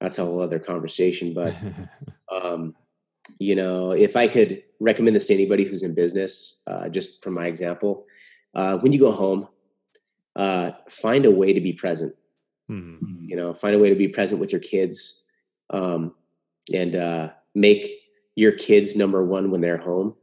[0.00, 1.34] that's a whole other conversation.
[1.34, 1.54] But
[2.32, 2.74] um,
[3.38, 7.34] you know, if I could recommend this to anybody who's in business, uh, just from
[7.34, 8.06] my example,
[8.54, 9.46] uh, when you go home,
[10.36, 12.14] uh, find a way to be present.
[12.70, 13.24] Mm-hmm.
[13.28, 15.24] You know, find a way to be present with your kids.
[15.70, 16.14] Um,
[16.74, 17.90] and uh, make
[18.36, 20.14] your kids number one when they're home.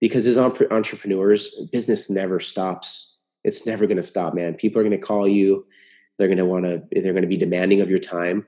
[0.00, 3.16] Because as entrepreneurs business never stops.
[3.44, 4.54] It's never going to stop man.
[4.54, 5.66] People are going to call you.
[6.18, 8.46] They're going to want to they're going to be demanding of your time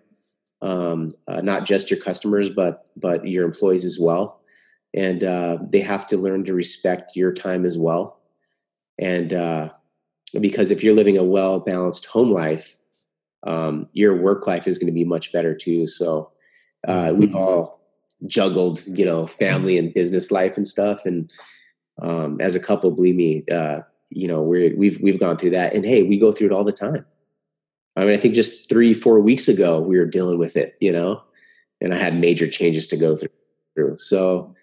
[0.60, 4.40] um, uh, not just your customers but but your employees as well.
[4.94, 8.20] And uh, they have to learn to respect your time as well.
[8.98, 9.70] And uh,
[10.40, 12.76] because if you're living a well balanced home life
[13.46, 15.86] um, your work life is going to be much better too.
[15.86, 16.32] So
[16.88, 17.80] uh, we've all
[18.26, 21.06] juggled, you know, family and business life and stuff.
[21.06, 21.30] And
[22.02, 25.74] um, as a couple, believe me, uh, you know, we're, we've we've gone through that,
[25.74, 27.04] and hey, we go through it all the time.
[27.94, 30.92] I mean, I think just three, four weeks ago, we were dealing with it, you
[30.92, 31.22] know,
[31.80, 33.98] and I had major changes to go through.
[33.98, 34.54] So,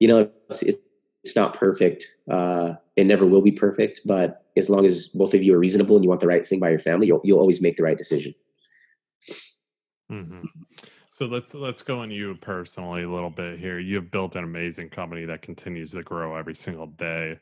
[0.00, 0.78] you know, it's, it's
[1.24, 2.06] it's not perfect.
[2.30, 5.96] Uh, it never will be perfect, but as long as both of you are reasonable
[5.96, 7.98] and you want the right thing by your family, you'll, you'll always make the right
[7.98, 8.34] decision.
[10.10, 10.46] Mm-hmm.
[11.18, 13.80] So let's let's go on you personally a little bit here.
[13.80, 17.40] You've built an amazing company that continues to grow every single day.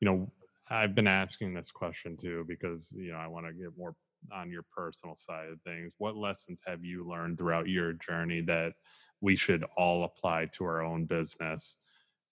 [0.00, 0.32] You know,
[0.70, 3.94] I've been asking this question too because you know I want to get more
[4.32, 5.92] on your personal side of things.
[5.98, 8.72] What lessons have you learned throughout your journey that
[9.20, 11.76] we should all apply to our own business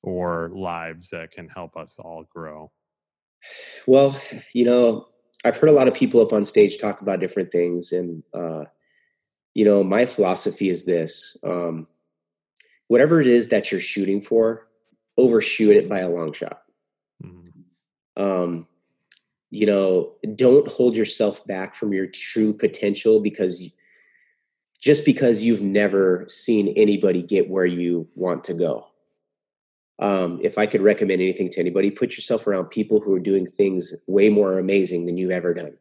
[0.03, 2.73] or lives that can help us all grow?
[3.87, 4.19] Well,
[4.55, 5.09] you know,
[5.45, 8.65] I've heard a lot of people up on stage talk about different things, and uh,
[9.57, 11.87] you know, my philosophy is this: um,
[12.89, 14.69] whatever it is that you're shooting for,
[15.17, 16.63] overshoot it by a long shot.
[17.25, 18.23] Mm-hmm.
[18.23, 18.69] Um,
[19.49, 23.73] you know, don't hold yourself back from your true potential because
[24.79, 28.89] just because you've never seen anybody get where you want to go
[29.99, 33.47] um, if I could recommend anything to anybody, put yourself around people who are doing
[33.47, 35.79] things way more amazing than you've ever done.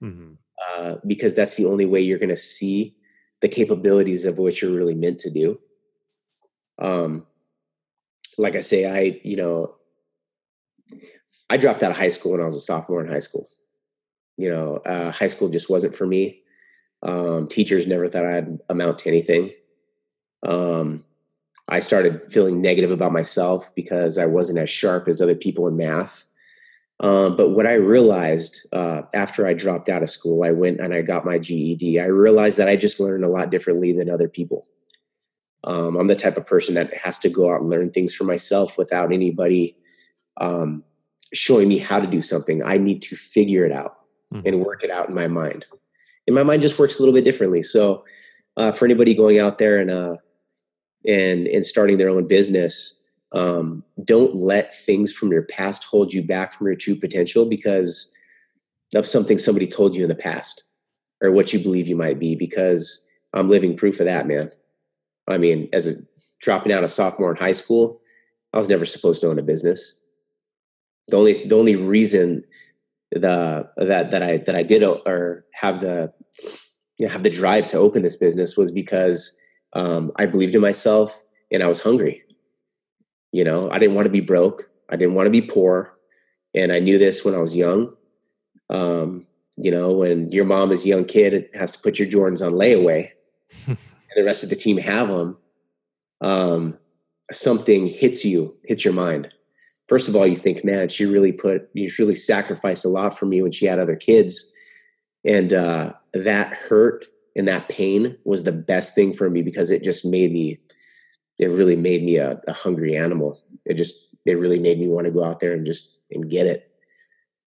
[0.00, 0.32] Mm-hmm.
[0.76, 2.94] Uh, because that's the only way you're going to see
[3.42, 5.58] the capabilities of what you're really meant to do.
[6.78, 7.26] Um,
[8.38, 9.74] like I say, I, you know,
[11.48, 13.48] I dropped out of high school when I was a sophomore in high school.
[14.36, 16.42] You know, uh, high school just wasn't for me.
[17.02, 19.52] Um, teachers never thought I'd amount to anything.
[20.46, 21.04] Um,
[21.68, 25.76] I started feeling negative about myself because I wasn't as sharp as other people in
[25.76, 26.24] math.
[27.00, 30.94] Um, but what I realized uh, after I dropped out of school, I went and
[30.94, 32.00] I got my GED.
[32.00, 34.66] I realized that I just learned a lot differently than other people.
[35.64, 38.24] Um, I'm the type of person that has to go out and learn things for
[38.24, 39.76] myself without anybody
[40.40, 40.84] um,
[41.34, 42.62] showing me how to do something.
[42.64, 43.96] I need to figure it out
[44.32, 44.46] mm-hmm.
[44.46, 45.66] and work it out in my mind.
[46.26, 47.62] And my mind just works a little bit differently.
[47.62, 48.04] So,
[48.56, 50.16] uh, for anybody going out there and uh,
[51.06, 52.95] and and starting their own business
[53.32, 58.14] um, don't let things from your past hold you back from your true potential because
[58.94, 60.64] of something somebody told you in the past
[61.22, 63.04] or what you believe you might be because
[63.34, 64.50] i'm living proof of that man
[65.28, 65.94] i mean as a
[66.40, 68.00] dropping out of sophomore in high school
[68.52, 69.98] i was never supposed to own a business
[71.08, 72.44] the only the only reason
[73.10, 76.12] the that that i that i did or have the
[76.98, 79.38] you know, have the drive to open this business was because
[79.74, 81.22] um, I believed in myself
[81.52, 82.22] and I was hungry.
[83.32, 84.68] You know, I didn't want to be broke.
[84.88, 85.96] I didn't want to be poor.
[86.54, 87.94] And I knew this when I was young.
[88.70, 89.26] Um,
[89.56, 92.44] you know, when your mom is a young kid, it has to put your Jordans
[92.44, 93.10] on layaway
[93.66, 93.76] and
[94.14, 95.36] the rest of the team have them.
[96.20, 96.78] Um,
[97.30, 99.32] something hits you, hits your mind.
[99.88, 103.26] First of all, you think, man, she really put, you really sacrificed a lot for
[103.26, 104.52] me when she had other kids.
[105.24, 109.82] And uh, that hurt and that pain was the best thing for me because it
[109.82, 110.58] just made me
[111.38, 113.40] it really made me a, a hungry animal.
[113.64, 116.46] It just it really made me want to go out there and just and get
[116.46, 116.70] it.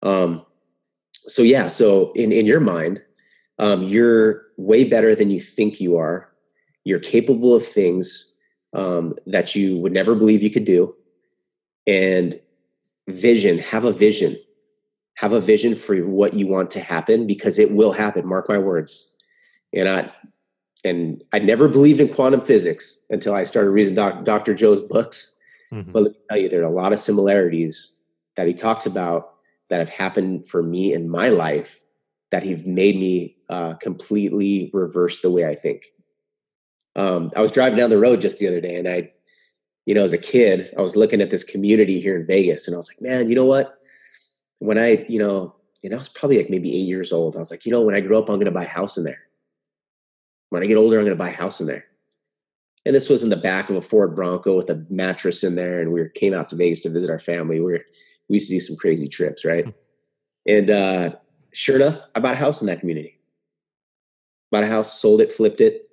[0.03, 0.45] Um
[1.13, 3.03] so yeah so in in your mind
[3.57, 6.29] um you're way better than you think you are.
[6.83, 8.35] You're capable of things
[8.73, 10.95] um that you would never believe you could do.
[11.87, 12.39] And
[13.07, 14.37] vision have a vision.
[15.15, 18.25] Have a vision for what you want to happen because it will happen.
[18.25, 19.13] Mark my words.
[19.73, 20.11] And I
[20.83, 24.53] and I never believed in quantum physics until I started reading doc, Dr.
[24.53, 25.41] Joe's books.
[25.73, 25.91] Mm-hmm.
[25.91, 27.97] But let me tell you, there are a lot of similarities
[28.35, 29.33] that he talks about
[29.69, 31.81] that have happened for me in my life
[32.31, 35.85] that have made me uh, completely reverse the way I think.
[36.95, 39.11] Um, I was driving down the road just the other day, and I,
[39.85, 42.75] you know, as a kid, I was looking at this community here in Vegas, and
[42.75, 43.77] I was like, man, you know what?
[44.59, 47.35] When I, you know, and I was probably like maybe eight years old.
[47.35, 48.97] I was like, you know, when I grow up, I'm going to buy a house
[48.97, 49.28] in there
[50.49, 51.85] when I get older, I'm going to buy a house in there.
[52.85, 55.81] And this was in the back of a Ford Bronco with a mattress in there.
[55.81, 57.59] And we came out to Vegas to visit our family.
[57.59, 57.85] We, were,
[58.29, 59.65] we used to do some crazy trips, right?
[59.65, 59.71] Hmm.
[60.47, 61.15] And uh,
[61.53, 63.19] sure enough, I bought a house in that community.
[64.51, 65.87] Bought a house, sold it, flipped it,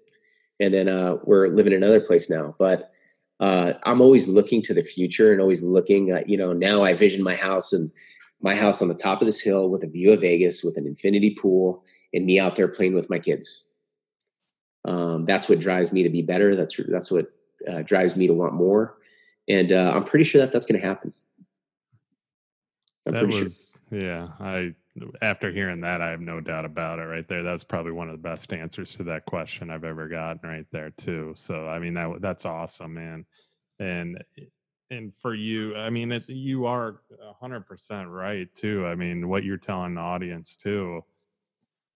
[0.58, 2.54] and then uh, we're living in another place now.
[2.58, 2.90] But
[3.38, 6.10] uh, I'm always looking to the future and always looking.
[6.10, 7.90] At, you know, now I vision my house and
[8.40, 10.86] my house on the top of this hill with a view of Vegas, with an
[10.86, 11.84] infinity pool,
[12.14, 13.65] and me out there playing with my kids
[14.86, 16.54] um, that's what drives me to be better.
[16.54, 17.26] That's that's what
[17.68, 18.96] uh, drives me to want more,
[19.48, 21.12] and uh, I'm pretty sure that that's going to happen.
[23.06, 24.00] I'm that pretty was, sure.
[24.00, 24.74] Yeah, I
[25.20, 27.02] after hearing that, I have no doubt about it.
[27.02, 30.48] Right there, that's probably one of the best answers to that question I've ever gotten.
[30.48, 31.34] Right there, too.
[31.36, 33.26] So I mean that that's awesome, man.
[33.80, 34.22] And
[34.90, 37.00] and for you, I mean, it, you are
[37.40, 38.86] hundred percent right too.
[38.86, 41.02] I mean, what you're telling the audience too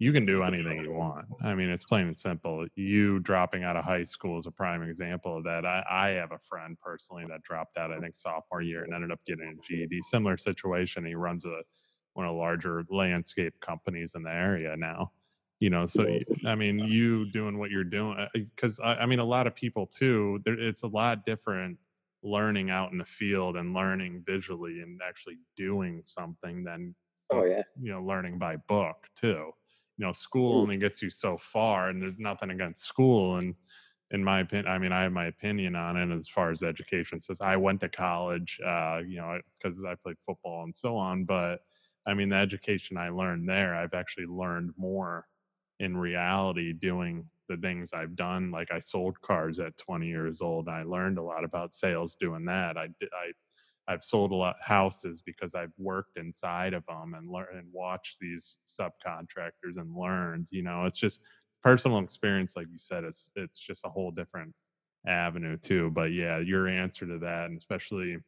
[0.00, 1.26] you can do anything you want.
[1.42, 2.66] I mean, it's plain and simple.
[2.74, 5.66] You dropping out of high school is a prime example of that.
[5.66, 9.12] I, I have a friend personally that dropped out, I think, sophomore year and ended
[9.12, 10.00] up getting a GED.
[10.00, 11.04] Similar situation.
[11.04, 11.60] He runs a
[12.14, 15.12] one of the larger landscape companies in the area now.
[15.60, 19.18] You know, so I mean, you doing what you're doing because uh, I, I mean,
[19.18, 20.40] a lot of people too.
[20.46, 21.76] There, it's a lot different
[22.22, 26.94] learning out in the field and learning visually and actually doing something than
[27.30, 29.50] oh yeah you know learning by book too
[30.00, 33.54] you know school only gets you so far and there's nothing against school and
[34.12, 37.20] in my opinion i mean i have my opinion on it as far as education
[37.20, 41.24] says i went to college uh, you know because i played football and so on
[41.24, 41.60] but
[42.06, 45.26] i mean the education i learned there i've actually learned more
[45.80, 50.66] in reality doing the things i've done like i sold cars at 20 years old
[50.66, 53.32] i learned a lot about sales doing that i i
[53.88, 57.72] I've sold a lot of houses because I've worked inside of them and learned and
[57.72, 60.48] watched these subcontractors and learned.
[60.50, 61.22] You know, it's just
[61.62, 63.04] personal experience, like you said.
[63.04, 64.54] It's it's just a whole different
[65.06, 65.90] avenue too.
[65.90, 68.18] But yeah, your answer to that, and especially,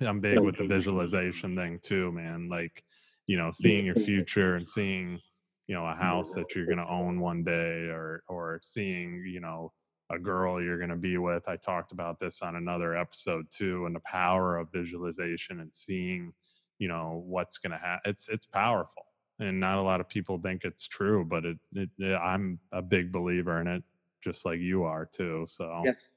[0.00, 2.48] I'm big with the visualization thing too, man.
[2.48, 2.84] Like,
[3.26, 5.20] you know, seeing your future and seeing,
[5.68, 9.40] you know, a house that you're going to own one day, or or seeing, you
[9.40, 9.72] know
[10.12, 11.48] a girl you're going to be with.
[11.48, 16.32] I talked about this on another episode too, and the power of visualization and seeing,
[16.78, 18.10] you know, what's going to happen.
[18.10, 19.06] It's it's powerful,
[19.40, 22.82] and not a lot of people think it's true, but it, it, it, I'm a
[22.82, 23.82] big believer in it,
[24.22, 25.46] just like you are too.
[25.48, 26.10] So yes,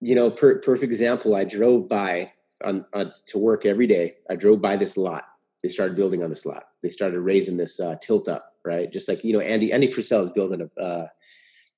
[0.00, 1.34] you know, per, perfect example.
[1.34, 2.32] I drove by
[2.64, 4.14] on, on to work every day.
[4.30, 5.24] I drove by this lot.
[5.62, 6.64] They started building on this lot.
[6.82, 8.90] They started raising this uh, tilt up, right?
[8.90, 10.80] Just like you know, Andy Andy Frisella is building a.
[10.80, 11.08] Uh,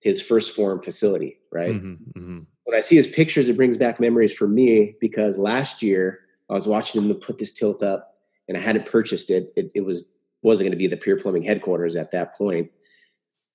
[0.05, 1.73] his 1st Phorm facility, right?
[1.73, 2.39] Mm-hmm, mm-hmm.
[2.65, 6.21] When I see his pictures, it brings back memories for me because last year
[6.51, 8.15] I was watching him put this tilt up
[8.47, 9.51] and I hadn't purchased it.
[9.57, 10.13] It, it was
[10.43, 12.71] wasn't going to be the Pure Plumbing headquarters at that point,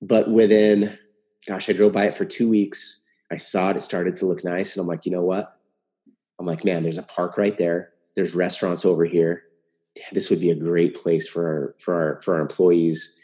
[0.02, 0.98] but within,
[1.46, 3.08] gosh, I drove by it for two weeks.
[3.30, 5.56] I saw it; it started to look nice, and I'm like, you know what?
[6.40, 7.92] I'm like, man, there's a park right there.
[8.16, 9.44] There's restaurants over here.
[10.10, 13.19] This would be a great place for our, for our for our employees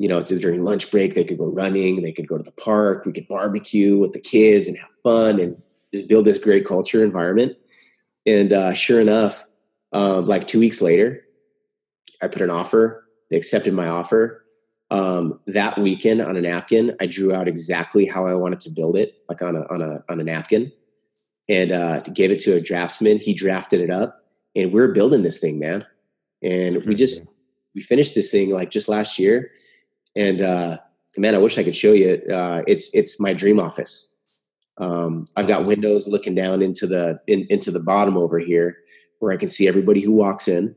[0.00, 3.04] you know, during lunch break, they could go running, they could go to the park,
[3.04, 5.62] we could barbecue with the kids and have fun and
[5.92, 7.54] just build this great culture environment.
[8.24, 9.44] And uh, sure enough,
[9.92, 11.22] um, like two weeks later,
[12.22, 13.04] I put an offer.
[13.28, 14.46] They accepted my offer.
[14.90, 18.96] Um, that weekend on a napkin, I drew out exactly how I wanted to build
[18.96, 20.72] it, like on a on a on a napkin,
[21.46, 23.18] and uh, gave it to a draftsman.
[23.18, 24.24] He drafted it up,
[24.56, 25.84] and we're building this thing, man.
[26.42, 27.22] And we just
[27.74, 29.50] we finished this thing like just last year
[30.16, 30.78] and uh,
[31.16, 32.22] man, I wish I could show you.
[32.32, 34.08] Uh, it's it's my dream office.
[34.78, 38.78] Um, I've got windows looking down into the in, into the bottom over here,
[39.18, 40.74] where I can see everybody who walks in.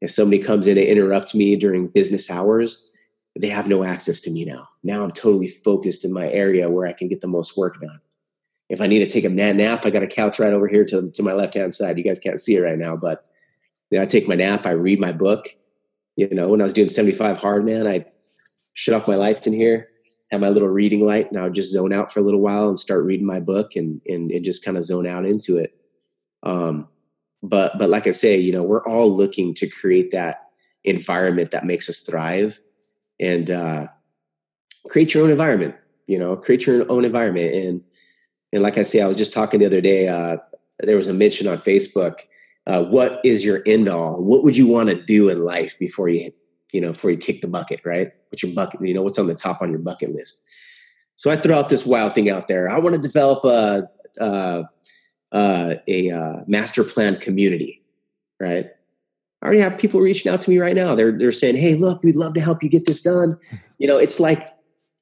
[0.00, 2.92] If somebody comes in to interrupt me during business hours,
[3.34, 4.68] they have no access to me now.
[4.82, 7.98] Now I'm totally focused in my area where I can get the most work done.
[8.68, 11.10] If I need to take a nap, I got a couch right over here to,
[11.10, 11.96] to my left hand side.
[11.96, 13.24] You guys can't see it right now, but
[13.90, 15.48] you know, I take my nap, I read my book.
[16.16, 18.06] You know, when I was doing 75 hard, man, I
[18.76, 19.88] shut off my lights in here,
[20.30, 22.68] have my little reading light, and I would just zone out for a little while
[22.68, 25.74] and start reading my book and and, and just kind of zone out into it.
[26.42, 26.86] Um,
[27.42, 30.50] but but like I say, you know, we're all looking to create that
[30.84, 32.60] environment that makes us thrive
[33.18, 33.86] and uh,
[34.88, 35.74] create your own environment.
[36.06, 37.54] You know, create your own environment.
[37.54, 37.82] And
[38.52, 40.08] and like I say, I was just talking the other day.
[40.08, 40.36] Uh,
[40.80, 42.20] there was a mention on Facebook.
[42.66, 44.22] Uh, what is your end all?
[44.22, 46.30] What would you want to do in life before you
[46.76, 48.12] you know, before you kick the bucket, right?
[48.28, 48.86] What's your bucket?
[48.86, 50.46] You know, what's on the top on your bucket list?
[51.14, 52.68] So I threw out this wild thing out there.
[52.68, 53.88] I want to develop a
[54.20, 54.64] a,
[55.32, 57.82] a, a master plan community,
[58.38, 58.66] right?
[59.40, 60.94] I already have people reaching out to me right now.
[60.94, 63.38] They're they're saying, "Hey, look, we'd love to help you get this done."
[63.78, 64.54] You know, it's like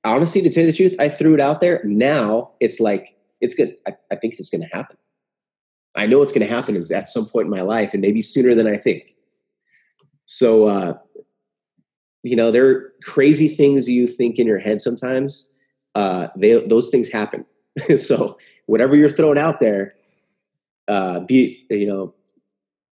[0.02, 1.80] honestly, to tell you the truth, I threw it out there.
[1.84, 3.76] Now it's like it's good.
[3.86, 4.96] I, I think it's going to happen.
[5.94, 8.52] I know it's going to happen at some point in my life, and maybe sooner
[8.52, 9.14] than I think.
[10.24, 10.94] So uh,
[12.24, 15.60] you know, there are crazy things you think in your head sometimes.
[15.94, 17.44] Uh, they, those things happen.
[17.96, 19.94] so whatever you're throwing out there,
[20.88, 22.14] uh, be, you know,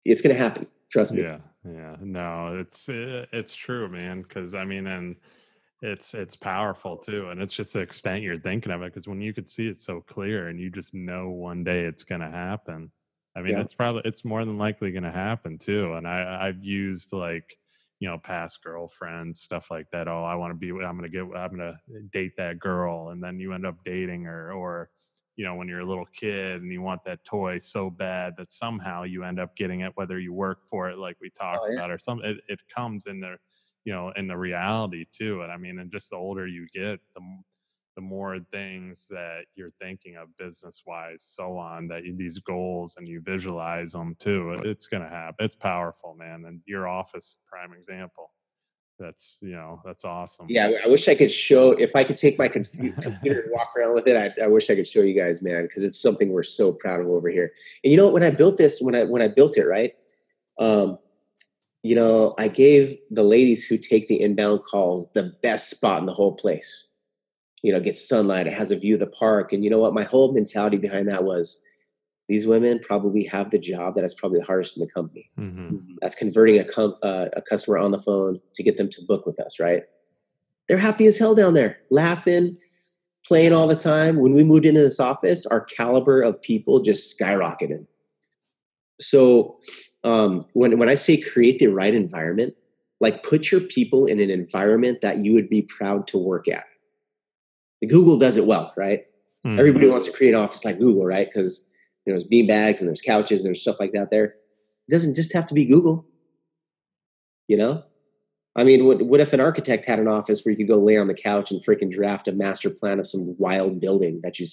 [0.05, 0.67] it's going to happen.
[0.91, 1.23] Trust me.
[1.23, 1.39] Yeah.
[1.67, 1.97] Yeah.
[2.01, 4.23] No, it's, eh, it's true, man.
[4.25, 5.17] Cause I mean, and
[5.81, 7.31] it's, it's powerful too.
[7.31, 8.93] And it's just the extent you're thinking of it.
[8.93, 12.05] Cause when you could see it so clear and you just know one day it's
[12.05, 12.91] going to happen.
[13.35, 13.61] I mean, yeah.
[13.61, 15.95] it's probably, it's more than likely going to happen too.
[15.95, 17.57] And I, I've used like,
[18.01, 21.23] you know past girlfriends stuff like that oh i want to be i'm gonna get
[21.37, 21.77] i'm gonna
[22.13, 24.91] date that girl and then you end up dating her or
[25.37, 28.51] you know when you're a little kid and you want that toy so bad that
[28.51, 31.65] somehow you end up getting it whether you work for it like we oh, talked
[31.65, 31.79] oh, yeah.
[31.79, 33.39] about or some it, it comes in there
[33.85, 35.43] you know, in the reality too.
[35.43, 37.21] And I mean, and just the older you get, the
[37.95, 42.97] the more things that you're thinking of business wise, so on, that you, these goals
[42.97, 44.57] and you visualize them too.
[44.65, 45.45] It's going to happen.
[45.45, 46.45] It's powerful, man.
[46.47, 48.33] And your office, prime example.
[48.99, 50.47] That's, you know, that's awesome.
[50.49, 50.71] Yeah.
[50.85, 54.07] I wish I could show, if I could take my computer and walk around with
[54.07, 56.73] it, I, I wish I could show you guys, man, because it's something we're so
[56.73, 57.53] proud of over here.
[57.83, 59.95] And you know, when I built this, when I, when I built it, right.
[60.59, 60.99] Um,
[61.83, 66.07] you know, I gave the ladies who take the inbound calls the best spot in
[66.07, 66.93] the whole place
[67.65, 69.51] you know, gets sunlight, it has a view of the park.
[69.51, 69.95] And you know what?
[69.95, 71.65] My whole mentality behind that was
[72.29, 75.31] these women probably have the job that is probably the hardest in the company.
[75.39, 75.95] Mm-hmm.
[76.03, 79.25] That's converting a, com- uh, a customer on the phone to get them to book
[79.25, 79.85] with us, right?
[80.69, 82.59] They're happy as hell down there, laughing,
[83.27, 84.17] playing all the time.
[84.17, 87.87] When we moved into this office, our caliber of people just skyrocketed.
[89.01, 89.57] So
[90.05, 92.55] um, when when I say create the right environment,
[93.01, 96.65] like put your people in an environment that you would be proud to work at.
[97.89, 99.05] Google does it well, right?
[99.47, 99.59] Mm-hmm.
[99.59, 101.27] Everybody wants to create an office like Google, right?
[101.27, 101.75] Because
[102.05, 104.25] you know, there's bean bags and there's couches and there's stuff like that there.
[104.89, 106.07] It doesn't just have to be Google.
[107.49, 107.85] You know?
[108.57, 110.97] I mean, what, what if an architect had an office where you could go lay
[110.97, 114.47] on the couch and freaking draft a master plan of some wild building that you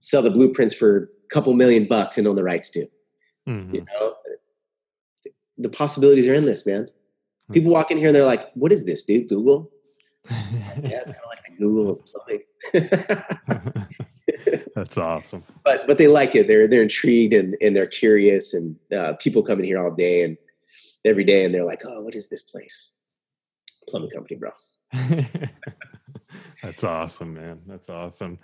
[0.00, 2.86] sell the blueprints for a couple million bucks and own the rights to?
[3.46, 3.74] Mm-hmm.
[3.74, 4.14] You know?
[5.58, 6.88] The possibilities are endless, man.
[7.52, 9.28] People walk in here and they're like, what is this, dude?
[9.28, 9.70] Google?
[10.30, 12.42] Yeah, it's kind of like the Google of plumbing.
[14.74, 15.44] That's awesome.
[15.64, 16.46] But but they like it.
[16.46, 18.54] They're they're intrigued and and they're curious.
[18.54, 20.36] And uh, people come in here all day and
[21.04, 22.92] every day, and they're like, "Oh, what is this place?"
[23.88, 24.50] Plumbing company, bro.
[26.62, 27.60] That's awesome, man.
[27.66, 28.38] That's awesome.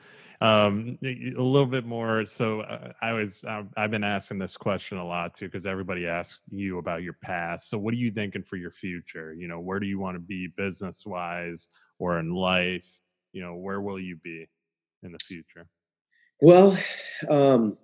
[0.45, 2.27] Um, a little bit more.
[2.27, 6.07] So uh, I was, uh, I've been asking this question a lot too, because everybody
[6.07, 7.71] asks you about your past.
[7.71, 9.33] So what are you thinking for your future?
[9.33, 11.69] You know, where do you want to be business wise
[11.99, 12.87] or in life?
[13.33, 14.47] You know, where will you be
[15.03, 15.66] in the future?
[16.43, 16.77] Well,
[17.31, 17.79] um,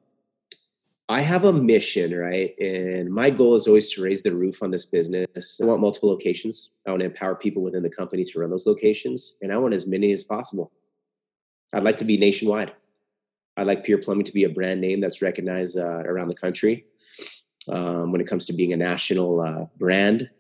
[1.09, 2.53] I have a mission, right?
[2.61, 5.61] And my goal is always to raise the roof on this business.
[5.63, 6.77] I want multiple locations.
[6.87, 9.73] I want to empower people within the company to run those locations, and I want
[9.73, 10.73] as many as possible.
[11.73, 12.73] I'd like to be nationwide.
[13.57, 16.85] I'd like Pure Plumbing to be a brand name that's recognized uh, around the country.
[17.69, 20.31] Um, when it comes to being a national uh, brand,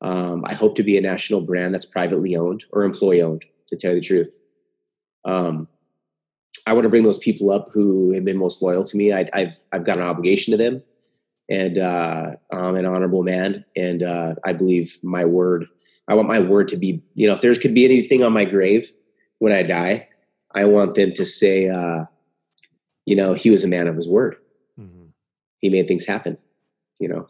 [0.00, 3.44] um, I hope to be a national brand that's privately owned or employee owned.
[3.68, 4.38] To tell you the truth,
[5.24, 5.68] um,
[6.66, 9.10] I want to bring those people up who have been most loyal to me.
[9.10, 10.82] I, have I've got an obligation to them,
[11.48, 15.66] and uh, I'm an honorable man, and uh, I believe my word.
[16.08, 17.02] I want my word to be.
[17.14, 18.92] You know, if there could be anything on my grave
[19.38, 20.08] when I die,
[20.54, 22.04] I want them to say, uh,
[23.06, 24.36] you know, he was a man of his word.
[24.78, 25.06] Mm-hmm.
[25.58, 26.38] He made things happen,
[27.00, 27.28] you know.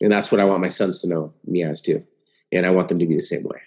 [0.00, 2.06] And that's what I want my sons to know me as too.
[2.52, 3.60] And I want them to be the same way.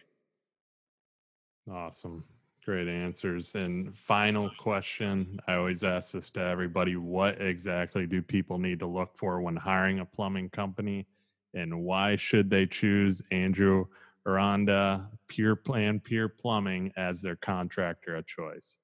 [1.69, 2.23] Awesome.
[2.63, 3.55] Great answers.
[3.55, 8.85] And final question I always ask this to everybody What exactly do people need to
[8.85, 11.07] look for when hiring a plumbing company?
[11.53, 13.87] And why should they choose Andrew
[14.25, 18.77] Aranda Pure Plan Pure Plumbing as their contractor of choice?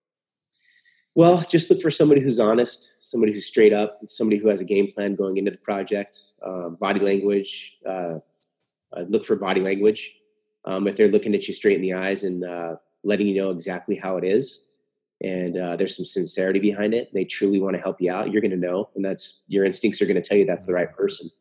[1.16, 4.66] Well, just look for somebody who's honest, somebody who's straight up, somebody who has a
[4.66, 6.20] game plan going into the project.
[6.46, 8.20] Um, body language, uh,
[8.94, 10.16] uh, look for body language.
[10.66, 13.50] Um, if they're looking at you straight in the eyes and uh, letting you know
[13.50, 14.76] exactly how it is,
[15.22, 18.32] and uh, there's some sincerity behind it, they truly want to help you out.
[18.32, 20.74] You're going to know, and that's your instincts are going to tell you that's the
[20.74, 21.32] right person.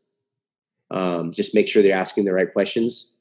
[0.91, 3.16] Um, just make sure they're asking the right questions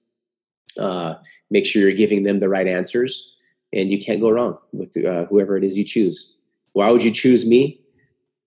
[0.80, 1.16] uh,
[1.50, 3.32] make sure you're giving them the right answers,
[3.74, 6.36] and you can't go wrong with uh, whoever it is you choose.
[6.74, 7.80] Why would you choose me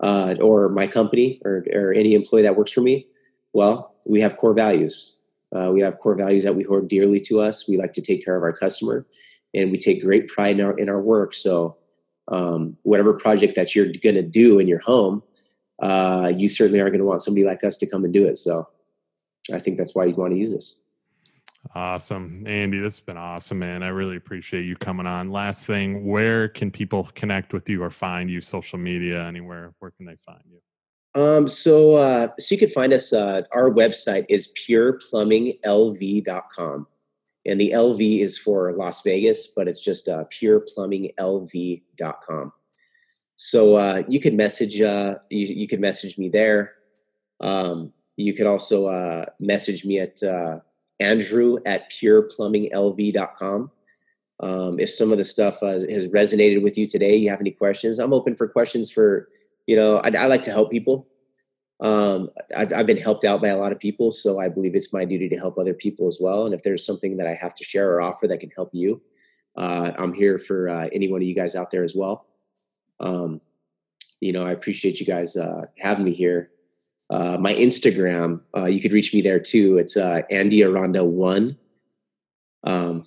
[0.00, 3.06] uh, or my company or, or, any employee that works for me?
[3.52, 5.14] Well, we have core values.
[5.54, 7.68] Uh, we have core values that we hold dearly to us.
[7.68, 9.06] We like to take care of our customer,
[9.54, 11.34] and we take great pride in our, in our work.
[11.34, 11.76] So,
[12.30, 15.22] um, whatever project that you're going to do in your home,
[15.80, 18.36] uh, you certainly are going to want somebody like us to come and do it.
[18.36, 18.68] So,
[19.52, 20.82] I think that's why you'd want to use us.
[21.74, 22.44] Awesome.
[22.46, 23.82] Andy, this has been awesome, man.
[23.82, 25.30] I really appreciate you coming on.
[25.30, 28.40] Last thing, where can people connect with you or find you?
[28.40, 29.74] Social media, anywhere?
[29.78, 30.60] Where can they find you?
[31.20, 33.12] Um, so, uh, so you can find us.
[33.12, 36.86] Uh, our website is pureplumbinglv.com,
[37.46, 42.52] and the LV is for Las Vegas, but it's just uh, pureplumbinglv.com.
[43.36, 44.80] So uh, you can message.
[44.80, 46.74] Uh, you, you message me there.
[47.40, 50.58] Um, you could also uh, message me at uh,
[51.00, 53.70] andrew at pureplumbinglv.com.
[54.40, 57.50] Um, if some of the stuff uh, has resonated with you today, you have any
[57.50, 59.28] questions, I'm open for questions for,
[59.66, 61.08] you know, I, I like to help people.
[61.80, 64.92] Um, I've, I've, been helped out by a lot of people, so I believe it's
[64.92, 66.44] my duty to help other people as well.
[66.44, 69.00] And if there's something that I have to share or offer that can help you,
[69.56, 72.26] uh, I'm here for uh, any one of you guys out there as well.
[72.98, 73.40] Um,
[74.20, 76.50] you know, I appreciate you guys uh, having me here.
[77.10, 79.78] Uh, my Instagram, uh, you could reach me there too.
[79.78, 81.56] It's uh, Andy Aranda one.
[82.64, 83.04] Um,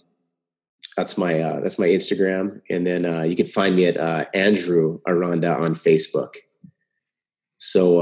[0.97, 5.73] that's my that's my Instagram, and then you can find me at Andrew Aranda on
[5.73, 6.35] Facebook.
[7.57, 8.01] So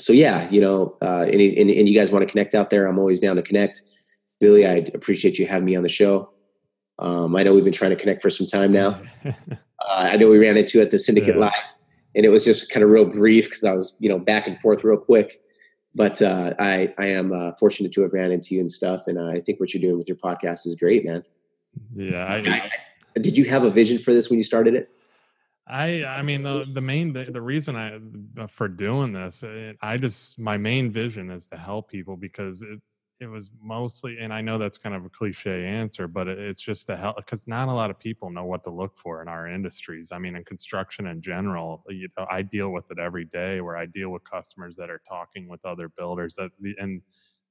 [0.00, 2.86] so yeah, you know, uh, and, and, and you guys want to connect out there,
[2.86, 3.82] I'm always down to connect.
[4.40, 6.30] Billy, I appreciate you having me on the show.
[6.98, 9.00] Um, I know we've been trying to connect for some time now.
[9.26, 9.32] uh,
[9.88, 11.42] I know we ran into at the Syndicate yeah.
[11.42, 11.74] Live,
[12.14, 14.58] and it was just kind of real brief because I was, you know, back and
[14.58, 15.40] forth real quick.
[15.94, 19.18] But uh, I, I am uh, fortunate to have ran into you and stuff, and
[19.18, 21.22] I think what you're doing with your podcast is great, man.
[21.94, 22.24] Yeah.
[22.24, 22.70] I,
[23.16, 24.90] I, did you have a vision for this when you started it?
[25.66, 28.00] I I mean the the main the, the reason I
[28.40, 32.62] uh, for doing this it, I just my main vision is to help people because
[32.62, 32.80] it
[33.20, 36.60] it was mostly and I know that's kind of a cliche answer but it, it's
[36.60, 39.28] just to help because not a lot of people know what to look for in
[39.28, 40.10] our industries.
[40.10, 43.76] I mean in construction in general, you know I deal with it every day where
[43.76, 47.02] I deal with customers that are talking with other builders that and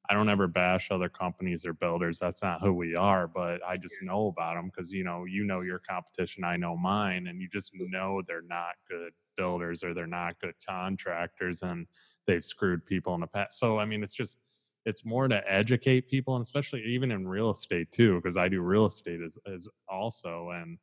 [0.09, 2.17] I don't ever bash other companies or builders.
[2.17, 5.43] That's not who we are, but I just know about them because you know, you
[5.43, 9.93] know your competition, I know mine, and you just know they're not good builders or
[9.93, 11.85] they're not good contractors and
[12.25, 13.59] they've screwed people in the past.
[13.59, 14.39] So I mean, it's just
[14.89, 18.61] it's more to educate people and especially even in real estate too, because I do
[18.61, 20.77] real estate as, as also and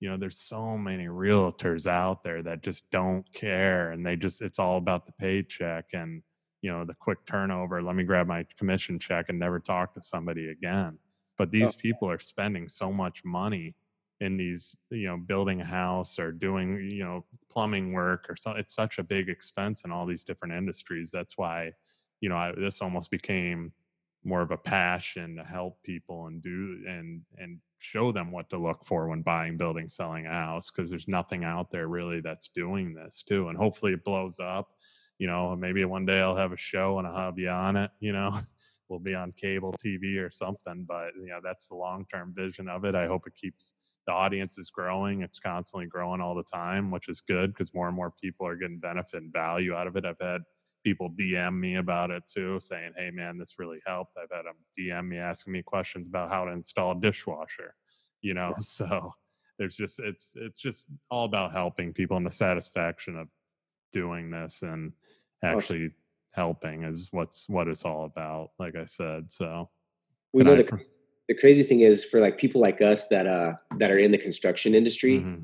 [0.00, 4.40] you know there's so many realtors out there that just don't care and they just
[4.40, 6.22] it's all about the paycheck and
[6.62, 10.02] you know the quick turnover let me grab my commission check and never talk to
[10.02, 10.98] somebody again.
[11.36, 13.74] But these people are spending so much money
[14.20, 18.52] in these you know building a house or doing you know plumbing work or so
[18.52, 21.72] it's such a big expense in all these different industries that's why
[22.20, 23.72] you know I, this almost became
[24.24, 28.58] more of a passion to help people and do and and show them what to
[28.58, 32.48] look for when buying building selling a house because there's nothing out there really that's
[32.48, 34.68] doing this too and hopefully it blows up
[35.20, 38.40] you know, maybe one day I'll have a show and I'll on it, you know,
[38.88, 40.86] we'll be on cable TV or something.
[40.88, 42.94] But, you know, that's the long term vision of it.
[42.94, 43.74] I hope it keeps
[44.06, 45.20] the audience is growing.
[45.20, 48.56] It's constantly growing all the time, which is good because more and more people are
[48.56, 50.06] getting benefit and value out of it.
[50.06, 50.40] I've had
[50.84, 54.16] people DM me about it too, saying, Hey, man, this really helped.
[54.16, 57.74] I've had them DM me asking me questions about how to install a dishwasher,
[58.22, 58.60] you know, yeah.
[58.60, 59.14] so
[59.60, 63.28] there's just it's it's just all about helping people and the satisfaction of
[63.92, 64.92] doing this and
[65.44, 65.90] actually
[66.32, 69.68] helping is what's what it's all about like i said so
[70.32, 70.80] we know I, the,
[71.28, 74.18] the crazy thing is for like people like us that uh that are in the
[74.18, 75.42] construction industry mm-hmm.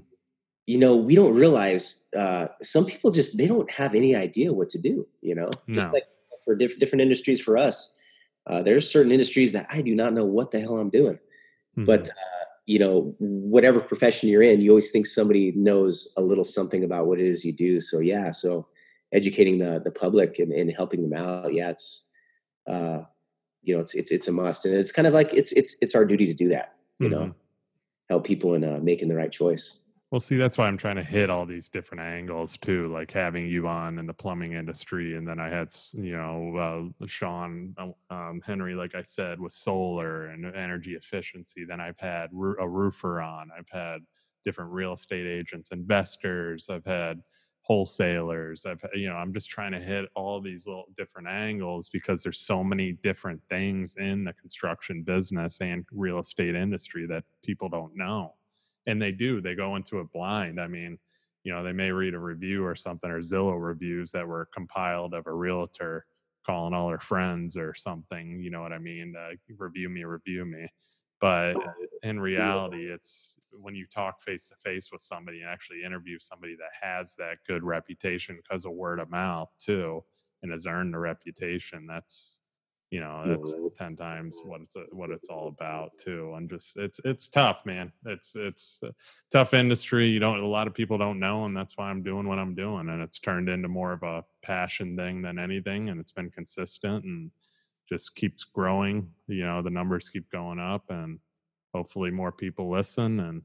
[0.67, 4.69] You know we don't realize uh some people just they don't have any idea what
[4.69, 5.51] to do you know?
[5.69, 6.05] Just like
[6.45, 7.99] for diff- different industries for us
[8.47, 11.15] uh there's certain industries that i do not know what the hell i'm doing.
[11.17, 11.85] Mm-hmm.
[11.85, 16.45] but uh you know whatever profession you're in you always think somebody knows a little
[16.45, 17.81] something about what it is you do.
[17.81, 18.67] So yeah so
[19.13, 22.09] educating the the public and, and helping them out yeah it's
[22.67, 23.03] uh
[23.63, 24.67] you know it's it's it's a must.
[24.67, 27.19] And it's kind of like it's it's it's our duty to do that you mm-hmm.
[27.19, 27.35] know
[28.11, 29.81] help people in uh, making the right choice
[30.17, 33.47] well see that's why i'm trying to hit all these different angles too like having
[33.47, 37.75] you on in the plumbing industry and then i had you know uh, sean
[38.09, 43.21] um, henry like i said with solar and energy efficiency then i've had a roofer
[43.21, 44.01] on i've had
[44.43, 47.21] different real estate agents investors i've had
[47.61, 52.23] wholesalers i've you know i'm just trying to hit all these little different angles because
[52.23, 57.69] there's so many different things in the construction business and real estate industry that people
[57.69, 58.33] don't know
[58.87, 60.99] and they do they go into it blind i mean
[61.45, 65.15] you know they may read a review or something or zillow reviews that were compiled
[65.15, 66.05] of a realtor
[66.45, 70.45] calling all her friends or something you know what i mean uh, review me review
[70.45, 70.69] me
[71.21, 71.55] but
[72.03, 76.55] in reality it's when you talk face to face with somebody and actually interview somebody
[76.55, 80.03] that has that good reputation because of word of mouth too
[80.43, 82.41] and has earned the reputation that's
[82.91, 87.01] you know that's 10 times what it's what it's all about too and just it's
[87.05, 88.81] it's tough man it's it's
[89.33, 92.29] tough industry you don't a lot of people don't know and that's why i'm doing
[92.29, 96.01] what i'm doing and it's turned into more of a passion thing than anything and
[96.01, 97.31] it's been consistent and
[97.89, 99.11] just keeps growing.
[99.29, 101.19] You know, the numbers keep going up, and
[101.75, 103.43] hopefully more people listen, and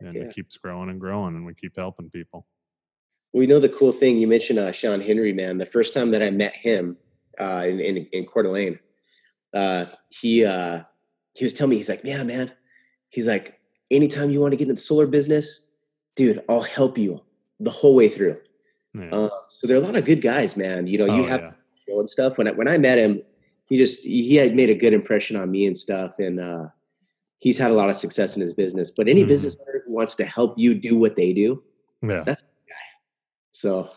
[0.00, 0.22] and yeah.
[0.22, 2.46] it keeps growing and growing, and we keep helping people.
[3.32, 5.58] Well, you know the cool thing you mentioned, uh, Sean Henry, man.
[5.58, 6.96] The first time that I met him
[7.38, 8.78] uh, in, in in Coeur d'Alene,
[9.54, 10.82] uh, he uh,
[11.34, 12.52] he was telling me he's like, yeah, man.
[13.08, 13.58] He's like,
[13.90, 15.72] anytime you want to get into the solar business,
[16.16, 17.20] dude, I'll help you
[17.58, 18.38] the whole way through.
[18.94, 19.10] Yeah.
[19.10, 20.86] Um, so there are a lot of good guys, man.
[20.86, 21.40] You know, you oh, have
[21.88, 21.98] yeah.
[21.98, 22.38] and stuff.
[22.38, 23.22] When I, when I met him,
[23.66, 26.68] he just he had made a good impression on me and stuff, and uh,
[27.38, 28.90] he's had a lot of success in his business.
[28.90, 29.28] But any mm-hmm.
[29.28, 31.62] business owner who wants to help you do what they do,
[32.02, 32.44] yeah, that's.
[33.52, 33.90] So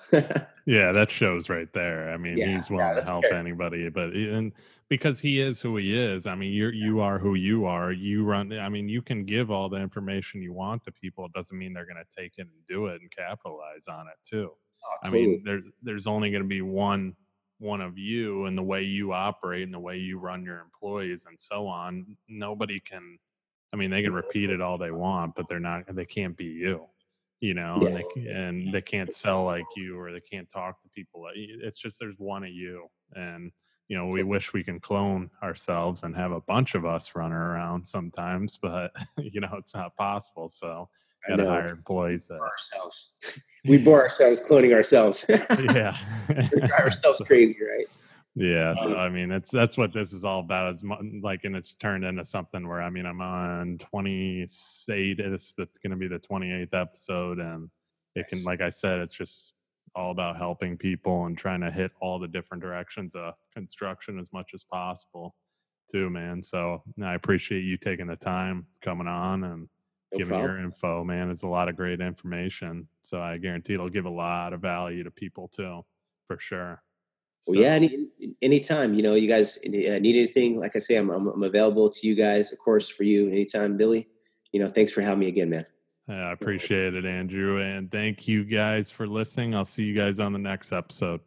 [0.66, 2.12] yeah, that shows right there.
[2.12, 3.40] I mean, yeah, he's willing yeah, to help scary.
[3.40, 4.52] anybody, but and
[4.90, 6.26] because he is who he is.
[6.26, 7.92] I mean, you're you are who you are.
[7.92, 8.52] You run.
[8.54, 11.26] I mean, you can give all the information you want to people.
[11.26, 14.18] It doesn't mean they're going to take it and do it and capitalize on it
[14.28, 14.52] too.
[14.86, 15.24] Oh, totally.
[15.24, 17.16] I mean, there's there's only going to be one
[17.60, 21.26] one of you and the way you operate and the way you run your employees
[21.28, 22.18] and so on.
[22.28, 23.18] Nobody can.
[23.72, 25.84] I mean, they can repeat it all they want, but they're not.
[25.96, 26.88] They can't be you.
[27.44, 27.88] You know, yeah.
[27.88, 31.26] and they and they can't sell like you or they can't talk to people.
[31.36, 33.52] Eh, it's just there's one of you, and
[33.90, 37.34] you know we wish we can clone ourselves and have a bunch of us running
[37.34, 40.48] around sometimes, but you know it's not possible.
[40.48, 40.88] So
[41.28, 43.18] got to hire employees that ourselves.
[43.66, 45.26] we bore ourselves cloning ourselves.
[45.30, 45.98] yeah,
[46.30, 47.88] we drive ourselves so, crazy, right?
[48.36, 50.74] Yeah, so um I mean, that's that's what this is all about.
[50.74, 50.84] Is
[51.22, 54.44] like, and it's turned into something where I mean, I'm on 28.
[54.44, 57.70] It's going to be the 28th episode, and
[58.16, 59.54] it can, like I said, it's just
[59.96, 64.34] all about helping people and trying to hit all the different directions of construction as
[64.34, 65.36] much as possible,
[65.92, 66.42] too, man.
[66.42, 69.70] So I appreciate you taking the time coming on and
[70.12, 70.52] no giving problem.
[70.52, 71.30] your info, man.
[71.30, 72.88] It's a lot of great information.
[73.04, 75.86] So I guarantee it'll give a lot of value to people too,
[76.26, 76.82] for sure.
[77.48, 78.08] Well, yeah, any,
[78.42, 81.90] anytime, you know, you guys uh, need anything, like I say, I'm, I'm, I'm, available
[81.90, 84.08] to you guys, of course, for you anytime, Billy.
[84.54, 85.66] You know, thanks for having me again, man.
[86.08, 87.62] I appreciate it, Andrew.
[87.62, 89.56] And thank you guys for listening.
[89.56, 91.22] I'll see you guys on the next episode.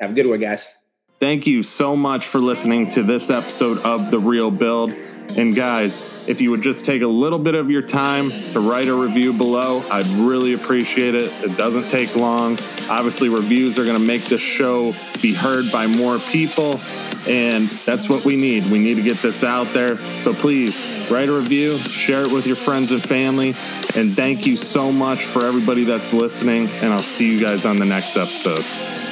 [0.00, 0.84] Have a good one, guys.
[1.20, 4.94] Thank you so much for listening to this episode of The Real Build.
[5.36, 8.88] And guys, if you would just take a little bit of your time to write
[8.88, 11.32] a review below, I'd really appreciate it.
[11.42, 12.52] It doesn't take long.
[12.88, 16.80] Obviously, reviews are going to make this show be heard by more people.
[17.26, 18.70] And that's what we need.
[18.70, 19.96] We need to get this out there.
[19.96, 23.48] So please write a review, share it with your friends and family.
[23.96, 26.68] And thank you so much for everybody that's listening.
[26.82, 29.03] And I'll see you guys on the next episode.